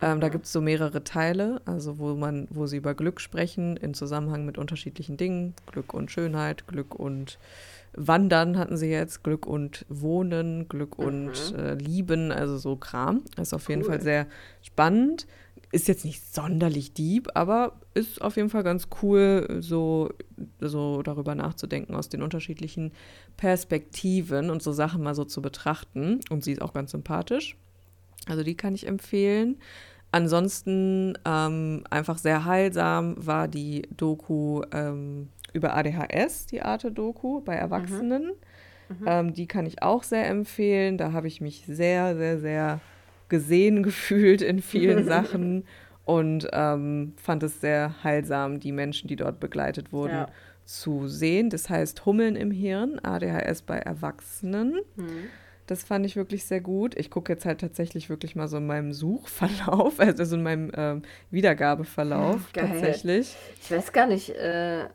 [0.00, 3.76] Ähm, Da gibt es so mehrere Teile, also wo man, wo sie über Glück sprechen,
[3.76, 5.52] in Zusammenhang mit unterschiedlichen Dingen.
[5.70, 7.38] Glück und Schönheit, Glück und
[7.94, 13.22] Wandern hatten sie jetzt, Glück und Wohnen, Glück und äh, Lieben, also so Kram.
[13.36, 13.88] Das ist auf jeden Cool.
[13.88, 14.26] Fall sehr
[14.62, 15.26] spannend.
[15.72, 20.10] Ist jetzt nicht sonderlich deep, aber ist auf jeden Fall ganz cool, so,
[20.60, 22.92] so darüber nachzudenken aus den unterschiedlichen
[23.36, 26.20] Perspektiven und so Sachen mal so zu betrachten.
[26.30, 27.56] Und sie ist auch ganz sympathisch.
[28.28, 29.58] Also die kann ich empfehlen.
[30.10, 38.32] Ansonsten ähm, einfach sehr heilsam war die Doku ähm, über ADHS, die Arte-Doku bei Erwachsenen.
[39.06, 40.98] Ähm, die kann ich auch sehr empfehlen.
[40.98, 42.80] Da habe ich mich sehr, sehr, sehr
[43.32, 45.64] gesehen gefühlt in vielen Sachen
[46.04, 50.28] und ähm, fand es sehr heilsam, die Menschen, die dort begleitet wurden, Ja.
[50.64, 51.50] zu sehen.
[51.50, 54.80] Das heißt Hummeln im Hirn, ADHS bei Erwachsenen.
[54.96, 55.28] Mhm.
[55.68, 56.96] Das fand ich wirklich sehr gut.
[56.98, 61.02] Ich gucke jetzt halt tatsächlich wirklich mal so in meinem Suchverlauf, also in meinem ähm,
[61.30, 62.68] Wiedergabeverlauf Geil.
[62.68, 63.36] tatsächlich.
[63.62, 64.86] Ich weiß gar nicht, äh,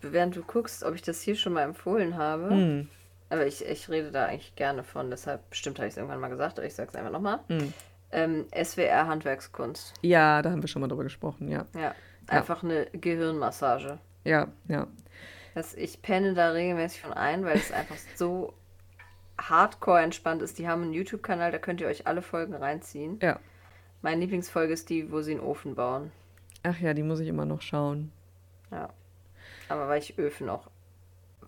[0.00, 2.48] während du guckst, ob ich das hier schon mal empfohlen habe.
[2.48, 2.88] Hm,
[3.28, 6.28] Aber ich, ich rede da eigentlich gerne von, deshalb bestimmt habe ich es irgendwann mal
[6.28, 7.40] gesagt, aber ich sage es einfach nochmal.
[7.48, 7.72] hm.
[8.12, 9.94] Ähm, SWR Handwerkskunst.
[10.00, 11.66] Ja, da haben wir schon mal drüber gesprochen, ja.
[11.74, 11.92] Ja.
[12.28, 13.98] Einfach eine Gehirnmassage.
[14.24, 14.86] Ja, ja.
[15.54, 18.54] Das, ich penne da regelmäßig von ein, weil es einfach so
[19.38, 20.58] hardcore entspannt ist.
[20.58, 23.18] Die haben einen YouTube-Kanal, da könnt ihr euch alle Folgen reinziehen.
[23.22, 23.40] Ja.
[24.02, 26.12] Meine Lieblingsfolge ist die, wo sie einen Ofen bauen.
[26.62, 28.12] Ach ja, die muss ich immer noch schauen.
[28.70, 28.90] Ja.
[29.68, 30.68] Aber weil ich Öfen auch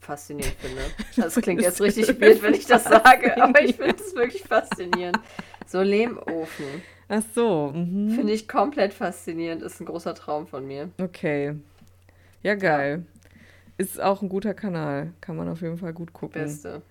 [0.01, 0.83] faszinierend finde.
[1.17, 5.19] Das klingt jetzt richtig blöd, wenn ich das sage, aber ich finde es wirklich faszinierend.
[5.67, 8.11] So Lehmofen Ach so, mhm.
[8.11, 9.63] finde ich komplett faszinierend.
[9.63, 10.91] Ist ein großer Traum von mir.
[11.01, 11.55] okay.
[12.43, 13.05] Ja, geil.
[13.79, 15.13] Ist auch ein guter Kanal.
[15.21, 16.43] Kann man auf jeden Fall gut gucken.
[16.43, 16.83] Beste.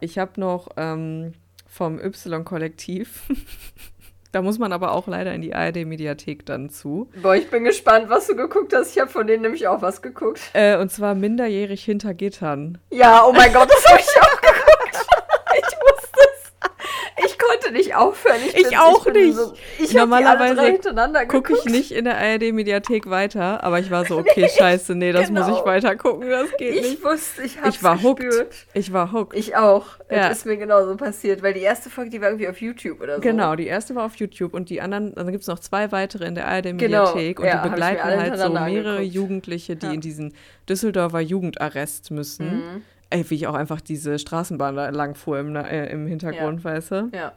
[0.00, 1.32] Ich habe noch ähm,
[1.66, 3.24] vom Y-Kollektiv.
[4.32, 7.10] da muss man aber auch leider in die ARD-Mediathek dann zu.
[7.22, 8.92] Boah, ich bin gespannt, was du geguckt hast.
[8.92, 10.40] Ich habe von denen nämlich auch was geguckt.
[10.54, 12.78] Äh, und zwar minderjährig hinter Gittern.
[12.90, 15.06] Ja, oh mein Gott, das habe ich auch geguckt.
[15.54, 17.26] Ich wusste es.
[17.26, 18.36] Ich konnte nicht aufhören.
[18.54, 19.36] Ich auch bin nicht.
[19.36, 23.90] So, ich habe die alle Normalerweise Gucke ich nicht in der ARD-Mediathek weiter, aber ich
[23.90, 25.58] war so, okay, scheiße, nee, das muss genau.
[25.58, 27.04] ich weiter gucken, das geht Ich nicht.
[27.04, 28.20] wusste, ich habe Ich war hooked.
[28.24, 28.54] gespürt.
[28.74, 29.36] Ich war hooked.
[29.36, 29.86] Ich auch.
[30.10, 30.28] Ja.
[30.28, 33.16] Das ist mir genauso passiert, weil die erste Folge, die war irgendwie auf YouTube oder
[33.16, 33.20] so.
[33.20, 36.26] Genau, die erste war auf YouTube und die anderen, dann gibt es noch zwei weitere
[36.26, 39.14] in der ARD-Mediathek Genau, ja, und hab die ich begleiten halt so mehrere angeguckt.
[39.14, 39.92] Jugendliche, die Ja.
[39.92, 40.34] in diesen
[40.68, 42.46] Düsseldorfer Jugendarrest müssen.
[42.56, 42.82] Mhm.
[43.10, 46.90] Ey, wie ich auch einfach diese Straßenbahn da lang fuhr im, äh, im Hintergrund, weißt
[46.92, 47.10] du?
[47.14, 47.32] Ja.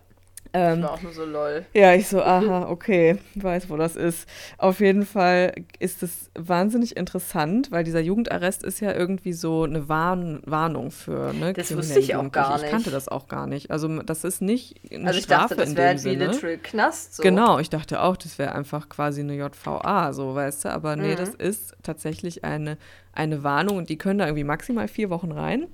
[0.57, 1.65] Ähm, war auch nur so lol.
[1.73, 4.27] Ja, ich so, aha, okay, weiß, wo das ist.
[4.57, 9.89] Auf jeden Fall ist es wahnsinnig interessant, weil dieser Jugendarrest ist ja irgendwie so eine
[9.89, 12.63] Warn Warnung für ne, Das wusste ich auch gar nicht.
[12.65, 13.69] Ich kannte das auch gar nicht.
[13.71, 16.27] Also das ist nicht eine Also ich Strafe dachte, das wäre halt wie Sinne.
[16.27, 17.15] Literal Knast.
[17.15, 17.23] So.
[17.23, 20.69] Genau, ich dachte auch, das wäre einfach quasi eine JVA, so, weißt du.
[20.69, 21.17] Aber nee, Mhm.
[21.17, 22.77] das ist tatsächlich eine,
[23.11, 25.67] eine Warnung und die können da irgendwie maximal vier Wochen rein.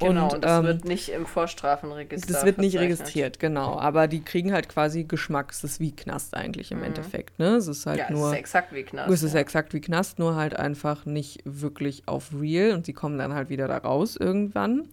[0.00, 3.78] Genau, und, und das ähm, wird nicht im Vorstrafenregister Das wird nicht registriert, genau.
[3.78, 5.52] Aber die kriegen halt quasi Geschmack.
[5.52, 7.56] Es ist wie Knast eigentlich im Endeffekt, ne?
[7.56, 8.04] Es ist halt Mhm.
[8.06, 8.26] Ja, nur.
[8.28, 9.10] es ist exakt wie Knast.
[9.12, 9.40] es ist ja.
[9.40, 13.50] exakt wie Knast, nur halt einfach nicht wirklich auf real und die kommen dann halt
[13.50, 14.88] wieder da raus irgendwann.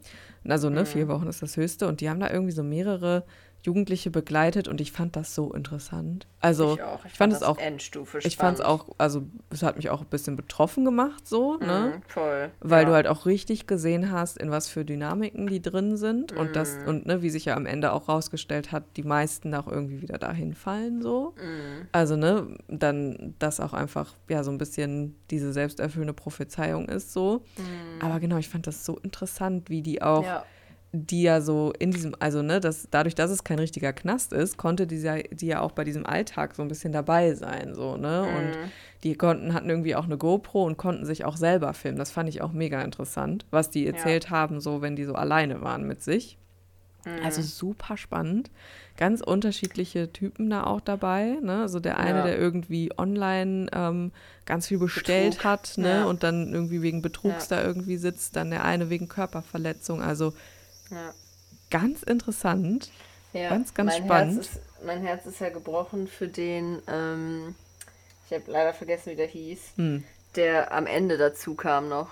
[0.47, 0.85] Also, ne, Mhm.
[0.85, 3.23] vier Wochen ist das höchste und die haben da irgendwie so mehrere
[3.63, 6.27] Jugendliche begleitet und ich fand das so interessant.
[6.39, 7.05] Also, ich auch.
[7.05, 8.81] Ich, fand fand es auch, Endstufe ich fand es spannend.
[8.81, 11.93] auch, also, es hat mich auch ein bisschen betroffen gemacht, so, ne?
[11.95, 12.51] Mhm, voll.
[12.59, 12.89] Weil ja.
[12.89, 16.77] du halt auch richtig gesehen hast, in was für Dynamiken die drin sind und das
[16.77, 16.87] Mhm.
[16.87, 20.17] und ne, wie sich ja am Ende auch rausgestellt hat, die meisten auch irgendwie wieder
[20.17, 21.35] dahin fallen so.
[21.37, 21.87] Mhm.
[21.91, 27.43] Also ne, dann das auch einfach ja so ein bisschen diese selbsterfüllende Prophezeiung ist so.
[27.99, 30.25] Aber genau, ich fand das so interessant, wie die auch Mhm.
[30.27, 30.45] Ja.
[30.93, 34.57] Die ja so in diesem, also ne, dass dadurch, dass es kein richtiger Knast ist,
[34.57, 37.95] konnte die, ja- die ja auch bei diesem Alltag so ein bisschen dabei sein, so,
[37.95, 38.23] ne?
[38.23, 38.71] Und Mhm.
[39.03, 41.97] die konnten, hatten irgendwie auch eine GoPro und konnten sich auch selber filmen.
[41.97, 45.61] Das fand ich auch mega interessant, was die erzählt haben, so wenn die so alleine
[45.61, 46.37] waren mit sich.
[47.05, 47.23] Mhm.
[47.25, 48.51] Also super spannend.
[48.97, 51.37] Ganz unterschiedliche Typen da auch dabei.
[51.41, 51.61] Ne?
[51.61, 52.25] Also der eine, Ja.
[52.25, 54.11] der irgendwie online ähm,
[54.45, 55.45] ganz viel bestellt Betrug.
[55.45, 55.89] hat ne?
[55.89, 56.05] Ja.
[56.05, 57.57] und dann irgendwie wegen Betrugs Ja.
[57.57, 58.35] da irgendwie sitzt.
[58.35, 60.01] Dann der eine wegen Körperverletzung.
[60.01, 60.33] Also
[60.91, 61.13] Ja.
[61.69, 62.91] ganz interessant.
[63.33, 64.35] Ja, Ganz, ganz mein spannend.
[64.35, 67.55] Herz ist, mein Herz ist ja gebrochen für den, ähm,
[68.27, 70.03] ich habe leider vergessen, wie der hieß, Hm.
[70.35, 72.09] der am Ende dazu kam noch.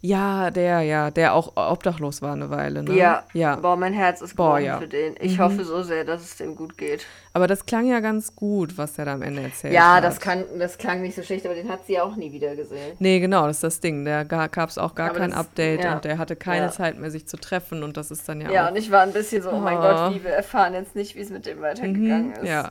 [0.00, 2.82] Ja, der, ja, der auch obdachlos war eine Weile.
[2.82, 2.94] Ne?
[2.94, 3.56] Ja, ja.
[3.56, 4.78] boah, mein Herz ist Boah, ja.
[4.78, 5.14] für den.
[5.20, 5.42] Ich Mhm.
[5.42, 7.04] hoffe so sehr, dass es dem gut geht.
[7.32, 10.04] Aber das klang ja ganz gut, was der da am Ende erzählt Ja, hat.
[10.04, 12.96] das, kann, das klang nicht so schlecht, aber den hat sie auch nie wieder gesehen.
[12.98, 14.04] Nee, genau, das ist das Ding.
[14.04, 15.94] Da gab es auch gar Aber kein das- Update ja.
[15.96, 16.70] und der hatte keine Ja.
[16.72, 19.02] Zeit mehr, sich zu treffen und das ist dann ja, Ja, auch und ich war
[19.02, 19.80] ein bisschen so, oh mein Oh.
[19.82, 22.40] Gott, wie wir erfahren jetzt nicht, wie es mit dem weitergegangen ist.
[22.42, 22.70] Mhm, Ja.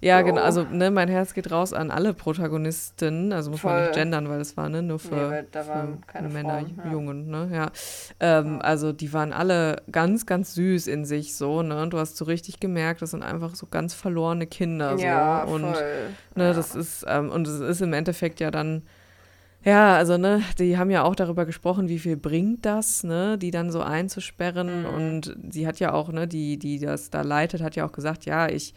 [0.00, 0.24] Ja, So.
[0.26, 0.40] genau.
[0.42, 3.32] Also, ne, mein Herz geht raus an alle Protagonisten.
[3.32, 3.82] Also muss man Voll.
[3.82, 6.92] nicht gendern, weil das war ne, nur für, Nee, für waren keine Männer, Frauen, ja.
[6.92, 7.48] Jungen, ne?
[7.52, 7.70] Ja.
[8.20, 11.82] Ähm, Also die waren alle ganz, ganz süß in sich so, ne?
[11.82, 14.96] Und du hast so richtig gemerkt, das sind einfach so ganz verlorene Kinder.
[14.98, 15.54] Ja, so.
[15.54, 16.16] Und voll.
[16.34, 16.52] Ne, ja.
[16.52, 18.82] das ist, ähm, und es ist im Endeffekt ja dann,
[19.64, 23.50] ja, also, ne, die haben ja auch darüber gesprochen, wie viel bringt das, ne, die
[23.50, 24.82] dann so einzusperren.
[24.82, 24.86] Mhm.
[24.86, 28.26] Und sie hat ja auch, ne, die, die das da leitet, hat ja auch gesagt,
[28.26, 28.74] ja, ich,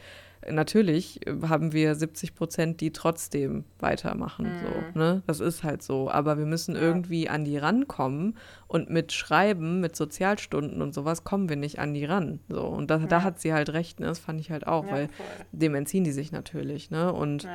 [0.49, 6.09] natürlich haben wir 70 Prozent, die trotzdem weitermachen, so, ne, das ist halt so.
[6.09, 6.81] Aber wir müssen Ja.
[6.81, 8.37] irgendwie an die rankommen
[8.67, 12.61] und mit Schreiben, mit Sozialstunden und sowas kommen wir nicht an die ran, so.
[12.65, 13.23] Und da, da Ja.
[13.23, 15.25] hat sie halt recht, ne, das fand ich halt auch, ja, weil voll.
[15.51, 17.47] dem entziehen die sich natürlich, ne, und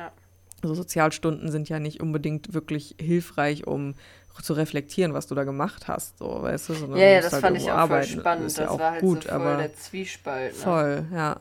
[0.63, 3.93] so Sozialstunden sind ja nicht unbedingt wirklich hilfreich, um
[4.41, 7.41] zu reflektieren, was du da gemacht hast, so, weißt du, sondern Ja, ja, das halt
[7.43, 8.19] fand ich auch voll arbeiten.
[8.19, 8.45] spannend.
[8.47, 10.53] Ist Das auch war halt gut, so voll der Zwiespalt.
[10.53, 10.59] Ne?
[10.61, 11.37] voll, ja.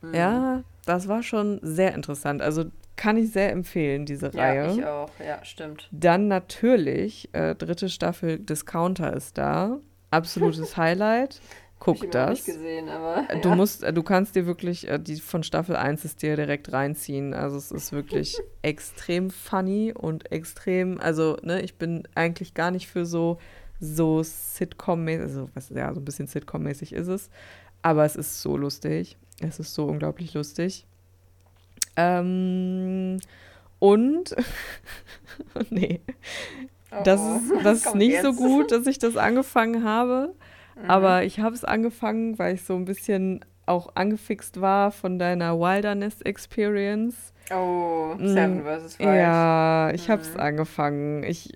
[0.00, 0.14] Mhm.
[0.14, 2.42] Ja, das war schon sehr interessant.
[2.42, 2.64] Also
[2.96, 4.72] kann ich sehr empfehlen, diese Ja, Reihe.
[4.72, 5.10] ich auch.
[5.24, 5.88] Ja, stimmt.
[5.92, 9.78] Dann natürlich, äh, dritte Staffel Discounter ist da.
[10.10, 11.40] Absolutes Highlight.
[11.78, 12.30] Guck das.
[12.30, 13.26] nicht gesehen, aber.
[13.42, 13.56] Du ja.
[13.56, 17.34] musst, äh, du kannst dir wirklich, äh, die von Staffel 1 ist dir direkt reinziehen.
[17.34, 22.86] Also es ist wirklich extrem funny und extrem, also, ne, ich bin eigentlich gar nicht
[22.86, 23.38] für so,
[23.80, 27.30] so Sitcom-mäßig, also was, ja, so ein bisschen Sitcom-mäßig ist es.
[27.82, 29.16] Aber es ist so lustig.
[29.42, 30.86] Es ist so unglaublich lustig.
[31.96, 33.18] Ähm,
[33.78, 34.34] und,
[35.70, 36.00] nee,
[37.04, 38.36] das Oh, ist, das ist nicht so jetzt.
[38.38, 40.34] gut, dass ich das angefangen habe.
[40.76, 40.90] Mhm.
[40.90, 45.58] Aber ich habe es angefangen, weil ich so ein bisschen auch angefixt war von deiner
[45.58, 47.32] Wilderness Experience.
[47.52, 48.98] Oh, Mm, Seven vs.
[48.98, 49.08] Wild.
[49.08, 50.40] Ja, ich habe es Mhm.
[50.40, 51.22] angefangen.
[51.24, 51.52] Ich,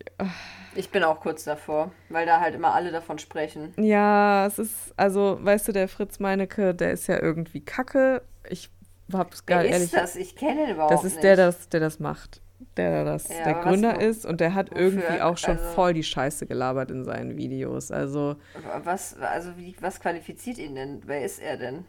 [0.76, 3.72] Ich bin auch kurz davor, weil da halt immer alle davon sprechen.
[3.78, 8.22] ja, es ist, also, weißt du, der Fritz Meinecke, der ist ja irgendwie kacke.
[8.48, 8.70] Ich
[9.12, 9.84] hab's gar Wer ehrlich.
[9.86, 10.16] ist das?
[10.16, 11.24] Ich kenne ihn überhaupt das ist nicht.
[11.24, 12.40] der, das, der das macht.
[12.76, 14.82] Der das Ja, der was Gründer wo- ist und der hat wofür?
[14.84, 17.90] irgendwie auch schon Also- voll die Scheiße gelabert in seinen Videos.
[17.90, 18.36] Also,
[18.84, 21.02] Was, also wie, was qualifiziert ihn denn?
[21.06, 21.84] Wer ist er denn?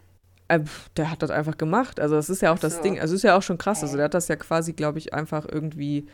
[0.48, 0.60] Äh,
[0.96, 2.00] der hat das einfach gemacht.
[2.00, 2.82] Also das ist ja auch Ach das so.
[2.82, 2.98] Ding.
[3.00, 3.82] Also ist ja auch schon krass.
[3.82, 6.06] Also der hat das ja quasi, glaube ich, einfach irgendwie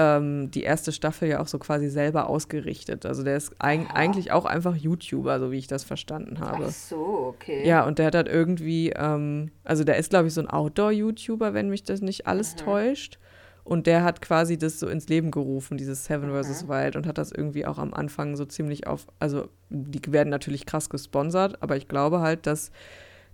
[0.00, 3.04] ähm, die erste Staffel ja auch so quasi selber ausgerichtet.
[3.04, 3.96] Also der ist eig Aha.
[3.96, 6.66] eigentlich auch einfach YouTuber, so wie ich das verstanden habe.
[6.68, 7.66] Ach so, okay.
[7.66, 11.52] Ja, und der hat halt irgendwie, ähm, also der ist, glaube ich, so ein Outdoor-YouTuber,
[11.52, 12.58] wenn mich das nicht alles Mhm.
[12.60, 13.18] täuscht.
[13.64, 16.42] Und der hat quasi das so ins Leben gerufen, dieses Seven Mhm.
[16.42, 16.68] vs.
[16.68, 20.64] Wild, und hat das irgendwie auch am Anfang so ziemlich auf, also die werden natürlich
[20.64, 22.70] krass gesponsert, aber ich glaube halt, dass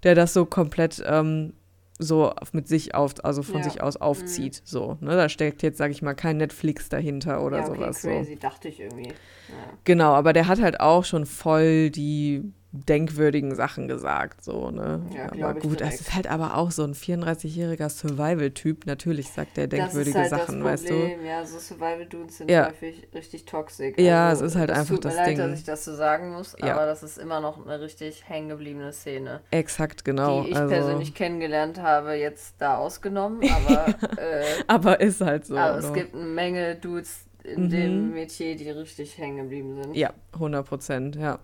[0.03, 1.53] der das so komplett ähm,
[1.99, 3.63] so mit sich auf, also von Ja.
[3.63, 4.63] sich aus aufzieht.
[4.65, 5.17] So, ne?
[5.17, 8.03] Da steckt jetzt, sag ich mal, kein Netflix dahinter oder ja, okay, sowas.
[8.03, 8.09] So.
[8.09, 9.09] crazy, dachte ich irgendwie.
[9.09, 9.79] Ja.
[9.85, 12.43] Genau, aber der hat halt auch schon voll die
[12.77, 15.01] denkwürdigen Sachen gesagt, so, ne?
[15.15, 18.85] Ja, aber gut, es ist halt aber auch so ein 34-jähriger Survival-Typ.
[18.87, 20.95] Natürlich sagt der Das denkwürdige halt Sachen, das weißt du?
[21.25, 22.67] Ja, so Survival-Dudes sind Ja.
[22.67, 23.95] häufig richtig toxisch.
[23.97, 25.37] Ja, es ist halt einfach tut mir das leid, Ding.
[25.39, 26.73] dass ich das so sagen muss, Ja.
[26.75, 30.43] aber das ist immer noch eine richtig hängengebliebene Szene, Exakt, genau.
[30.43, 33.87] die ich also, persönlich kennengelernt habe, jetzt da ausgenommen, aber,
[34.21, 35.57] äh, aber ist halt so.
[35.57, 35.93] aber es ne?
[35.93, 37.71] gibt eine Menge Dudes in Mhm.
[37.71, 39.95] dem Metier, die richtig hängen geblieben sind.
[39.95, 41.39] Ja, 100 Prozent, ja.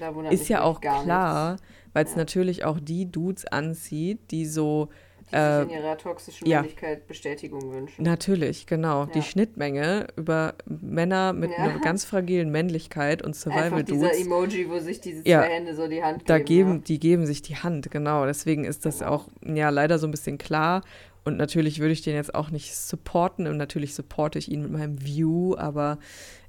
[0.00, 1.56] Da Ist ja auch gar klar,
[1.92, 2.18] weil es Ja.
[2.18, 4.88] natürlich auch die Dudes anzieht, die so
[5.30, 6.60] die äh, sich in ihrer toxischen ja.
[6.60, 8.04] Männlichkeit Bestätigung wünschen.
[8.04, 9.06] Natürlich, genau.
[9.06, 9.24] Die Ja.
[9.24, 11.56] Schnittmenge über Männer mit Ja.
[11.64, 15.88] einer ganz fragilen Männlichkeit und Einfach dieser Survival-Dudes, Emoji, wo sich diese zwei Hände so
[15.88, 16.46] die Hand da geben.
[16.74, 18.24] geben, die geben sich die Hand, genau.
[18.24, 19.10] Deswegen ist das Genau.
[19.10, 20.82] auch, ja, leider so ein bisschen klar.
[21.24, 24.70] Und natürlich würde ich den jetzt auch nicht supporten und natürlich supporte ich ihn mit
[24.70, 25.98] meinem View, aber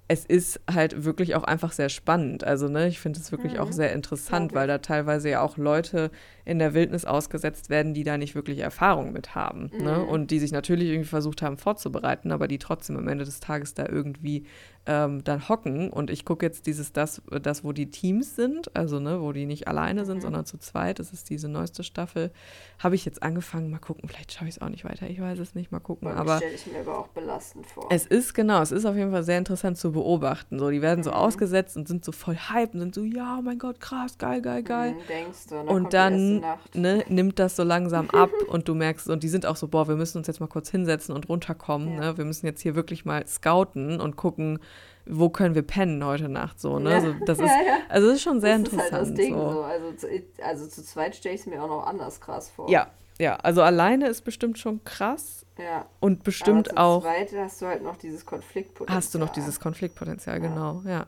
[0.09, 2.43] es ist halt wirklich auch einfach sehr spannend.
[2.45, 3.73] Also, ne, ich finde es wirklich auch Mhm.
[3.73, 6.11] sehr interessant, weil da teilweise ja auch Leute
[6.45, 9.69] in der Wildnis ausgesetzt werden, die da nicht wirklich Erfahrung mit haben.
[9.77, 9.97] Ne?
[9.99, 10.07] Mhm.
[10.07, 13.73] Und die sich natürlich irgendwie versucht haben vorzubereiten, aber die trotzdem am Ende des Tages
[13.73, 14.45] da irgendwie
[14.89, 15.89] ähm, dann hocken.
[15.89, 19.45] Und ich gucke jetzt dieses, das, das, wo die Teams sind, also ne, wo die
[19.45, 20.21] nicht alleine sind, Mhm.
[20.21, 20.99] sondern zu zweit.
[20.99, 22.31] Das ist diese neueste Staffel.
[22.79, 24.07] Habe ich jetzt angefangen, mal gucken.
[24.07, 25.09] Vielleicht schaue ich es auch nicht weiter.
[25.09, 26.07] Ich weiß es nicht, mal gucken.
[26.07, 27.87] Aber stelle ich mir aber auch belastend vor.
[27.89, 30.57] es ist genau, es ist auf jeden Fall sehr interessant zu beobachten.
[30.59, 31.17] So, die werden so Mhm.
[31.17, 34.41] ausgesetzt und sind so voll hype und sind so, ja, oh mein Gott, krass, geil,
[34.41, 34.93] geil, geil.
[34.93, 38.75] Mhm, denkst du, Und die erste dann ne, nimmt das so langsam ab und du
[38.75, 41.27] merkst, und die sind auch so, boah, wir müssen uns jetzt mal kurz hinsetzen und
[41.29, 41.93] runterkommen.
[41.95, 41.99] Ja.
[41.99, 42.17] Ne?
[42.17, 44.59] Wir müssen jetzt hier wirklich mal scouten und gucken,
[45.05, 46.59] wo können wir pennen heute Nacht.
[46.59, 46.91] So, ne?
[46.91, 47.01] Ja.
[47.01, 47.51] so, das ist,
[47.89, 48.85] also das ist schon sehr das interessant.
[48.87, 49.51] ist halt das Ding so.
[49.51, 49.61] so.
[49.63, 50.07] Also, zu,
[50.43, 52.69] also zu zweit stelle ich es mir auch noch anders krass vor.
[52.69, 52.87] Ja,
[53.19, 55.85] ja, also alleine ist bestimmt schon krass ja.
[55.99, 58.97] und bestimmt aber auch zu zweit hast du halt noch dieses Konfliktpotenzial.
[58.97, 60.47] hast du noch dieses Konfliktpotenzial, Ja.
[60.47, 61.05] genau, ja.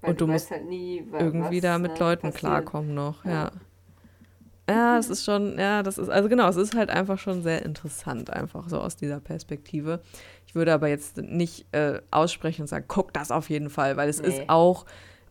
[0.00, 2.38] Weil und du weißt musst halt nie, irgendwie was, da mit ne, Leuten passiert.
[2.38, 3.30] klarkommen noch, ja.
[3.30, 3.50] Ja.
[4.70, 7.64] Ja, es ist schon, ja, das ist, also genau, es ist halt einfach schon sehr
[7.64, 10.02] interessant, einfach so aus dieser Perspektive.
[10.46, 14.10] Ich würde aber jetzt nicht äh, aussprechen und sagen, guck das auf jeden Fall, weil
[14.10, 14.28] es Nee.
[14.28, 14.84] ist auch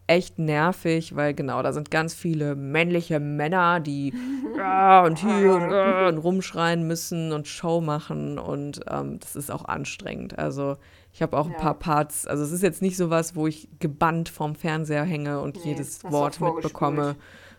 [0.08, 4.14] echt nervig, weil genau, da sind ganz viele männliche Männer, die
[5.06, 9.66] und hier und, äh, und rumschreien müssen und Show machen und ähm, das ist auch
[9.66, 10.38] anstrengend.
[10.40, 10.78] Also
[11.14, 11.58] ich habe auch ein Ja.
[11.58, 15.58] paar Parts, also es ist jetzt nicht sowas, wo ich gebannt vorm Fernseher hänge und
[15.58, 17.16] Nee, jedes Wort mitbekomme,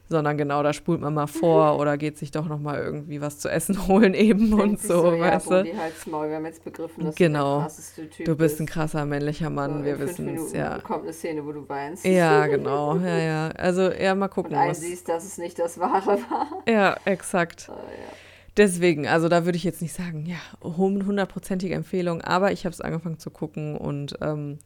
[0.09, 3.39] sondern genau, da spult man mal vor oder geht sich doch noch mal irgendwie was
[3.39, 5.51] zu essen holen eben Denkt und so, ja, weißt du.
[5.51, 7.55] Bodi, halt's Maul, wir haben jetzt begriffen, dass Genau.
[7.55, 10.79] du der krasseste Typ Du bist ein krasser männlicher Mann, So, wir wissen es, ja.
[10.81, 12.05] kommt eine Szene, wo du weinst.
[12.05, 13.49] Ja, genau, ja, ja.
[13.51, 14.53] Also, ja, mal Und gucken.
[14.57, 16.63] Was, einsiehst, dass es nicht das Wahre war.
[16.67, 17.69] ja, exakt.
[17.69, 18.09] Äh, ja.
[18.57, 22.81] Deswegen, also da würde ich jetzt nicht sagen, ja, hundertprozentige Empfehlung, aber ich habe es
[22.81, 24.59] angefangen zu gucken und ähm,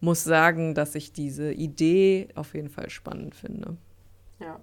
[0.00, 3.76] muss sagen, dass ich diese Idee auf jeden Fall spannend finde.
[4.38, 4.60] ja.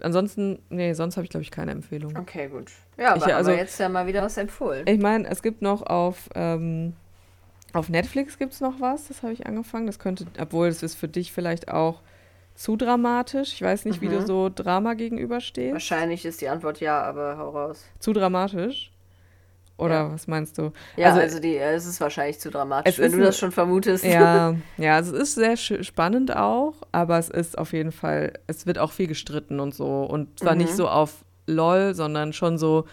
[0.00, 2.16] Ansonsten, nee, sonst habe ich, glaube ich, keine Empfehlung.
[2.16, 2.70] Okay, gut.
[2.96, 4.86] Ja, aber, Ich- also- aber jetzt ja mal wieder was empfohlen.
[4.86, 6.94] Ich meine, es gibt noch auf, ähm,
[7.72, 9.86] auf Netflix gibt es noch was, das habe ich angefangen.
[9.86, 12.00] Das könnte, obwohl es ist für dich vielleicht auch
[12.54, 13.52] zu dramatisch.
[13.54, 14.26] Ich weiß nicht, wie du Mhm.
[14.26, 15.72] so Drama gegenüberstehst.
[15.72, 17.84] Wahrscheinlich ist die Antwort ja, aber hau raus.
[18.00, 18.90] Zu dramatisch?
[19.78, 20.12] Oder Ja.
[20.12, 20.72] was meinst du?
[20.96, 24.04] Ja, Also- also, die, äh, es ist wahrscheinlich zu dramatisch, wenn du das schon vermutest.
[24.04, 28.66] Ja, ja, also es ist sehr spannend auch, aber es ist auf jeden Fall, es
[28.66, 30.02] wird auch viel gestritten und so.
[30.02, 30.58] Und zwar Mhm.
[30.62, 32.84] nicht so auf LOL, sondern schon so,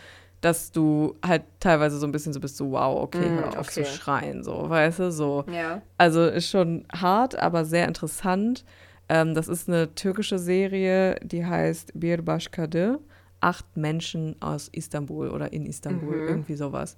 [0.41, 3.69] dass du halt teilweise so ein bisschen so bist, so wow, okay, Mm, hör auf
[3.71, 3.89] zu okay.
[3.89, 5.43] schreien, so, weißt du, so.
[5.51, 5.81] Ja.
[5.97, 8.63] Also ist schon hart, aber sehr interessant.
[9.09, 12.99] Ähm, das ist eine türkische Serie, die heißt Bir Başkadı.
[13.45, 16.27] Acht Menschen aus Istanbul oder in Istanbul, Mhm.
[16.27, 16.97] irgendwie sowas.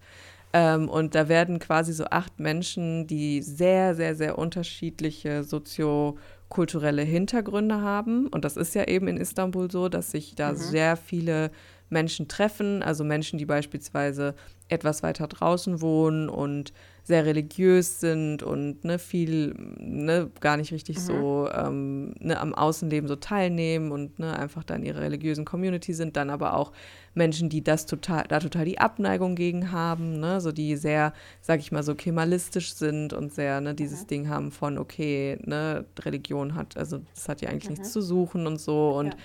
[0.54, 7.82] Ähm, und da werden quasi so acht Menschen, die sehr, sehr, sehr unterschiedliche soziokulturelle Hintergründe
[7.82, 8.28] haben.
[8.28, 10.56] Und das ist ja eben in Istanbul so, dass sich da Mhm.
[10.56, 11.52] sehr viele
[11.90, 14.36] Menschen treffen, also Menschen, die beispielsweise
[14.70, 16.74] etwas weiter draußen wohnen und
[17.04, 21.02] sehr religiös sind und ne, viel ne, gar nicht richtig Mhm.
[21.04, 25.94] so ähm, ne, am Außenleben so teilnehmen und ne, einfach da in ihrer religiösen Community
[25.94, 26.74] sind, dann aber auch
[27.14, 31.62] Menschen, die das total, da total die Abneigung gegen haben, ne, so die sehr, sag
[31.62, 34.08] ich mal, so kemalistisch sind und sehr ne, dieses Mhm.
[34.08, 37.94] Ding haben von, okay, ne, Religion hat, also das hat ja eigentlich nichts Mhm.
[37.94, 39.20] zu suchen und so und Ja.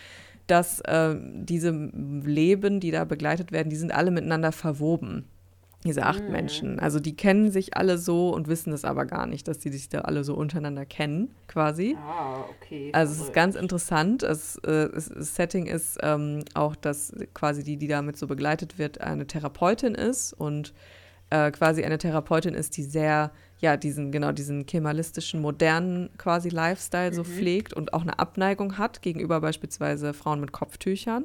[0.47, 5.24] Dass ähm, diese Leben, die da begleitet werden, die sind alle miteinander verwoben.
[5.85, 6.31] Diese acht Mhm.
[6.31, 6.78] Menschen.
[6.78, 9.89] Also die kennen sich alle so und wissen es aber gar nicht, dass die sich
[9.89, 11.97] da alle so untereinander kennen, quasi.
[12.01, 12.90] Ah, okay.
[12.93, 14.23] Also es ist ganz interessant.
[14.23, 18.78] Es, äh, es, das Setting ist ähm, auch, dass quasi die, die damit so begleitet
[18.78, 20.73] wird, eine Therapeutin ist und
[21.31, 23.32] äh, quasi eine Therapeutin ist, die sehr,
[23.62, 29.02] ja, diesen, genau, diesen kemalistischen, modernen quasi Lifestyle so pflegt und auch eine Abneigung hat
[29.02, 31.24] gegenüber beispielsweise Frauen mit Kopftüchern.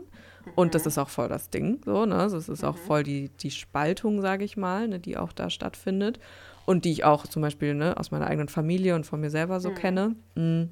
[0.55, 2.15] Und das ist auch voll das Ding, so, ne?
[2.15, 5.49] Also es ist auch voll die, die Spaltung, sage ich mal, ne, die auch da
[5.49, 6.19] stattfindet.
[6.65, 9.59] Und die ich auch zum Beispiel ne, aus meiner eigenen Familie und von mir selber
[9.59, 10.15] so kenne.
[10.35, 10.65] Mm.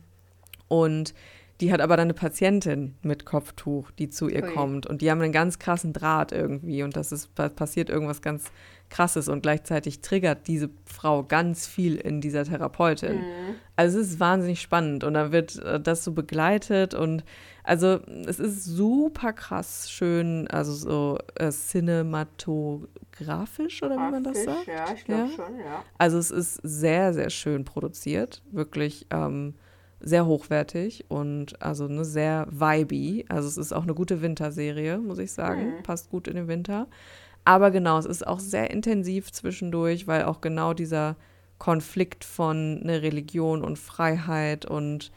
[0.67, 1.13] Und
[1.61, 4.53] die hat aber dann eine Patientin mit Kopftuch, die zu ihr Ui.
[4.53, 4.85] kommt.
[4.87, 6.83] Und die haben einen ganz krassen Draht irgendwie.
[6.83, 8.45] Und das ist pa- passiert irgendwas ganz
[8.89, 9.29] Krasses.
[9.29, 13.21] Und gleichzeitig triggert diese Frau ganz viel in dieser Therapeutin.
[13.77, 15.03] Also es ist wahnsinnig spannend.
[15.05, 16.93] Und dann wird äh, das so begleitet.
[16.93, 17.23] Und
[17.63, 21.49] also es ist super krass schön, also so äh,
[22.49, 24.67] cinematografisch oder wie man das sagt.
[24.67, 25.35] Ja, ich glaube Ja.
[25.35, 25.83] schon, ja.
[25.97, 29.55] Also es ist sehr, sehr schön produziert, wirklich ähm,
[30.05, 33.25] sehr hochwertig und also eine sehr vibey.
[33.27, 35.81] Also es ist auch eine gute Winterserie, muss ich sagen.
[35.83, 36.87] Passt gut in den Winter.
[37.43, 41.15] Aber genau, es ist auch sehr intensiv zwischendurch, weil auch genau dieser
[41.57, 45.11] Konflikt von ne, Religion und Freiheit und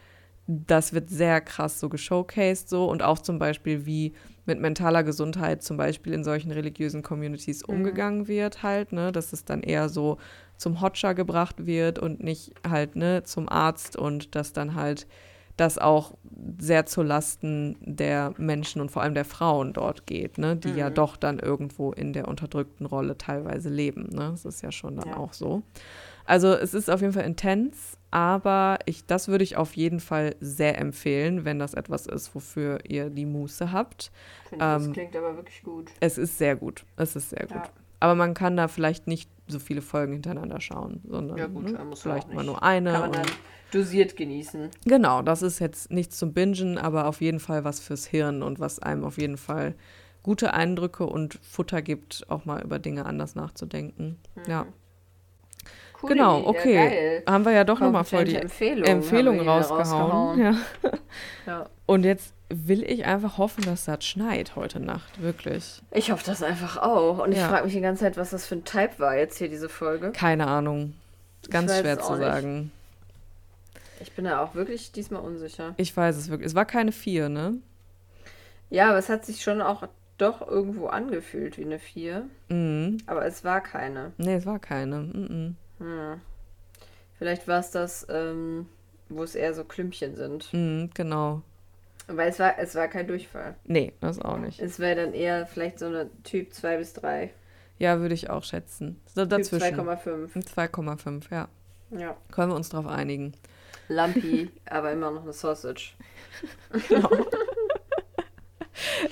[0.47, 4.13] das wird sehr krass so geshowcased so und auch zum Beispiel, wie
[4.45, 9.45] mit mentaler Gesundheit zum Beispiel in solchen religiösen Communities umgegangen wird halt, ne, dass es
[9.45, 10.17] dann eher so
[10.59, 15.07] zum Hotscher gebracht wird und nicht halt, ne, zum Arzt und dass dann halt
[15.57, 16.13] das auch
[16.59, 20.89] sehr zu Lasten der Menschen und vor allem der Frauen dort geht, ne, die ja
[20.89, 25.09] doch dann irgendwo in der unterdrückten Rolle teilweise leben, ne, das ist ja schon dann
[25.09, 25.17] Ja.
[25.17, 25.63] auch so.
[26.25, 30.35] Also es ist auf jeden Fall intens, aber ich, das würde ich auf jeden Fall
[30.39, 34.11] sehr empfehlen, wenn das etwas ist, wofür ihr die Muße habt.
[34.49, 35.89] Finde ich, das Ähm, klingt aber wirklich gut.
[35.99, 36.85] Es ist sehr gut.
[36.97, 37.55] Es ist sehr gut.
[37.55, 37.69] Ja.
[37.99, 41.79] Aber man kann da vielleicht nicht so viele Folgen hintereinander schauen, sondern Ja, gut, ne,
[41.95, 42.91] vielleicht mal nur eine.
[42.91, 43.25] Kann man und- dann
[43.71, 44.69] dosiert genießen.
[44.85, 48.59] Genau, das ist jetzt nichts zum Bingen, aber auf jeden Fall was fürs Hirn und
[48.59, 49.75] was einem auf jeden Fall
[50.23, 54.17] gute Eindrücke und Futter gibt, auch mal über Dinge anders nachzudenken.
[54.47, 54.65] Ja,
[55.93, 56.73] Coole genau, Idee, okay.
[56.73, 57.23] geil.
[57.27, 60.39] Haben wir ja doch nochmal voll die Empfehlung, Empfehlung rausgehauen.
[60.39, 60.55] Ja.
[61.45, 61.65] Ja.
[61.85, 65.81] Und jetzt will ich einfach hoffen, dass das schneit heute Nacht, wirklich.
[65.91, 67.19] Ich hoffe das einfach auch.
[67.23, 67.47] Und ich Ja.
[67.49, 70.11] frage mich die ganze Zeit, was das für ein Type war jetzt hier, diese Folge.
[70.11, 70.93] Keine Ahnung.
[71.49, 72.21] Ganz schwer zu nicht.
[72.21, 72.71] sagen.
[74.01, 75.73] Ich bin da auch wirklich diesmal unsicher.
[75.77, 76.47] Ich weiß es wirklich.
[76.47, 77.55] Es war keine vier, ne?
[78.69, 82.25] Ja, aber es hat sich schon auch doch irgendwo angefühlt wie eine 4.
[82.49, 82.97] Mhm.
[83.07, 84.11] Aber es war keine.
[84.17, 84.99] Nee, es war keine.
[84.99, 85.55] Mhm.
[85.79, 86.21] Hm.
[87.17, 88.67] Vielleicht war es das, ähm,
[89.09, 90.53] wo es eher so Klümpchen sind.
[90.53, 91.41] Mhm, genau.
[92.11, 93.55] Weil es war, es war kein Durchfall.
[93.65, 94.59] Nee, das auch nicht.
[94.59, 97.31] Es wäre dann eher vielleicht so eine Typ 2 bis 3.
[97.77, 98.99] Ja, würde ich auch schätzen.
[99.13, 99.79] So dazwischen.
[99.79, 100.33] 2,5.
[100.55, 101.47] 2,5, ja.
[101.91, 102.17] Ja.
[102.31, 103.33] Können wir uns drauf einigen.
[103.87, 105.93] Lumpy, aber immer noch eine Sausage.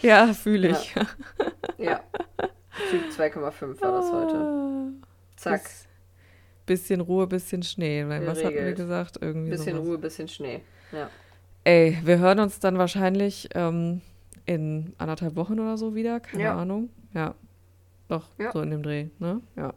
[0.02, 0.96] Ja, fühle ich.
[1.78, 2.02] Ja.
[2.90, 4.94] Typ 2,5 war das heute.
[5.36, 5.62] Zack.
[5.62, 5.86] Biss-
[6.66, 8.04] Bisschen Ruhe, bisschen Schnee.
[8.08, 9.20] Was hatten wir gesagt?
[9.22, 9.88] Irgendwie Bisschen sowas.
[9.88, 10.62] Ruhe, bisschen Schnee.
[10.92, 11.10] Ja.
[11.68, 14.00] Ey, wir hören uns dann wahrscheinlich ähm,
[14.46, 16.22] in anderthalb Wochen oder so wieder.
[16.22, 16.56] Keine Ja.
[16.58, 16.88] Ahnung.
[17.14, 17.36] Ja.
[18.08, 18.54] Doch, Ja.
[18.54, 19.42] so in dem Dreh, ne?
[19.58, 19.74] Ja.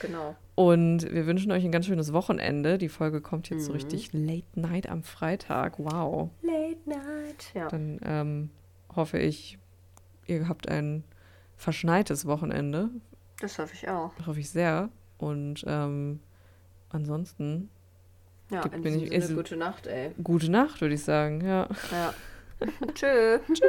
[0.00, 0.34] Genau.
[0.54, 2.78] Und wir wünschen euch ein ganz schönes Wochenende.
[2.78, 3.76] Die Folge kommt jetzt so Mhm.
[3.76, 5.78] richtig late night am Freitag.
[5.78, 6.30] Wow.
[6.40, 7.50] Late night.
[7.52, 7.68] Ja.
[7.68, 8.50] Dann ähm,
[8.96, 9.58] hoffe ich,
[10.26, 11.04] ihr habt ein
[11.58, 12.88] verschneites Wochenende.
[13.42, 14.12] Das hoffe ich auch.
[14.26, 14.88] Hoffe ich sehr.
[15.18, 16.20] Und ähm,
[16.88, 17.68] ansonsten
[18.50, 20.10] Ja, Gibt mir diesem nicht- ist- gute Nacht, ey.
[20.22, 21.40] gute Nacht, würde ich sagen.
[21.44, 21.68] Ja.
[21.90, 22.14] Ja.
[22.94, 23.38] Tschö.
[23.46, 23.60] Tschüss.